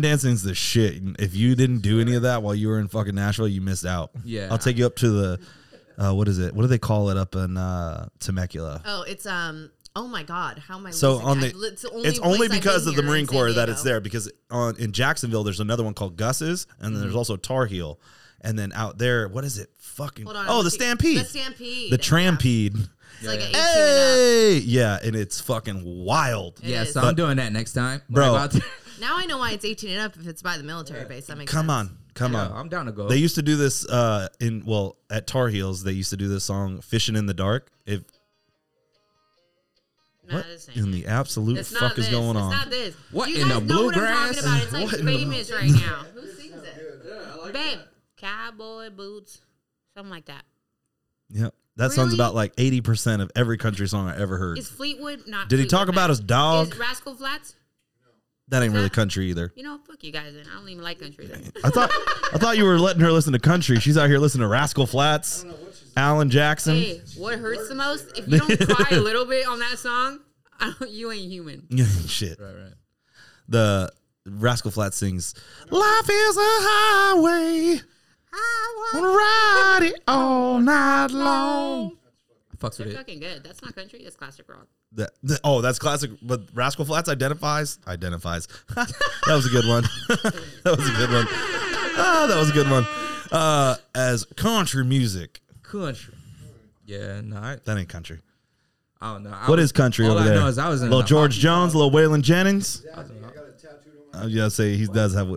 [0.00, 1.02] dancing's the shit.
[1.18, 3.86] If you didn't do any of that while you were in fucking Nashville, you missed
[3.86, 4.10] out.
[4.24, 4.48] Yeah.
[4.50, 5.40] I'll take you up to the,
[5.98, 6.54] uh, what is it?
[6.54, 8.82] What do they call it up in uh, Temecula?
[8.84, 9.70] Oh, it's um.
[9.98, 10.90] Oh my God, how am I?
[10.90, 13.70] So losing on the, I- it's only, it's only because of the Marine Corps that
[13.70, 13.98] it's there.
[14.00, 17.98] Because on in Jacksonville, there's another one called Gus's, and then there's also Tar Heel,
[18.42, 19.70] and then out there, what is it?
[19.78, 21.90] Fucking Hold on, oh, the looking- Stampede, The Stampede.
[21.92, 22.88] the Trampede.
[23.20, 23.64] It's like an 18 and up.
[23.64, 26.60] Hey, yeah, and it's fucking wild.
[26.62, 26.92] Yeah, is.
[26.92, 28.48] so I'm doing that next time, When Bro.
[28.98, 29.08] I'm out there.
[29.08, 31.26] Now I know why it's 18 and up if it's by the military base.
[31.26, 31.90] That makes Come sense.
[31.90, 32.52] on, come Yeah, on.
[32.52, 33.08] I'm down to go.
[33.08, 35.82] They used to do this uh in well at Tar Heels.
[35.82, 38.02] They used to do this song "Fishing in the Dark." If
[40.28, 40.84] Not what the same.
[40.84, 42.50] in the absolute It's fuck not is going it's on?
[42.50, 42.94] not this.
[43.12, 44.36] What, you in guys the know what I'm bluegrass?
[44.36, 44.62] talking about.
[44.64, 46.04] It's like What in the- famous right now.
[46.14, 47.52] Who sings it?
[47.52, 47.78] Babe,
[48.16, 49.40] cowboy boots,
[49.94, 50.42] something like that.
[51.30, 52.16] Yep, that sounds Really?
[52.16, 54.58] about like eighty percent of every country song I ever heard.
[54.58, 55.48] Is Fleetwood not?
[55.48, 56.72] Did he Fleetwood talk about his dog?
[56.72, 57.54] Is Rascal Flatts?
[58.48, 59.52] That ain't really country either.
[59.56, 60.32] You know, fuck you guys.
[60.34, 61.26] Then I don't even like country.
[61.26, 61.50] Then.
[61.64, 61.90] I thought
[62.32, 63.80] I thought you were letting her listen to country.
[63.80, 65.44] She's out here listening to Rascal Flatts,
[65.96, 66.76] Alan Jackson.
[66.76, 68.16] Hey, what hurts the most?
[68.16, 70.20] If you don't cry a little bit on that song,
[70.60, 71.66] I don't, you ain't human.
[72.06, 72.38] Shit.
[72.40, 72.72] right, right.
[73.48, 73.92] The
[74.26, 75.34] Rascal Flatts sings,
[75.70, 77.80] "Life is a highway.
[78.32, 81.96] I wanna ride it all night long."
[82.58, 82.96] Fucks with They're it.
[82.96, 83.42] fucking good.
[83.44, 84.00] That's not country.
[84.04, 84.66] That's classic rock.
[84.96, 86.10] That, that- oh, that's classic.
[86.22, 88.48] But Rascal Flatts identifies identifies.
[88.74, 88.92] that
[89.28, 89.82] was a good one.
[90.08, 91.26] that was a good one.
[91.98, 92.86] Ah, that was a good one.
[93.32, 96.14] Uh, as country music, Country.
[96.84, 98.20] Yeah, no, I, that ain't country.
[99.00, 99.30] I don't know.
[99.30, 100.34] I What was- is country all over I there?
[100.36, 101.92] know is I was in little George Jones, club.
[101.92, 102.84] little Waylon Jennings.
[102.92, 103.08] I got a
[103.52, 105.28] tattoo on my I was gonna say he does have.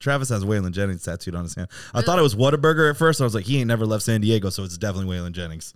[0.00, 1.68] Travis has Waylon Jennings tattooed on his hand.
[1.92, 3.20] I thought it was Whataburger at first.
[3.20, 5.74] I was like, he ain't never left San Diego, so it's definitely Waylon Jennings.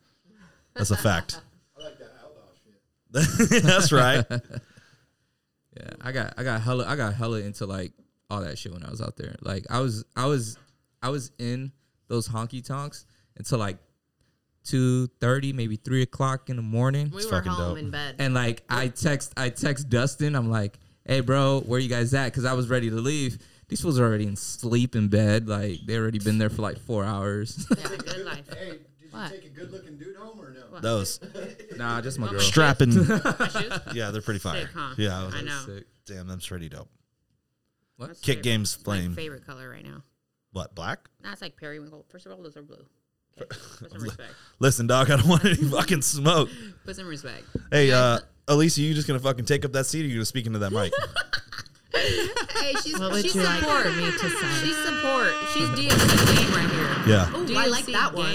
[0.76, 1.40] That's a fact.
[1.76, 2.74] I like that outlaw shit.
[3.62, 4.24] That's right.
[5.74, 7.92] Yeah, I got I got hella I got hella into like
[8.28, 9.36] all that shit when I was out there.
[9.40, 10.58] Like I was I was
[11.02, 11.72] I was in
[12.08, 13.06] those honky tonks
[13.38, 13.78] until like
[14.64, 17.10] two thirty, maybe three o'clock in the morning.
[17.10, 17.78] We were fucking home dope.
[17.78, 18.16] in bed.
[18.18, 22.26] And like I text I text Dustin, I'm like, hey bro, where you guys at?
[22.26, 23.38] Because I was ready to leave.
[23.68, 25.48] These fools are already in sleep in bed.
[25.48, 27.66] Like they already been there for like four hours.
[27.78, 28.44] Yeah, good life.
[29.12, 29.30] Hey, you What?
[29.30, 30.80] take a good looking dude home or no?
[30.80, 31.20] Those
[31.76, 32.40] nah, just my girl.
[32.40, 32.92] strapping.
[33.94, 34.62] Yeah, they're pretty fire.
[34.62, 34.94] Sick, huh?
[34.98, 35.62] Yeah, I was I like, know.
[35.66, 35.84] Sick.
[36.06, 36.88] damn, that's pretty dope.
[37.98, 39.14] That's Kick favorite- games my flame.
[39.14, 40.02] favorite color right now.
[40.52, 41.08] What black?
[41.22, 42.04] That's like periwinkle.
[42.08, 42.84] First of all, those are blue.
[43.40, 43.46] Okay,
[43.78, 44.32] put some respect.
[44.58, 46.48] Listen, dog, I don't want any fucking smoke.
[46.84, 47.44] Put some respect.
[47.70, 48.18] Hey, uh,
[48.48, 50.72] Elisa, you just gonna fucking take up that seat, or you gonna speak into that
[50.72, 50.92] mic?
[51.94, 53.82] Hey, she's What would she's you like support.
[53.84, 54.64] for me to say?
[54.64, 55.28] She's support.
[55.52, 56.88] She's DFC game right here.
[57.06, 58.34] Yeah, Ooh, I like DFC that one.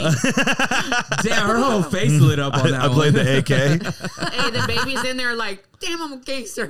[1.23, 3.25] Damn, her whole face lit up on that I played one.
[3.25, 3.47] the AK.
[4.33, 6.67] hey, the baby's in there like, damn, I'm a gangster.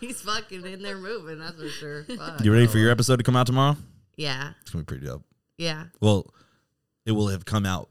[0.00, 1.38] He's fucking in there moving.
[1.38, 2.04] That's for sure.
[2.04, 2.44] Fuck.
[2.44, 3.76] You ready for your episode to come out tomorrow?
[4.16, 5.24] Yeah, It's gonna be pretty dope.
[5.56, 5.84] yeah.
[6.00, 6.26] Well,
[7.06, 7.88] it will have come out.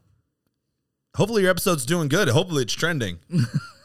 [1.16, 2.28] Hopefully, your episode's doing good.
[2.30, 3.18] Hopefully, it's trending.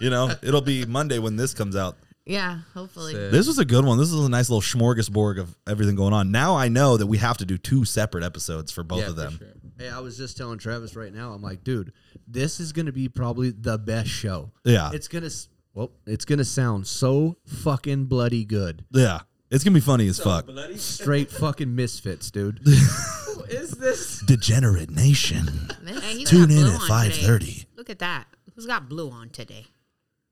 [0.01, 1.97] you know, it'll be Monday when this comes out.
[2.27, 3.13] Yeah, hopefully.
[3.13, 3.33] Sick.
[3.33, 3.99] This was a good one.
[3.99, 6.31] This is a nice little smorgasbord of everything going on.
[6.31, 9.15] Now I know that we have to do two separate episodes for both Yeah, of
[9.17, 9.39] for them.
[9.39, 9.49] sure.
[9.79, 11.33] Hey, I was just telling Travis right now.
[11.33, 11.93] I'm like, dude,
[12.27, 14.53] this is gonna be probably the best show.
[14.65, 14.91] Yeah.
[14.95, 15.29] It's gonna,
[15.75, 18.85] well, it's gonna sound so fucking bloody good.
[18.91, 19.21] Yeah,
[19.51, 20.49] it's gonna be funny as fuck.
[20.77, 22.61] Straight fucking misfits, dude.
[22.65, 24.21] Who is this?
[24.21, 25.69] Degenerate Nation.
[25.85, 27.67] Hey, he's Tune in at five thirty.
[27.77, 28.29] Look at that.
[28.55, 29.67] Who's got blue on today?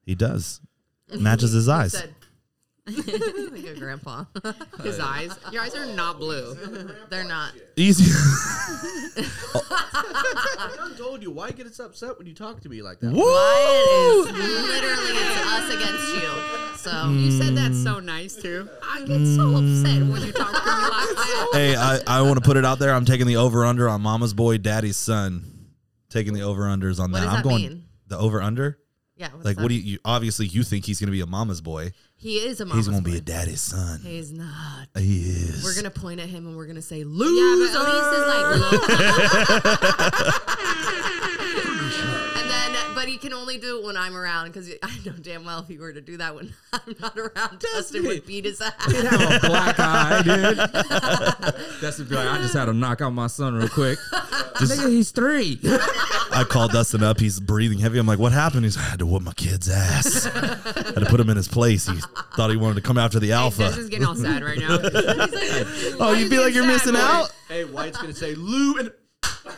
[0.07, 0.61] He does.
[1.21, 1.93] Matches his eyes.
[1.93, 2.15] Said,
[2.87, 4.25] like a grandpa.
[4.83, 5.31] His eyes.
[5.53, 6.57] Your eyes are not blue.
[7.11, 7.53] They're not.
[7.77, 8.11] Easy.
[9.71, 13.13] I told you why get us upset when you talk to me like that.
[13.13, 16.29] Wyatt is literally it's us against you.
[16.79, 17.85] So You said that hmm.
[17.85, 18.69] so nice too.
[18.83, 21.49] I get so upset when you talk to me like that.
[21.53, 22.93] hey, I, I want to put it out there.
[22.93, 25.69] I'm taking the over under on Mama's Boy, Daddy's Son.
[26.11, 27.27] Taking the over unders on What that.
[27.27, 27.85] does I'm that going mean?
[28.09, 28.79] the over under.
[29.23, 29.63] Yeah, what's Like, that?
[29.63, 29.99] what do you, you?
[30.05, 31.93] Obviously, you think he's gonna be a Mama's Boy.
[32.17, 34.01] He is a Mama's he's gonna be a Daddy's son.
[34.03, 34.89] He's not.
[34.95, 35.63] Uh, he is.
[35.65, 37.79] We're gonna point at him and we're gonna say Yeah, loser.
[37.79, 38.79] but Elise is like low.
[40.59, 41.02] and then,
[43.03, 45.67] but he can only do it when I'm around because I know damn well if
[45.67, 48.73] he were to do that when I'm not around, Dustin would beat his ass.
[48.79, 50.57] Oh, black eye, dude.
[51.81, 53.99] That's the be like, I just had to knock out my son real quick.
[53.99, 55.59] Nigga, he's three.
[55.65, 57.19] I called Dustin up.
[57.19, 57.99] He's breathing heavy.
[57.99, 58.65] I'm like, what happened?
[58.65, 60.27] He's, I had to whoop my kid's ass.
[60.27, 61.89] had to put him in his place.
[61.89, 61.99] He
[62.37, 63.63] thought he wanted to come after the Hey, alpha.
[63.63, 64.77] Dustin's getting all sad right now.
[64.79, 67.33] Like, oh, "Why you feel like you're missing boy?" out?
[67.49, 68.93] Hey, White's gonna say Lou and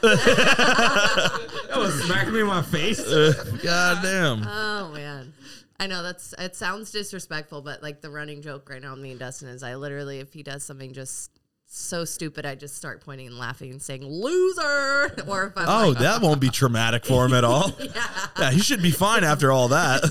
[1.74, 3.02] That was smacking me in my face.
[3.02, 4.46] God damn.
[4.46, 5.32] Oh man.
[5.80, 9.18] I know that's it sounds disrespectful, but like the running joke right now, me and
[9.18, 11.30] Dustin is I literally if he does something just
[11.76, 15.12] so stupid, I just start pointing and laughing and saying loser.
[15.26, 17.72] Or if I'm Oh, like, that won't be traumatic for him at all.
[18.38, 18.50] yeah.
[18.50, 20.02] he should be fine after all that.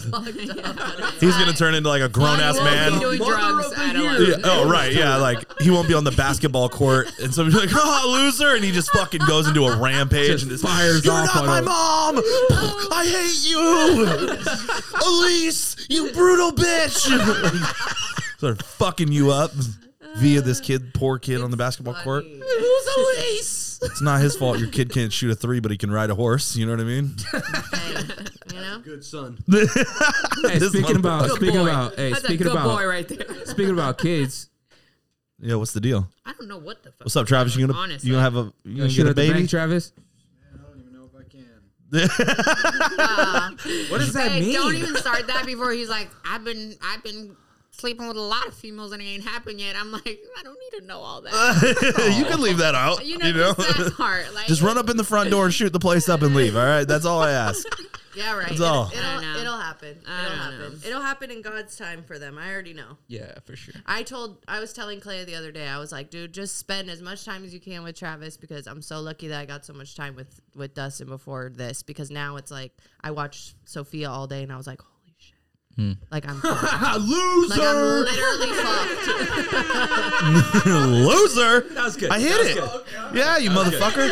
[1.19, 2.99] He's gonna turn into like a grown ass man.
[2.99, 5.15] doing drugs at Yeah, oh right, yeah.
[5.17, 8.71] Like he won't be on the basketball court, and somebody's like, "Oh, loser!" and he
[8.71, 12.17] just fucking goes into a rampage and just fires You're off not my him." mom.
[12.91, 15.85] I hate you, Elise.
[15.89, 17.07] You brutal bitch.
[18.39, 19.51] Sort of fucking you up
[20.17, 22.23] via this kid, poor kid on the basketball court.
[22.23, 22.39] funny.
[22.39, 23.79] Who's Elise?
[23.83, 24.59] It's not his fault.
[24.59, 26.55] Your kid can't shoot a three, but he can ride a horse.
[26.55, 27.15] You know what I mean?
[27.73, 27.95] Hey,
[28.55, 28.79] you know?
[28.79, 29.37] good son.
[29.49, 31.35] Hey, speaking about motherfucker.
[31.35, 31.63] speaking boy.
[31.69, 33.25] about hey, That's a speaking good about boy right there.
[33.45, 34.49] speaking about kids,
[35.39, 36.07] Yeah, what's the deal?
[36.25, 36.99] I don't know what the fuck.
[37.01, 37.55] What's up, Travis?
[37.55, 38.07] You gonna Honestly.
[38.09, 39.33] you gonna have a you you gonna shoot get a at the baby?
[39.39, 39.93] bank, Travis.
[40.53, 41.47] I don't even know if I can.
[43.89, 44.53] What does that Hey, mean?
[44.53, 47.35] don't even start that before he's like, I've been, I've been
[47.83, 49.75] sleeping with a lot of females and it ain't happened yet.
[49.75, 50.07] I'm like,
[50.39, 52.13] I don't need to know all that.
[52.17, 53.05] you can leave that out.
[53.05, 54.23] You know, just that part.
[54.33, 56.55] Like, Just run up in the front door and shoot the place up and leave.
[56.55, 57.67] All right, that's all I ask.
[58.15, 58.47] Yeah, right.
[58.47, 58.91] That's all.
[58.93, 59.97] It'll, I don't it'll happen.
[60.07, 60.79] I It'll don't happen.
[60.85, 62.37] It'll happen in God's time for them.
[62.37, 62.97] I already know.
[63.07, 63.73] Yeah, for sure.
[63.87, 66.91] I told I was telling Clay the other day, I was like, dude, just spend
[66.91, 69.65] as much time as you can with Travis because I'm so lucky that I got
[69.65, 74.11] so much time with with Dustin before this because now it's like I watched Sophia
[74.11, 74.81] all day and I was like,
[75.77, 75.97] holy.
[76.11, 76.63] Like I'm fucked.
[76.63, 79.07] like I'm Loser, literally fucked.
[80.65, 81.61] loser.
[81.73, 82.11] That was good.
[82.11, 82.57] I hit it.
[83.13, 84.09] Yeah, you motherfucker.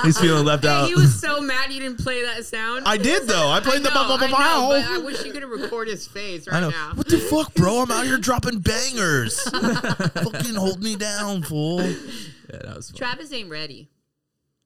[0.04, 0.88] He's feeling left out.
[0.88, 2.84] he was so mad you didn't play that sound.
[2.86, 3.48] I did though.
[3.50, 5.04] I played the know, bow bow I know, bow but I bow.
[5.04, 6.70] wish you could record his face I right know.
[6.70, 6.92] now.
[6.94, 7.80] What the fuck, bro?
[7.80, 9.40] I'm out here dropping bangers.
[9.42, 11.80] Fucking hold me down, fool.
[11.82, 12.98] Yeah, that was fun.
[12.98, 13.88] Travis ain't ready.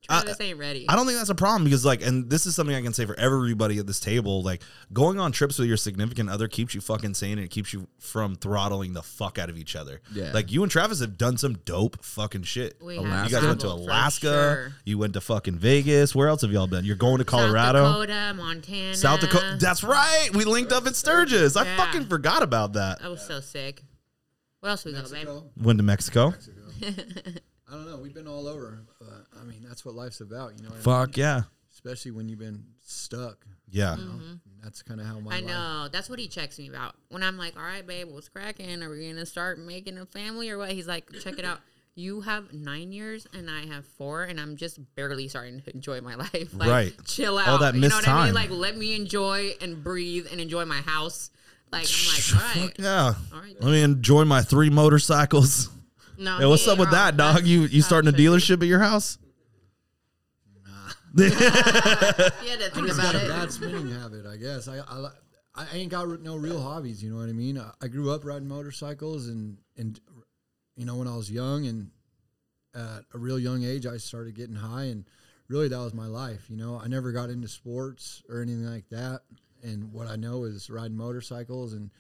[0.09, 0.87] Travis ain't ready.
[0.89, 3.05] I don't think that's a problem because like, and this is something I can say
[3.07, 4.43] for everybody at this table.
[4.43, 4.63] Like,
[4.93, 7.87] going on trips with your significant other keeps you fucking sane and it keeps you
[7.99, 10.01] from throttling the fuck out of each other.
[10.13, 10.33] Yeah.
[10.33, 12.77] Like you and Travis have done some dope fucking shit.
[12.83, 14.21] We you have guys went to traveled for Alaska.
[14.27, 14.73] sure.
[14.85, 16.15] You went to fucking Vegas.
[16.15, 16.85] Where else have y'all been?
[16.85, 17.85] You're going to South Colorado.
[18.07, 18.95] Dakota, Montana.
[18.95, 19.59] South Dakota.
[19.61, 20.31] That's right.
[20.33, 21.57] We linked up at Sturgis.
[21.57, 21.77] I Yeah.
[21.77, 22.99] fucking forgot about that.
[23.05, 23.83] I was so sick.
[24.61, 25.11] What else we go, babe?
[25.13, 25.45] Mexico.
[25.63, 26.35] Went to Mexico.
[27.69, 27.99] I don't know.
[27.99, 28.81] We've been all over.
[28.99, 30.57] But, I mean, that's what life's about.
[30.57, 30.71] You know.
[30.71, 31.25] What I Fuck mean?
[31.25, 31.43] yeah.
[31.73, 33.47] Especially when you've been stuck.
[33.71, 33.97] Yeah.
[33.99, 34.21] Mm-hmm.
[34.31, 35.89] And that's kind of how my I life- know.
[35.93, 36.95] That's what he checks me about.
[37.11, 38.83] When I'm like, all right, babe, what's cracking?
[38.83, 40.71] Are we going to start making a family or what?
[40.73, 41.61] He's like, check it out.
[41.95, 46.01] You have nine years and I have four, and I'm just barely starting to enjoy
[46.01, 46.55] my life.
[46.55, 46.93] Like, Right.
[47.07, 47.49] Chill out.
[47.49, 48.25] All that you know missed what I time.
[48.27, 48.35] mean?
[48.35, 51.31] Like, let me enjoy and breathe and enjoy my house.
[51.71, 52.73] Like, I'm like, all right.
[52.79, 53.15] Yeah.
[53.35, 53.57] All right.
[53.63, 55.71] Let me enjoy my three motorcycles.
[56.17, 57.45] No, Hey, what's up with that, dog?
[57.47, 59.19] You you starting a how it should dealership at your house?
[61.15, 61.25] Be.
[61.25, 63.29] You had to think just about got a it.
[63.29, 64.69] bad spinning habit, I guess.
[64.69, 65.09] I, I
[65.55, 67.03] I ain't got no real hobbies.
[67.03, 67.59] You know what I mean?
[67.59, 69.99] I, I grew up riding motorcycles, and and
[70.77, 71.91] you know when I was young and
[72.75, 75.05] at a real young age, I started getting high, and
[75.49, 76.49] really that was my life.
[76.49, 79.23] You know, I never got into sports or anything like that.
[79.63, 81.91] And what I know is riding motorcycles, and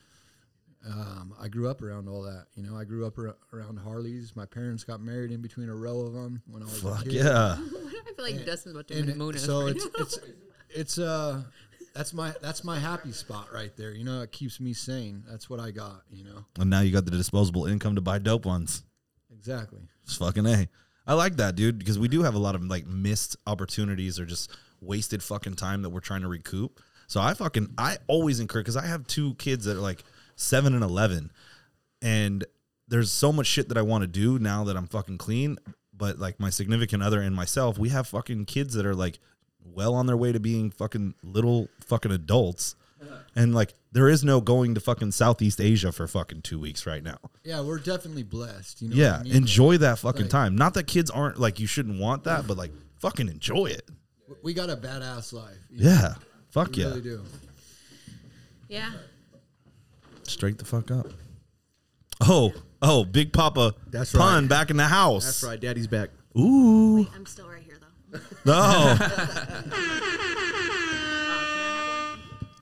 [0.86, 2.46] um, I grew up around all that.
[2.54, 4.34] You know, I grew up ar- around Harleys.
[4.36, 7.04] My parents got married in between a row of them when I was a Fuck
[7.04, 7.12] kid.
[7.14, 7.56] yeah.
[7.58, 10.18] I feel like Dustin's about to And moon us so right it's it's
[10.70, 11.42] it's uh
[11.94, 13.92] that's my that's my happy spot right there.
[13.92, 15.24] You know, it keeps me sane.
[15.28, 16.02] That's what I got.
[16.10, 18.82] You know, And now you got the disposable income to buy dope ones.
[19.32, 19.80] exactly.
[20.04, 20.68] It's fucking A.
[21.06, 24.26] I like that, dude, because we do have a lot of like missed opportunities or
[24.26, 24.50] just
[24.80, 26.80] wasted fucking time that we're trying to recoup.
[27.06, 30.04] So I fucking I always encourage because I have two kids that are like
[30.38, 31.30] seven and eleven,
[32.00, 32.44] and
[32.86, 35.58] there's so much shit that I want to do now that I'm fucking clean.
[35.92, 39.18] But like my significant other and myself, we have fucking kids that are like
[39.64, 42.74] well on their way to being fucking little fucking adults.
[43.36, 47.04] And like there is no going to fucking Southeast Asia for fucking two weeks right
[47.04, 47.18] now.
[47.44, 48.82] Yeah, we're definitely blessed.
[48.82, 49.36] You know, Yeah, what I mean?
[49.36, 50.56] enjoy that fucking like- time.
[50.56, 53.88] Not that kids aren't like you shouldn't want that, but like fucking enjoy it.
[54.42, 55.54] we got a badass life.
[55.70, 56.14] You know, Yeah,
[56.50, 57.24] fuck we yeah, really do.
[58.68, 58.90] yeah.
[60.30, 61.08] Straight the fuck up.
[62.20, 62.52] Oh,
[62.82, 64.48] oh, Big Papa, That's pun right.
[64.48, 65.24] back in the house.
[65.24, 65.60] That's right.
[65.60, 66.10] Daddy's back.
[66.36, 68.20] Ooh, I'm still right here though.
[68.44, 68.96] No.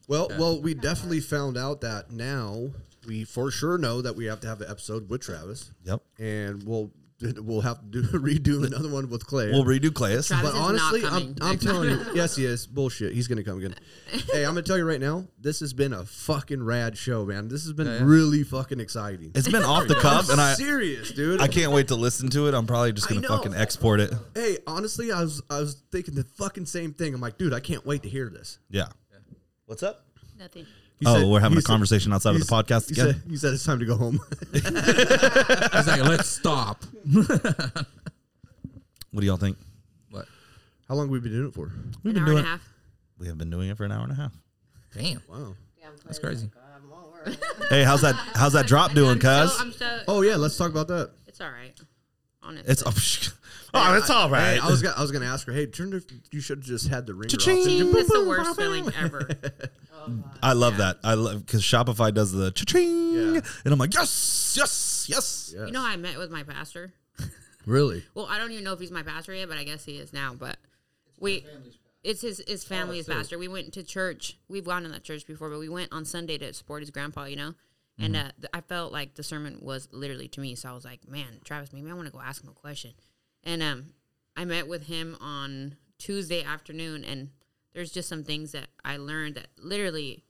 [0.08, 2.70] Well, well, we definitely found out that now
[3.06, 6.00] we for sure know that we have to have an episode with Travis, yep.
[6.18, 9.52] and we'll we'll have to do redo another one with Klea.
[9.52, 10.28] We'll redo Clayus.
[10.28, 12.66] Travis but is honestly, not I'm, coming I'm next telling you, yes, he is.
[12.66, 13.14] Bullshit.
[13.14, 13.74] He's gonna come again.
[14.32, 17.48] hey, I'm gonna tell you right now, this has been a fucking rad show, man.
[17.48, 18.04] This has been Yeah, yeah.
[18.04, 19.32] really fucking exciting.
[19.34, 21.40] It's been off the cuff, and I serious, dude.
[21.40, 22.54] I can't wait to listen to it.
[22.54, 23.36] I'm probably just I gonna know.
[23.36, 24.12] fucking export it.
[24.34, 27.14] Hey, honestly, I was I was thinking the fucking same thing.
[27.14, 28.58] I'm like, dude, I can't wait to hear this.
[28.70, 28.88] Yeah.
[29.66, 30.04] What's up?
[30.38, 30.66] Nothing.
[30.98, 33.14] He oh, said- we're having he a said- conversation outside of the podcast He again.
[33.14, 34.18] said, he said it's time to go home.
[34.52, 34.64] He's
[35.86, 36.84] like, let's stop.
[37.04, 37.26] what
[39.20, 39.56] do y'all think?
[40.10, 40.26] What?
[40.88, 41.70] How long have we been doing it for?
[42.02, 42.52] We've An been hour doing and a it.
[42.52, 42.68] half.
[43.18, 44.32] We have been doing it for an hour and a half.
[44.94, 45.54] Damn, Wow.
[45.78, 46.50] Yeah, that's crazy.
[47.70, 48.14] Hey, how's that?
[48.34, 49.76] How's that drop doing, I'm so, cuz?
[49.76, 50.00] So.
[50.08, 51.10] Oh yeah, let's talk about that.
[51.26, 51.78] It's all right.
[52.42, 52.70] Honestly.
[52.70, 52.90] It's oh,
[53.76, 54.54] oh, it's all right.
[54.54, 55.52] Hey, I was gonna, I was gonna ask her.
[55.52, 57.30] Hey, turn the, you should have just had the ringer off.
[57.32, 57.94] Cha-ching.
[57.96, 59.28] It's the worst feeling ever.
[60.42, 60.98] I love that.
[61.02, 63.40] I love because Shopify does the cha-ching, Yeah.
[63.64, 65.52] and I'm like, yes, yes, yes.
[65.56, 65.66] Yes.
[65.66, 66.92] You know, I met with my pastor.
[67.66, 68.04] really?
[68.14, 70.12] Well, I don't even know if he's my pastor yet, but I guess he is
[70.12, 70.34] now.
[70.38, 70.56] But
[71.18, 71.44] we,
[72.04, 73.38] it's his his family's pastor.
[73.38, 74.38] We went to church.
[74.48, 77.24] We've gone to that church before, but we went on Sunday to support his grandpa.
[77.24, 77.54] You know,
[77.98, 80.54] and uh, th- I felt like the sermon was literally to me.
[80.54, 82.92] So I was like, man, Travis, maybe I want to go ask him a question.
[83.46, 83.86] And um,
[84.36, 87.30] I met with him on Tuesday afternoon, and
[87.72, 90.24] there's just some things that I learned that literally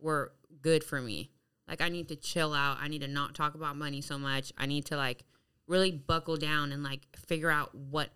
[0.00, 1.30] were good for me.
[1.68, 2.78] Like I need to chill out.
[2.80, 4.52] I need to not talk about money so much.
[4.58, 5.24] I need to like
[5.68, 8.10] really buckle down and like figure out what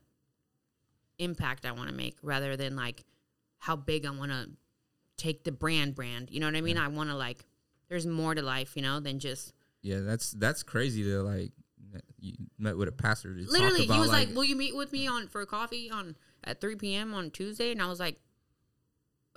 [1.19, 3.05] impact I want to make rather than like
[3.59, 4.51] how big I want to
[5.16, 6.31] take the brand brand.
[6.31, 6.77] You know what I mean?
[6.77, 7.47] I want to like
[7.89, 11.53] there's more to life, you know, than just Yeah, that's that's crazy to like.
[12.20, 13.35] You met with a pastor.
[13.35, 15.90] To literally talk about, he was like, "Will you meet with me on for coffee
[15.90, 17.14] on at 3 p.m.
[17.14, 18.16] on Tuesday?" And I was like,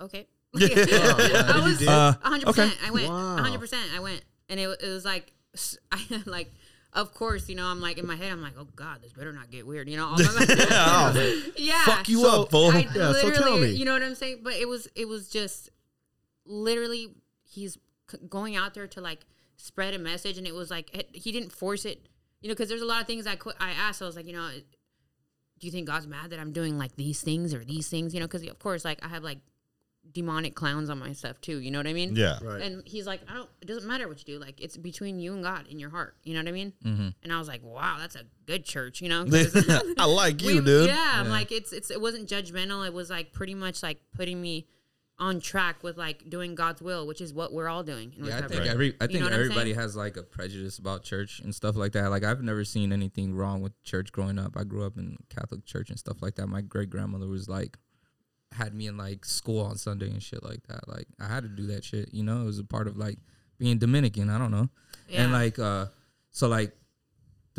[0.00, 0.26] "Okay."
[0.56, 2.46] I was Uh, 100%.
[2.48, 2.70] okay.
[2.84, 3.38] I went Wow.
[3.38, 3.74] 100%.
[3.96, 6.50] I went and it, it was like s- I like
[6.92, 9.32] of course, you know, I'm like in my head I'm like, "Oh god, this better
[9.32, 11.84] not get weird." You know, all my yeah.
[11.84, 12.70] Fuck you So- up, fool.
[12.70, 13.70] I Yeah, so literally, tell me.
[13.70, 14.40] you know what I'm saying?
[14.42, 15.70] But it was it was just
[16.44, 17.14] literally
[17.48, 17.78] he's
[18.10, 19.20] c- going out there to like
[19.56, 22.08] spread a message, and it was like it, he didn't force it,
[22.40, 24.02] you know, because there's a lot of things I qu- I asked.
[24.02, 24.48] I was like, you know,
[25.58, 28.14] do you think God's mad that I'm doing like these things or these things?
[28.14, 29.38] You know, because of course, like I have like
[30.12, 31.58] demonic clowns on my stuff too.
[31.58, 32.16] You know what I mean?
[32.16, 32.38] Yeah.
[32.42, 32.62] Right.
[32.62, 33.48] And he's like, I don't.
[33.60, 34.40] It doesn't matter what you do.
[34.40, 36.16] Like it's between you and God in your heart.
[36.24, 36.72] You know what I mean?
[36.84, 37.08] Mm-hmm.
[37.22, 39.00] And I was like, wow, that's a good church.
[39.02, 39.26] You know?
[39.98, 40.88] I like you, we- dude.
[40.88, 42.86] Yeah, I'm like it's it's it wasn't judgmental.
[42.86, 44.66] It was like pretty much like putting me
[45.20, 48.12] on track with like doing God's will, which is what we're all doing.
[48.16, 48.56] in Yeah, I recovery.
[48.56, 51.76] think every I You think know everybody has like a prejudice about church and stuff
[51.76, 52.10] like that.
[52.10, 54.56] Like I've never seen anything wrong with church growing up.
[54.56, 56.46] I grew up in Catholic church and stuff like that.
[56.46, 57.76] My great grandmother was like
[58.52, 60.88] had me in like school on Sunday and shit like that.
[60.88, 62.40] Like I had to do that shit, you know?
[62.42, 63.18] It was a part of like
[63.58, 64.68] being Dominican, I don't know.
[65.08, 65.22] yeah.
[65.24, 65.86] And like uh
[66.30, 66.74] so like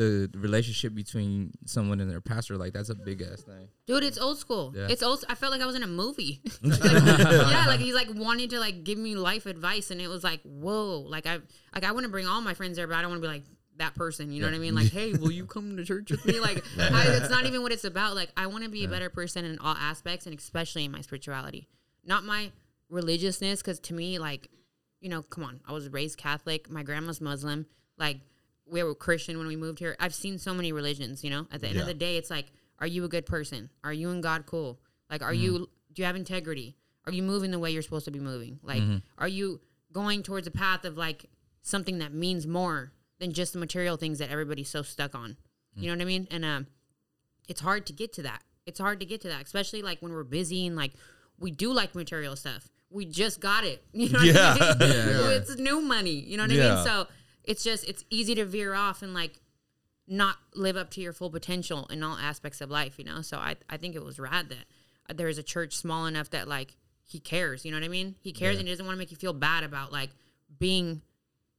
[0.01, 3.67] the relationship between someone and their pastor, like that's a big ass thing.
[3.85, 4.73] Dude, it's old school.
[4.75, 4.87] Yeah.
[4.89, 5.23] It's old.
[5.29, 6.41] I felt like I was in a movie.
[6.63, 10.41] yeah, like he's like wanting to like give me life advice, and it was like,
[10.41, 11.39] whoa, like I
[11.75, 13.31] like I want to bring all my friends there, but I don't want to be
[13.31, 13.43] like
[13.77, 14.31] that person.
[14.31, 14.73] You know what I mean?
[14.73, 16.39] Like, hey, will you come to church with me?
[16.39, 18.15] Like, I, it's not even what it's about.
[18.15, 21.01] Like, I want to be a better person in all aspects, and especially in my
[21.01, 21.67] spirituality,
[22.03, 22.51] not my
[22.89, 23.61] religiousness.
[23.61, 24.49] Because to me, like,
[24.99, 26.71] you know, come on, I was raised Catholic.
[26.71, 27.67] My grandma's Muslim.
[27.99, 28.17] Like,
[28.72, 29.95] we were Christian when we moved here.
[29.99, 31.45] I've seen so many religions, you know.
[31.52, 32.45] At the end of the day, it's like,
[32.80, 33.69] are you a good person?
[33.84, 34.80] Are you and God cool?
[35.10, 35.64] Like, are you mm-hmm.
[35.93, 36.77] do you have integrity?
[37.06, 38.60] Are you moving the way you're supposed to be moving?
[38.64, 38.98] Like, mm-hmm.
[39.18, 39.60] are you
[39.91, 41.26] going towards a path of like
[41.61, 45.35] something that means more than just the material things that everybody's so stuck on?
[45.76, 45.85] You mm.
[45.88, 46.27] know what I mean?
[46.31, 46.68] And um,
[47.49, 48.41] it's hard to get to that.
[48.65, 50.93] It's hard to get to that, especially like when we're busy and like
[51.39, 52.69] we do like material stuff.
[52.89, 53.84] We just got it.
[53.93, 54.56] You know what Yeah.
[54.57, 54.80] I mean?
[54.80, 55.30] Yeah, yeah.
[55.30, 56.11] It's new money.
[56.11, 56.84] You know what I mean?
[56.85, 57.07] So
[57.43, 59.39] it's just it's easy to veer off and like
[60.07, 63.22] not live up to your full potential in all aspects of life, you know?
[63.22, 64.57] So I, I think it was rad that
[65.09, 68.15] uh, there's a church small enough that like he cares, you know what I mean?
[68.22, 70.09] He cares and he doesn't want to make you feel bad about like
[70.59, 71.01] being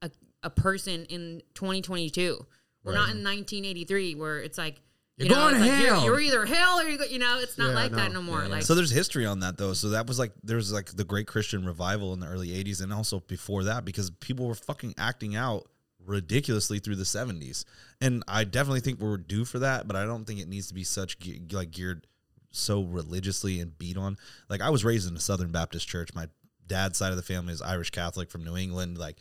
[0.03, 0.11] a,
[0.43, 2.45] a person in 2022.
[2.85, 4.81] We're not in 1983 where it's like,
[5.17, 6.05] You're you know, going it's to like, you're- hell.
[6.05, 8.21] You're, either hell or you go, you know, it's not Yeah, like that no.
[8.21, 8.47] no more.
[8.49, 9.73] Like, So there's history on that though.
[9.73, 12.83] So that was like there was like the Great Christian Revival in the early '80s,
[12.83, 15.69] and also before that, because people were fucking acting out
[16.05, 17.65] ridiculously through the '70s.
[18.01, 20.75] And I definitely think we're due for that, but I don't think it needs to
[20.75, 22.07] be such ge- like geared
[22.51, 24.17] so religiously and beat on.
[24.49, 26.15] Like I was raised in a Southern Baptist church.
[26.15, 26.29] My
[26.67, 28.99] dad's side of the family is Irish Catholic from New England.
[28.99, 29.19] Like,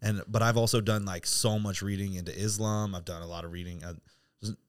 [0.00, 2.94] and but I've also done like so much reading into Islam.
[2.94, 3.84] I've done a lot of reading.
[3.84, 3.94] Uh,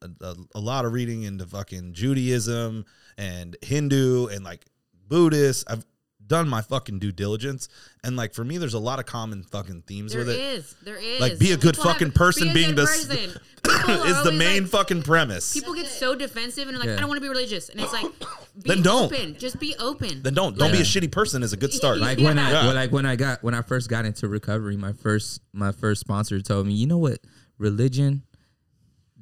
[0.02, 2.86] a, a, a lot of reading into fucking Judaism
[3.18, 4.66] and Hindu and like
[5.08, 5.66] Buddhist.
[5.68, 5.86] I've
[6.28, 7.70] done my fucking due diligence,
[8.04, 10.38] and like for me, there's a lot of common fucking themes there with it.
[10.38, 11.20] There is, there is.
[11.22, 13.42] Like, be a good People have- fucking person be being good the- person.
[13.64, 15.54] People are is the main like- fucking premise.
[15.54, 16.96] People get so defensive and are like, Yeah.
[16.98, 18.06] I don't want to be religious, and it's like,
[18.62, 19.12] be Then don't.
[19.12, 19.36] Open.
[19.40, 20.22] Just be open.
[20.22, 22.00] then don't don't be a shitty person is a good start.
[22.00, 22.66] Like, Like when I Yeah.
[22.66, 26.02] well, like when I got when I first got into recovery, my first my first
[26.02, 27.20] sponsor told me, you know what
[27.58, 28.24] religion,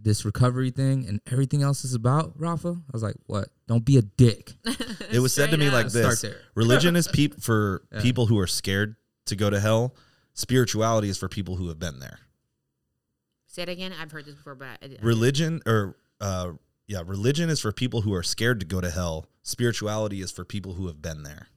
[0.03, 2.69] this recovery thing, and everything else is about, Rafa.
[2.69, 3.49] I was like, what?
[3.67, 4.53] Don't be a dick.
[5.11, 6.25] it was said to me Straight like this:
[6.55, 8.95] religion is peop- for people who are scared
[9.27, 9.95] to go to hell.
[10.33, 12.19] Spirituality is for people who have been there.
[13.47, 13.93] Say it again.
[13.99, 16.51] I've heard this before, but I, I- religion or uh
[16.87, 20.45] yeah religion is for people who are scared to go to hell spirituality is for
[20.45, 21.47] people who have been there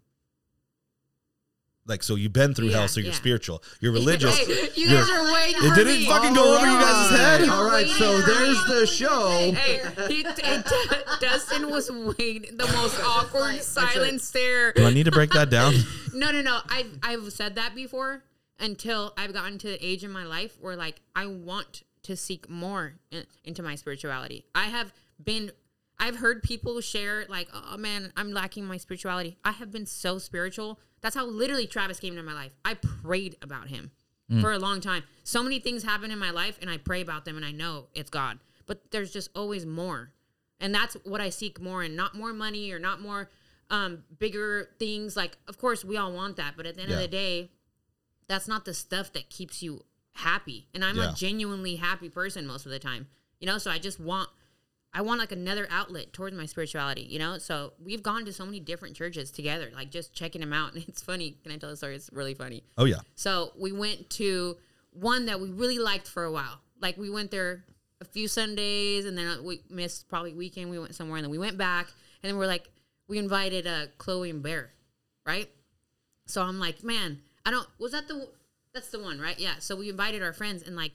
[1.86, 3.14] like so you've been through Yeah, hell so you're yeah.
[3.16, 5.62] spiritual you're religious Hey, you You're- guys are waiting.
[5.64, 6.06] it for didn't me.
[6.06, 9.52] fucking go over you guys' head All right, so there's the show.
[9.54, 10.62] Hey, he, hey,
[11.20, 12.56] Dustin was waiting.
[12.56, 14.72] The most awkward silent stare.
[14.72, 15.74] do i need to break that down
[16.14, 16.60] No, no, no.
[16.68, 18.22] I've I've said that before
[18.60, 22.48] until I've gotten to the age in my life where like I want to seek
[22.48, 24.44] more in, into my spirituality.
[24.54, 24.92] I have
[25.22, 25.50] been
[25.98, 30.18] I've heard people share like, "Oh man, I'm lacking my spirituality." I have been so
[30.18, 30.78] spiritual.
[31.04, 32.52] That's how literally Travis came into my life.
[32.64, 33.90] I prayed about him
[34.40, 35.02] for a long time.
[35.22, 37.88] So many things happen in my life and I pray about them and I know
[37.92, 38.38] it's God.
[38.64, 40.12] But there's just always more.
[40.58, 43.28] And that's what I seek more in, not more money or not more
[43.68, 45.14] um, bigger things.
[45.14, 47.50] Like, of course, we all want that, but at the end of the day,
[48.26, 50.68] that's not the stuff that keeps you happy.
[50.72, 51.10] And I'm Yeah.
[51.10, 53.08] a genuinely happy person most of the time,
[53.40, 53.58] you know.
[53.58, 54.30] So I just want,
[54.96, 57.38] I want like another outlet towards my spirituality, you know.
[57.38, 60.84] So we've gone to so many different churches together, like just checking them out, and
[60.88, 61.36] it's funny.
[61.42, 61.96] Can I tell a story?
[61.96, 62.62] It's really funny.
[62.78, 64.56] oh yeah So we went to
[64.92, 66.60] one that we really liked for a while.
[66.80, 67.64] Like we went there
[68.00, 70.70] a few Sundays, and then we missed probably weekend.
[70.70, 71.88] We went somewhere, and then we went back,
[72.22, 72.68] and then we're like,
[73.08, 74.70] we invited uh, Chloe and Bear,
[75.26, 75.50] right?
[76.26, 77.66] So I'm like, man, I don't.
[77.78, 78.28] Was that the?
[78.72, 79.38] That's the one, right?
[79.38, 79.54] Yeah.
[79.58, 80.92] So we invited our friends, and like,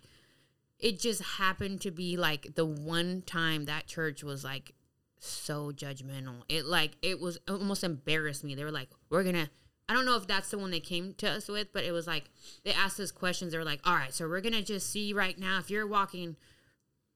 [0.80, 4.74] it just happened to be like the one time that church was like
[5.20, 6.44] so judgmental.
[6.48, 8.56] It like it was it almost embarrassed me.
[8.56, 9.50] They were like, "We're gonna."
[9.88, 12.08] I don't know if that's the one they came to us with, but it was
[12.08, 12.30] like
[12.64, 13.52] they asked us questions.
[13.52, 16.38] They were like, "All right, so we're gonna just see right now if you're walking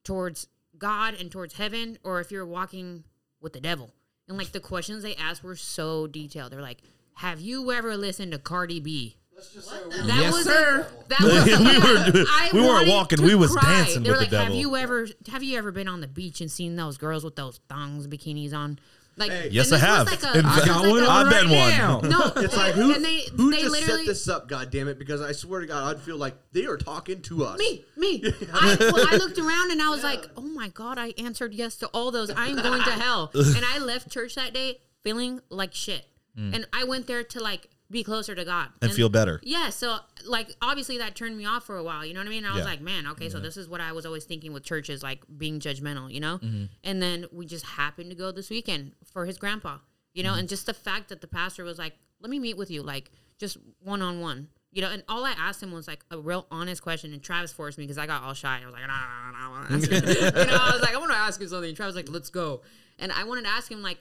[0.02, 3.04] towards God and towards heaven, or if you're walking
[3.40, 3.94] with the devil.
[4.28, 6.52] And like the questions they asked were so detailed.
[6.52, 6.82] They're like,
[7.14, 10.86] "Have you ever listened to Cardi B?" That Yes, was sir.
[11.04, 13.62] A, that was We were- I we weren't wanted walking, to we was cry.
[13.84, 16.06] dancing They were with the like, Have you ever have you ever been on the
[16.08, 18.78] beach and seen those girls with those thongs, bikinis on?
[19.16, 20.10] Like, and Yes, this I have.
[20.10, 22.00] was Like a, In this fact, was like a- I've been now.
[22.00, 22.08] one.
[22.10, 24.48] no, It's like who, and they who they just literally set this up?
[24.48, 24.98] God damn it!
[24.98, 27.58] Because I swear to God, I'd feel like they are talking to us.
[27.58, 28.24] me, me.
[28.52, 31.76] I, well, I looked around and I was like, oh my God, I answered yes
[31.76, 32.30] to all those.
[32.36, 33.30] I'm going to hell.
[33.34, 36.04] And I left church that day feeling like shit.
[36.36, 36.54] Mm.
[36.56, 39.40] And I went there to like be closer to God and feel better.
[39.42, 39.68] Yeah.
[39.68, 42.04] So, like, obviously that turned me off for a while.
[42.04, 42.44] You know what I mean?
[42.44, 45.02] I was like, man, okay, so this is what I was always thinking with churches,
[45.02, 46.38] like being judgmental, you know?
[46.38, 46.64] Mm-hmm.
[46.82, 49.78] And then we just happened to go this weekend for his grandpa,
[50.12, 50.30] you know?
[50.30, 50.40] Mm-hmm.
[50.40, 53.10] And just the fact that the pastor was like, let me meet with you, like,
[53.38, 54.48] just one on one.
[54.72, 57.52] You know, and all I asked him was like a real honest question, and Travis
[57.52, 58.58] forced me because I got all shy.
[58.60, 60.82] I was like, nah, nah, nah, nah, I want to ask you know, I was
[60.82, 61.68] like, I want to ask him something.
[61.68, 62.62] And Travis was like, let's go.
[62.98, 63.98] And I wanted to ask him like,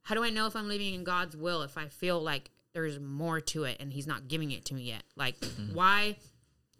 [0.00, 2.98] how do I know if I'm living in God's will if I feel like there's
[2.98, 5.04] more to it and He's not giving it to me yet?
[5.16, 5.74] Like, mm-hmm.
[5.74, 6.16] why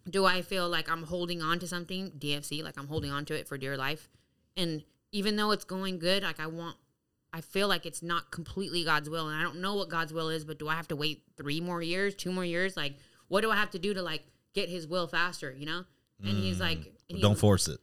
[0.08, 3.34] do I feel like I'm holding on to something, DFC, like I'm holding on to
[3.34, 4.08] it for dear life?
[4.56, 4.82] And
[5.12, 6.76] even though it's going good, like I want,
[7.32, 9.28] I feel like it's not completely God's will.
[9.28, 11.60] And I don't know what God's will is, but do I have to wait three
[11.60, 12.76] more years, two more years?
[12.76, 12.96] Like,
[13.28, 14.22] what do I have to do to like
[14.54, 15.84] get His will faster, you know?
[16.22, 16.60] And he's mm.
[16.60, 16.78] like,
[17.08, 17.78] and he- don't force it.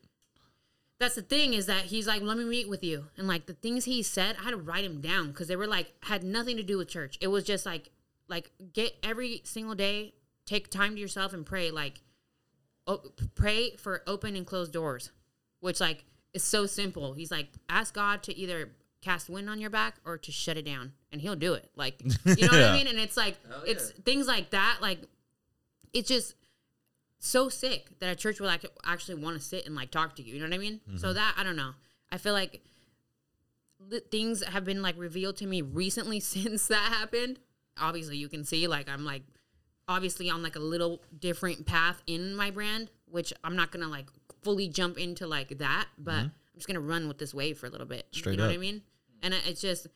[1.00, 3.06] that's the thing is that he's like, let me meet with you.
[3.18, 5.68] And like the things he said, I had to write him down because they were
[5.68, 7.18] like, had nothing to do with church.
[7.22, 7.92] It was just like,
[8.28, 10.14] like get every single day,
[10.46, 11.72] take time to yourself and pray.
[11.72, 12.02] Like,
[12.88, 15.12] o- pray for open and closed doors,
[15.60, 17.14] which like is so simple.
[17.14, 18.72] He's like, ask God to either
[19.02, 21.70] cast wind on your back or to shut it down, and He'll do it.
[21.76, 22.88] Like, you know what I mean?
[22.88, 24.78] And it's like, it's things like that.
[24.82, 25.00] Like,
[25.94, 26.36] it's just
[27.20, 30.24] so sick that a church will like actually want to sit and like talk to
[30.24, 30.34] you.
[30.34, 30.82] You know what I mean?
[30.98, 31.16] So mm-hmm.
[31.16, 31.72] that I don't know.
[32.12, 32.62] I feel like
[34.12, 37.40] things have been like revealed to me recently since that happened.
[37.80, 39.24] Obviously, you can see like I'm like
[39.88, 44.08] obviously on like a little different path in my brand, which I'm not gonna like
[44.42, 46.26] fully jump into like that, but mm-hmm.
[46.26, 48.08] I'm just gonna run with this wave for a little bit.
[48.12, 48.82] Straight you know what I mean?
[49.22, 49.88] And it's just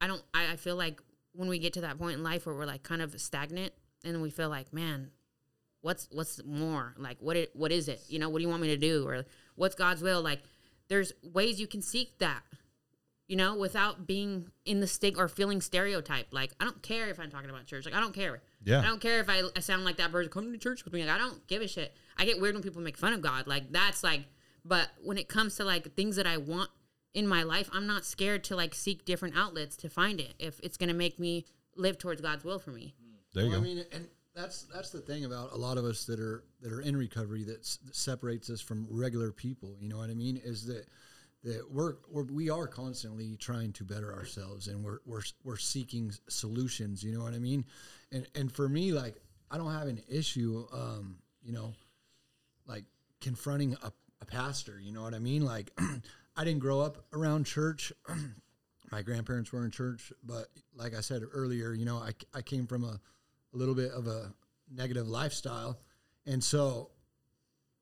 [0.00, 1.00] I don't I, I feel like
[1.32, 3.72] when we get to that point in life where we're like kind of stagnant
[4.04, 5.10] and we feel like, man,
[5.82, 6.94] what's what's more?
[6.98, 8.00] Like what it, what is it?
[8.08, 9.06] You know what do you want me to do?
[9.06, 9.24] Or
[9.54, 10.22] what's god's will?
[10.22, 10.40] Like
[10.88, 12.42] there's ways you can seek that
[13.28, 17.20] you know without being in the stick or feeling stereotyped like i don't care if
[17.20, 18.80] i'm talking about church like i don't care Yeah.
[18.80, 21.04] i don't care if i, I sound like that person come to church with me
[21.04, 23.46] like i don't give a shit i get weird when people make fun of god
[23.46, 24.24] like that's like
[24.64, 26.70] but when it comes to like things that i want
[27.14, 30.58] in my life i'm not scared to like seek different outlets to find it if
[30.62, 31.44] it's going to make me
[31.76, 32.94] live towards god's will for me
[33.34, 33.64] There you Well, go.
[33.66, 36.72] I mean, and that's that's the thing about a lot of us that are that
[36.72, 39.76] are in recovery that, s- that separates us from regular people.
[39.80, 40.40] You know what I mean?
[40.44, 40.86] Is that
[41.44, 46.12] that we're, we're we are constantly trying to better ourselves, and we're we're we're seeking
[46.28, 47.02] solutions.
[47.02, 47.64] You know what I mean?
[48.12, 49.16] And and for me, like
[49.50, 51.74] I don't have an issue, um, you know,
[52.66, 52.84] like
[53.20, 54.80] confronting a, a pastor.
[54.80, 55.44] You know what I mean?
[55.44, 55.70] Like
[56.36, 57.92] I didn't grow up around church.
[58.92, 62.66] my grandparents were in church, but like I said earlier, you know, I, I came
[62.66, 63.00] from a,
[63.52, 64.32] a little bit of a
[64.70, 65.78] negative lifestyle.
[66.26, 66.90] And so,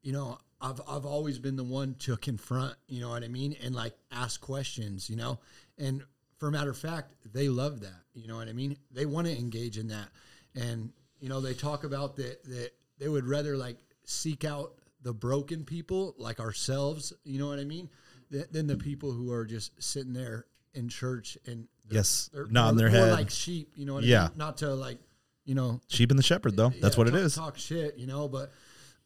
[0.02, 3.56] you know, I've, I've always been the one to confront, you know what I mean?
[3.62, 5.38] And like ask questions, you know?
[5.78, 6.02] And
[6.38, 8.76] for a matter of fact, they love that, you know what I mean?
[8.90, 10.08] They want to engage in that.
[10.54, 14.72] And, you know, they talk about that, that they would rather like seek out
[15.02, 17.88] the broken people like ourselves, you know what I mean?
[18.30, 22.46] Than, than the people who are just sitting there in church and they're- Yes, they're
[22.46, 23.12] nodding their head.
[23.12, 24.24] like sheep, you know what Yeah.
[24.24, 24.38] I mean?
[24.38, 24.98] Not to like,
[25.44, 26.70] you know, Sheep and the shepherd, though.
[26.80, 27.34] That's yeah, what it talk, is.
[27.36, 28.26] Talk shit, you know.
[28.26, 28.50] But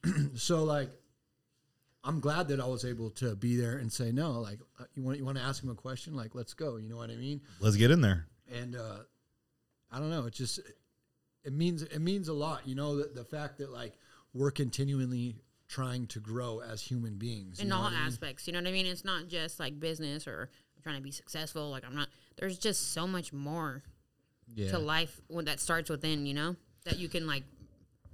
[0.37, 0.89] so like,
[2.03, 4.33] I'm glad that I was able to be there and say no.
[4.41, 6.15] Like, uh, you want you want to ask him a question?
[6.15, 6.77] Like, let's go.
[6.77, 7.41] You know what I mean?
[7.61, 8.27] Let's get in there.
[8.53, 9.01] And uh,
[9.93, 10.25] I don't know.
[10.27, 10.61] It just
[11.45, 12.67] it means it means a lot.
[12.67, 13.93] You know, the, the fact that like
[14.33, 15.37] we're continually
[15.69, 18.07] trying to grow as human beings you in all what I mean?
[18.07, 18.47] aspects.
[18.47, 18.87] You know what I mean?
[18.87, 21.71] It's not just like business or I'm trying to be successful.
[21.71, 22.09] Like I'm not.
[22.39, 23.83] There's just so much more
[24.55, 24.71] Yeah.
[24.71, 26.25] to life when that starts within.
[26.25, 27.45] You know that you can like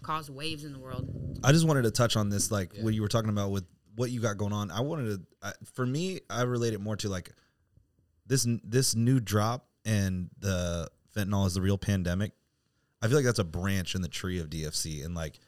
[0.02, 1.08] cause waves in the world.
[1.44, 3.64] I just wanted to touch on this, like what you were talking about with
[3.96, 4.70] what you got going on.
[4.70, 7.32] I wanted to, I, for me, I relate it more to like
[8.26, 12.32] this this new drop and the fentanyl is the real pandemic.
[13.02, 15.38] I feel like that's a branch in the tree of DFC, and like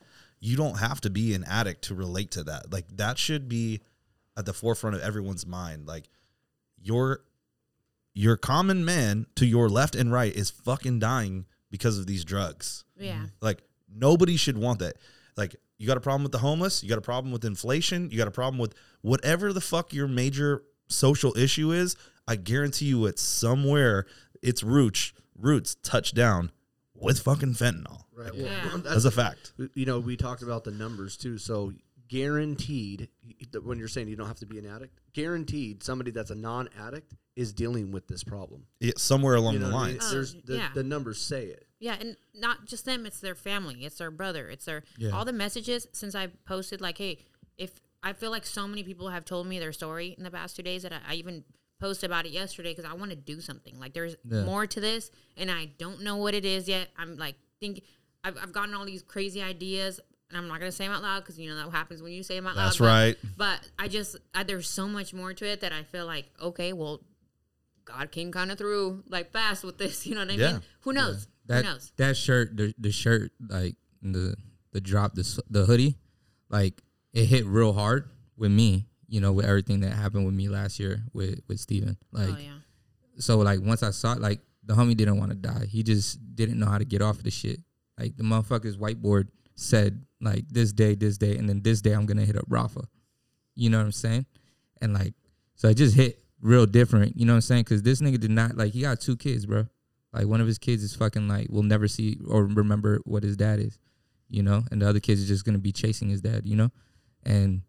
[0.40, 2.72] you don't have to be an addict to relate to that.
[2.72, 3.80] Like that should be
[4.36, 5.86] at the forefront of everyone's mind.
[5.86, 6.08] Like
[6.80, 7.20] your
[8.14, 12.84] your common man to your left and right is fucking dying because of these drugs.
[12.96, 13.26] Yeah.
[13.40, 13.62] Like
[13.92, 14.96] nobody should want that.
[15.36, 18.18] like you got a problem with the homeless, you got a problem with inflation, you
[18.18, 21.96] got a problem with whatever the fuck your major social issue is.
[22.26, 24.06] I guarantee you, it's somewhere
[24.42, 26.50] its roots roots touch down
[26.94, 28.02] with fucking fentanyl.
[28.12, 28.34] Right.
[28.34, 28.76] Well, Yeah.
[28.82, 29.52] That's a fact.
[29.74, 31.38] you know, we talked about the numbers too.
[31.38, 31.72] So
[32.08, 33.08] guaranteed,
[33.62, 37.14] when you're saying you don't have to be an addict, guaranteed somebody that's a non-addict
[37.38, 38.66] is dealing with this problem.
[38.80, 39.96] Yeah, somewhere along You know the what I mean?
[39.98, 40.08] lines.
[40.10, 40.68] Oh, There's the, yeah.
[40.74, 41.66] the numbers say it.
[41.78, 45.10] Yeah, and not just them, it's their family, it's their brother, it's their Yeah.
[45.10, 47.18] all the messages since I posted like, hey,
[47.56, 47.70] if
[48.02, 50.62] I feel like so many people have told me their story in the past two
[50.64, 51.44] days that I, I even
[51.80, 53.78] posted about it yesterday because I want to do something.
[53.78, 54.42] Like there's Yeah.
[54.44, 56.88] more to this, and I don't know what it is yet.
[56.96, 57.82] I'm like think
[58.24, 61.20] I've, I've gotten all these crazy ideas, and I'm not gonna say them out loud
[61.20, 62.88] because you know that happens when you say them out That's loud.
[62.88, 63.32] That's right.
[63.36, 66.72] But I just I, there's so much more to it that I feel like okay,
[66.72, 67.00] well,
[67.88, 70.06] God came kind of through like fast with this.
[70.06, 70.52] You know what I Yeah.
[70.52, 70.62] mean?
[70.82, 71.26] Who knows?
[71.46, 71.92] that Who knows?
[71.96, 74.34] that shirt, the the shirt, like the
[74.72, 75.96] the drop, the the hoodie,
[76.50, 76.82] like
[77.12, 78.86] it hit real hard with me.
[79.10, 81.96] You know, with everything that happened with me last year with with Steven.
[82.14, 82.58] Oh, like, oh yeah.
[83.18, 85.64] so like once I saw it, like the homie didn't want to die.
[85.66, 87.60] He just didn't know how to get off the shit.
[87.98, 92.04] Like the motherfucker's whiteboard said like this day, this day, and then this day I'm
[92.04, 92.82] gonna hit up Rafa.
[93.54, 94.26] You know what I'm saying?
[94.82, 95.14] And like,
[95.56, 97.16] so it just hit real different.
[97.16, 97.64] You know what I'm saying?
[97.64, 99.66] Because this nigga did not like he got two kids, bro.
[100.12, 103.36] Like one of his kids is fucking like will never see or remember what his
[103.36, 103.78] dad is,
[104.28, 106.70] you know, and the other kids is just gonna be chasing his dad, you know,
[107.24, 107.62] and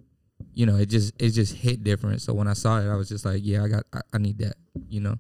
[0.54, 2.22] you know it just it just hit different.
[2.22, 4.38] So when I saw it, I was just like, yeah, I got I, I need
[4.40, 4.56] that,
[4.88, 5.16] you know,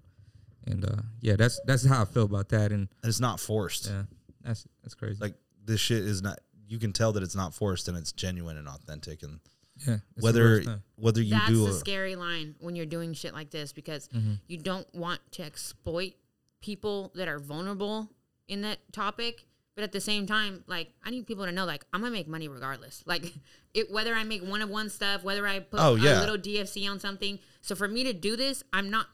[0.65, 3.87] and uh yeah, that's that's how I feel about that, and And it's not forced.
[3.87, 4.03] yeah,
[4.41, 5.17] that's that's crazy.
[5.19, 5.35] Like
[5.65, 6.39] this shit is not.
[6.67, 9.23] You can tell that it's not forced and it's genuine and authentic.
[9.23, 9.39] And
[9.87, 10.63] yeah, whether
[10.95, 14.07] whether you That's do the a, scary line when you're doing shit like this because
[14.09, 14.33] Mm-hmm.
[14.47, 16.13] you don't want to exploit
[16.61, 18.09] people that are vulnerable
[18.47, 19.45] in that topic.
[19.75, 22.27] But at the same time, like I need people to know, like I'm gonna make
[22.27, 23.03] money regardless.
[23.07, 23.33] Like
[23.73, 26.19] it, whether I make one of one stuff, whether I put Oh, yeah.
[26.19, 27.39] a little DFC on something.
[27.61, 29.07] So for me to do this, I'm not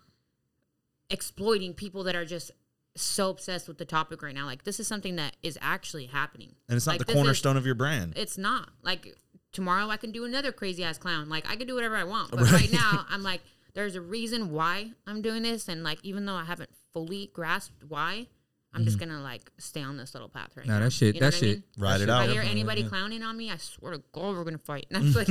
[1.09, 2.51] exploiting people that are just
[2.95, 4.45] so obsessed with the topic right now.
[4.45, 7.21] Like this is something that is actually happening, and it's not Like, the this is-
[7.21, 8.13] cornerstone of your brand.
[8.15, 9.15] it's not like
[9.55, 11.27] tomorrow I can do another crazy ass clown.
[11.29, 12.29] Like I can do whatever I want.
[12.31, 13.41] But right, now I'm like,
[13.73, 17.83] there's a reason why I'm doing this, and like even though I haven't fully grasped
[17.87, 18.27] why,
[18.73, 20.85] I'm just gonna like stay on this little path right Nah, now.
[20.85, 21.63] that shit- You know that what I shit- mean?
[21.77, 22.21] Ride it If out.
[22.21, 22.89] I hear anybody yeah.
[22.89, 24.85] clowning on me, I swear to God, we're gonna fight.
[24.91, 25.27] And I'm like,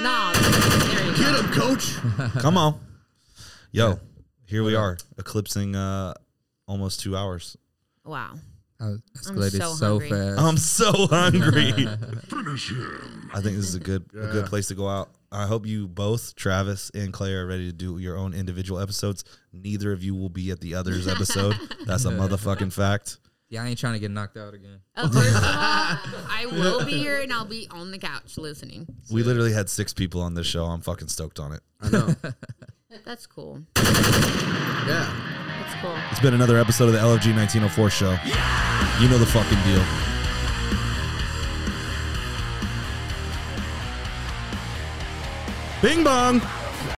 [0.00, 1.42] no, there you go.
[1.42, 1.96] him, coach.
[2.40, 2.78] Come on,
[3.72, 3.98] yo,
[4.46, 6.14] here we are, eclipsing uh
[6.68, 7.56] almost two hours.
[8.04, 8.34] Wow.
[8.80, 10.08] I escalated so so, hungry.
[10.10, 10.40] fast.
[10.40, 11.72] I'm so hungry.
[12.28, 13.30] Finish him.
[13.34, 15.10] I think this is a good a good place to go out.
[15.30, 19.24] I hope you both, Travis and Klea, are ready to do your own individual episodes.
[19.52, 21.54] Neither of you will be at the other's episode.
[21.86, 23.18] That's a motherfucking fact.
[23.50, 24.80] yeah, I ain't trying to get knocked out again.
[24.96, 28.86] Uh, first of all, I will be here and I'll be on the couch listening.
[29.10, 30.64] We literally had six people on this show.
[30.64, 31.60] I'm fucking stoked on it.
[31.80, 32.14] I know.
[33.04, 33.60] That's cool.
[33.76, 35.37] Yeah.
[35.68, 35.96] That's cool.
[36.10, 38.16] It's been another episode of the LFG 1904 show.
[39.00, 39.84] You know the fucking deal.
[45.82, 46.40] Bing bong.